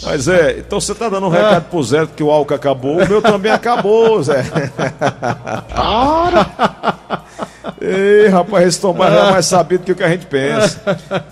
Mas 0.04 0.28
é, 0.28 0.60
então 0.60 0.80
você 0.80 0.96
tá 0.96 1.10
dando 1.10 1.28
um 1.28 1.30
recado 1.30 1.66
pro 1.70 1.84
Zé 1.84 2.08
que 2.08 2.24
o 2.24 2.32
álcool 2.32 2.54
acabou, 2.54 3.02
o 3.02 3.08
meu 3.08 3.22
também 3.22 3.52
acabou, 3.52 4.22
Zé. 4.24 4.44
Ei, 7.82 8.28
rapaz, 8.30 8.68
esse 8.68 8.80
Tom 8.82 8.92
é 9.04 9.32
mais 9.32 9.46
sabido 9.46 9.84
que 9.84 9.92
o 9.92 9.96
que 9.96 10.04
a 10.04 10.10
gente 10.10 10.26
pensa. 10.28 10.80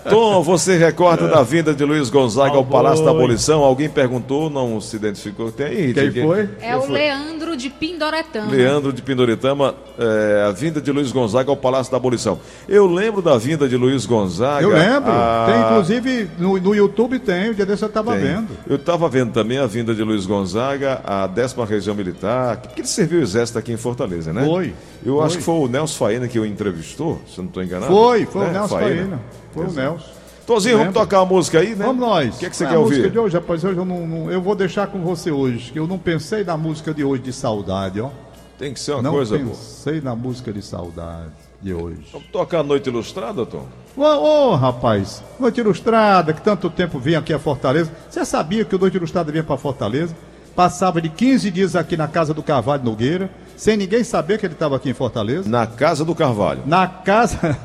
Tom, 0.08 0.42
você 0.42 0.76
recorda 0.76 1.26
da 1.26 1.42
vinda 1.42 1.72
de 1.74 1.84
Luiz 1.84 2.10
Gonzaga 2.10 2.56
ao 2.56 2.64
Palácio 2.64 3.04
da 3.04 3.10
Abolição? 3.12 3.62
Alguém 3.62 3.88
perguntou, 3.88 4.50
não 4.50 4.80
se 4.80 4.96
identificou. 4.96 5.50
Tem 5.50 5.66
aí, 5.66 5.94
Quem 5.94 6.10
Quem- 6.12 6.22
foi? 6.24 6.48
É 6.60 6.76
o 6.76 6.90
Leandro 6.90 7.56
de 7.56 7.70
Pindoretama. 7.70 8.50
Leandro 8.52 8.92
de 8.92 9.00
Pindoretama, 9.00 9.74
é, 9.98 10.44
a 10.46 10.52
vinda 10.52 10.80
de 10.80 10.92
Luiz 10.92 11.10
Gonzaga 11.12 11.50
ao 11.50 11.56
Palácio 11.56 11.90
da 11.90 11.96
Abolição. 11.96 12.38
Eu 12.68 12.86
lembro 12.86 13.22
da 13.22 13.38
vinda 13.38 13.66
de 13.68 13.76
Luiz 13.76 14.04
Gonzaga. 14.04 14.62
Eu 14.62 14.70
lembro. 14.70 15.10
a- 15.12 15.46
Tem, 15.50 15.60
inclusive, 15.62 16.30
no, 16.38 16.58
no 16.58 16.74
YouTube 16.74 17.18
tem, 17.20 17.50
o 17.50 17.54
dia 17.54 17.64
desse 17.64 17.82
eu 17.84 17.88
estava 17.88 18.12
Tem. 18.12 18.20
vendo. 18.22 18.48
Eu 18.68 18.76
estava 18.76 19.08
vendo 19.08 19.32
também 19.32 19.58
a 19.58 19.66
vinda 19.66 19.94
de 19.94 20.02
Luiz 20.02 20.26
Gonzaga, 20.26 21.00
a 21.04 21.26
décima 21.26 21.64
região 21.64 21.94
militar, 21.94 22.58
porque 22.58 22.80
ele 22.82 22.88
serviu 22.88 23.20
o 23.20 23.22
exército 23.22 23.58
aqui 23.58 23.72
em 23.72 23.76
Fortaleza, 23.76 24.32
né? 24.32 24.44
Foi. 24.44 24.74
Eu 25.04 25.16
Foi. 25.16 25.26
acho 25.26 25.38
que 25.38 25.42
foi 25.44 25.54
o 25.54 25.68
Nelson 25.68 25.94
Faena 25.98 26.26
que 26.28 26.33
o 26.38 26.46
entrevistou, 26.46 27.20
se 27.28 27.38
não 27.38 27.46
estou 27.46 27.62
enganado. 27.62 27.92
Foi, 27.92 28.26
foi 28.26 28.42
Né? 28.44 28.50
o 28.50 28.52
Nelson 28.52 28.78
Faena. 28.78 29.20
Foi 29.52 29.66
o 29.66 29.72
Nelson. 29.72 30.06
Tozinho, 30.46 30.76
vamos 30.78 30.92
tocar 30.94 31.20
uma 31.22 31.26
música 31.34 31.58
aí, 31.60 31.74
né? 31.74 31.86
Vamos 31.86 32.00
nós. 32.06 32.34
O 32.36 32.38
que, 32.38 32.46
é 32.46 32.50
que 32.50 32.56
você 32.56 32.64
Qual 32.64 32.70
quer 32.72 32.76
a 32.76 32.80
música 32.80 32.96
ouvir? 32.98 33.10
de 33.12 33.18
hoje, 33.18 33.34
rapaz, 33.34 33.64
hoje 33.64 33.78
eu 33.78 33.84
não, 33.84 34.06
não- 34.06 34.30
eu 34.30 34.42
vou 34.42 34.54
deixar 34.54 34.86
com 34.88 35.00
você 35.02 35.30
hoje, 35.30 35.72
que 35.72 35.78
eu 35.78 35.86
não 35.86 35.98
pensei 35.98 36.44
na 36.44 36.56
música 36.56 36.92
de 36.92 37.02
hoje 37.02 37.22
de 37.22 37.32
saudade, 37.32 37.98
ó. 38.00 38.10
Tem 38.58 38.72
que 38.74 38.78
ser 38.78 38.92
uma 38.92 39.02
não 39.02 39.12
coisa 39.12 39.38
boa. 39.38 39.50
pensei 39.50 40.00
na 40.02 40.14
música 40.14 40.52
de 40.52 40.60
saudade 40.62 41.32
de 41.62 41.72
hoje. 41.72 42.04
Vamos 42.12 42.28
tocar 42.28 42.60
a 42.60 42.62
Noite 42.62 42.88
Ilustrada, 42.90 43.46
Tom? 43.46 43.66
Ô, 43.96 44.02
ô, 44.02 44.54
rapaz, 44.54 45.22
Noite 45.40 45.60
Ilustrada, 45.60 46.32
que 46.34 46.42
tanto 46.42 46.68
tempo 46.68 46.98
vinha 46.98 47.20
aqui 47.20 47.32
a 47.32 47.38
Fortaleza. 47.38 47.90
Você 48.10 48.22
sabia 48.26 48.64
que 48.66 48.76
o 48.76 48.78
Noite 48.78 48.96
Ilustrada 48.98 49.32
vinha 49.32 49.42
para 49.44 49.56
Fortaleza? 49.56 50.14
Passava 50.54 51.00
de 51.00 51.08
15 51.08 51.50
dias 51.50 51.74
aqui 51.74 51.96
na 51.96 52.06
casa 52.06 52.32
do 52.34 52.42
Carvalho 52.42 52.84
Nogueira, 52.84 53.30
sem 53.56 53.76
ninguém 53.76 54.04
saber 54.04 54.38
que 54.38 54.46
ele 54.46 54.54
estava 54.54 54.76
aqui 54.76 54.90
em 54.90 54.94
Fortaleza. 54.94 55.48
Na 55.48 55.66
Casa 55.66 56.04
do 56.04 56.14
Carvalho. 56.14 56.62
Na 56.66 56.86
casa. 56.86 57.38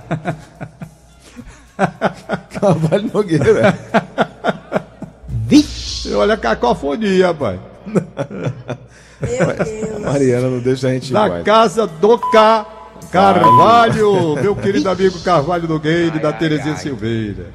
Carvalho 2.59 3.09
Nogueira. 3.13 3.77
Olha 6.15 6.33
a 6.33 6.37
cacofonia, 6.37 7.27
rapaz. 7.27 7.59
Deus. 9.19 10.01
Mariana 10.01 10.49
não 10.49 10.59
deixa 10.59 10.87
a 10.87 10.91
gente 10.91 11.11
Na 11.11 11.27
paz. 11.29 11.43
casa 11.43 11.85
do 11.87 12.17
Ca... 12.17 12.65
Carvalho, 13.11 14.35
meu 14.35 14.55
querido 14.55 14.89
amigo 14.89 15.19
Carvalho 15.21 15.67
Nogueira 15.67 16.19
da 16.19 16.31
Terezinha 16.31 16.75
Silveira. 16.77 17.47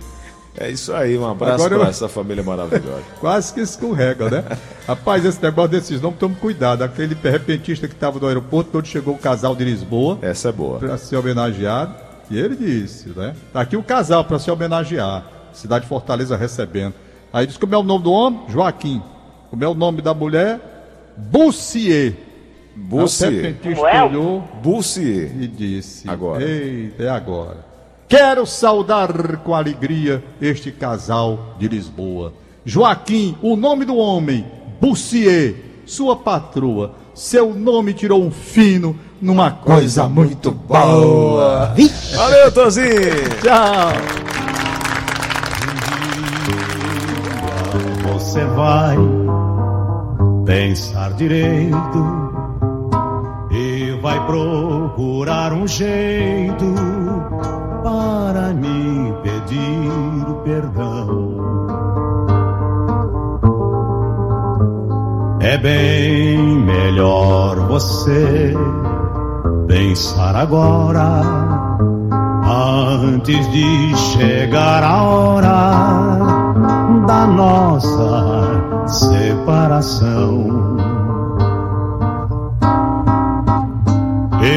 É 0.57 0.71
isso 0.71 0.93
aí, 0.95 1.19
um 1.19 1.29
abraço 1.29 1.55
Agora 1.55 1.77
para 1.77 1.85
eu- 1.87 1.91
essa 1.91 2.09
família 2.09 2.43
maravilhosa. 2.45 3.03
Quase 3.21 3.53
que 3.53 3.61
escorrega, 3.61 4.31
né? 4.31 4.45
Rapaz, 4.87 5.25
esse 5.25 5.43
negócio 5.43 5.71
desses 5.73 6.01
nomes, 6.01 6.19
tome 6.19 6.37
cuidado. 6.37 6.83
Aquele 6.83 7.17
repentista 7.23 7.89
que 7.89 7.95
estava 7.95 8.21
no 8.21 8.27
aeroporto, 8.29 8.79
onde 8.79 8.89
chegou 8.89 9.15
o 9.15 9.19
casal 9.19 9.57
de 9.57 9.65
Lisboa 9.65 10.19
Essa 10.23 10.51
é 10.51 10.53
boa. 10.53 10.79
para 10.79 10.97
ser 10.97 11.17
homenageado. 11.17 11.95
E 12.31 12.39
ele 12.39 12.55
disse, 12.55 13.09
né? 13.11 13.35
Tá 13.53 13.61
aqui 13.63 13.77
o 13.77 13.83
casal 13.83 14.25
para 14.25 14.39
ser 14.39 14.53
homenagear. 14.53 15.25
Cidade 15.53 15.83
de 15.83 15.89
Fortaleza 15.89 16.37
recebendo. 16.37 16.95
Aí 17.33 17.47
disse 17.47 17.59
como 17.59 17.75
é 17.75 17.79
o 17.79 17.83
nome 17.83 18.05
do 18.05 18.13
homem? 18.13 18.41
Joaquim. 18.49 19.03
Como 19.51 19.63
é 19.65 19.69
o 19.69 19.75
nome 19.75 20.01
da 20.03 20.15
mulher? 20.15 20.61
Bussier. 21.17 22.13
Aí 22.15 22.17
O 22.77 22.81
Bussier. 22.81 23.31
repentista 23.33 24.05
olhou 24.05 24.41
Bussier. 24.63 25.31
e 25.41 25.47
disse: 25.47 26.09
Agora. 26.09 26.43
Eita, 26.43 27.03
é 27.03 27.09
agora. 27.09 27.74
Quero 28.17 28.47
saudar 28.47 29.39
com 29.39 29.57
alegria 29.57 30.23
este 30.41 30.71
casal 30.71 31.57
de 31.59 31.67
Lisboa. 31.67 32.33
Joaquim, 32.65 33.37
o 33.43 33.57
nome 33.57 33.85
do 33.85 33.97
homem, 33.97 34.47
Bussier, 34.81 35.57
sua 35.85 36.15
patroa. 36.15 36.95
Seu 37.13 37.53
nome 37.53 37.93
tirou 37.93 38.23
um 38.23 38.31
fino 38.31 38.97
numa 39.21 39.51
coisa 39.51 40.09
muito 40.09 40.53
boa. 40.53 41.75
Valeu, 42.15 42.53
Tonzinho! 42.53 42.87
Tchau. 43.43 43.93
Você 48.13 48.45
vai 48.45 48.97
pensar 50.47 51.15
direito 51.15 52.44
vai 54.05 54.21
procurar 54.27 55.55
um 55.55 55.67
jeito 55.67 56.75
para 57.83 58.53
me 58.53 59.15
pedir 59.23 60.35
perdão. 60.45 61.39
É 65.41 65.57
bem 65.57 66.39
melhor 66.39 67.67
você 67.67 68.53
pensar 69.67 70.37
agora 70.37 71.23
antes 73.01 73.51
de 73.53 73.97
chegar 73.97 74.83
a 74.83 75.03
hora 75.03 76.19
da 77.07 77.27
nossa 77.27 78.87
separação. 78.87 80.75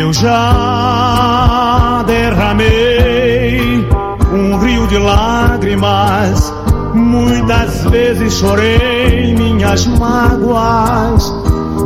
Eu 0.07 0.13
já 0.13 2.01
derramei 2.07 3.85
um 4.31 4.57
rio 4.57 4.87
de 4.87 4.97
lágrimas, 4.97 6.53
muitas 6.93 7.83
vezes 7.91 8.35
chorei 8.35 9.35
minhas 9.35 9.85
mágoas, 9.85 11.29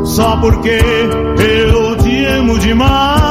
só 0.06 0.38
porque 0.38 0.80
eu 1.40 1.98
te 1.98 2.26
amo 2.26 2.60
demais. 2.60 3.31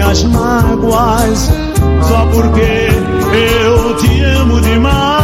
Minhas 0.00 0.24
mágoas 0.24 1.50
só 2.08 2.26
porque 2.32 2.88
eu 3.62 3.96
te 3.96 4.24
amo 4.24 4.60
demais. 4.62 5.19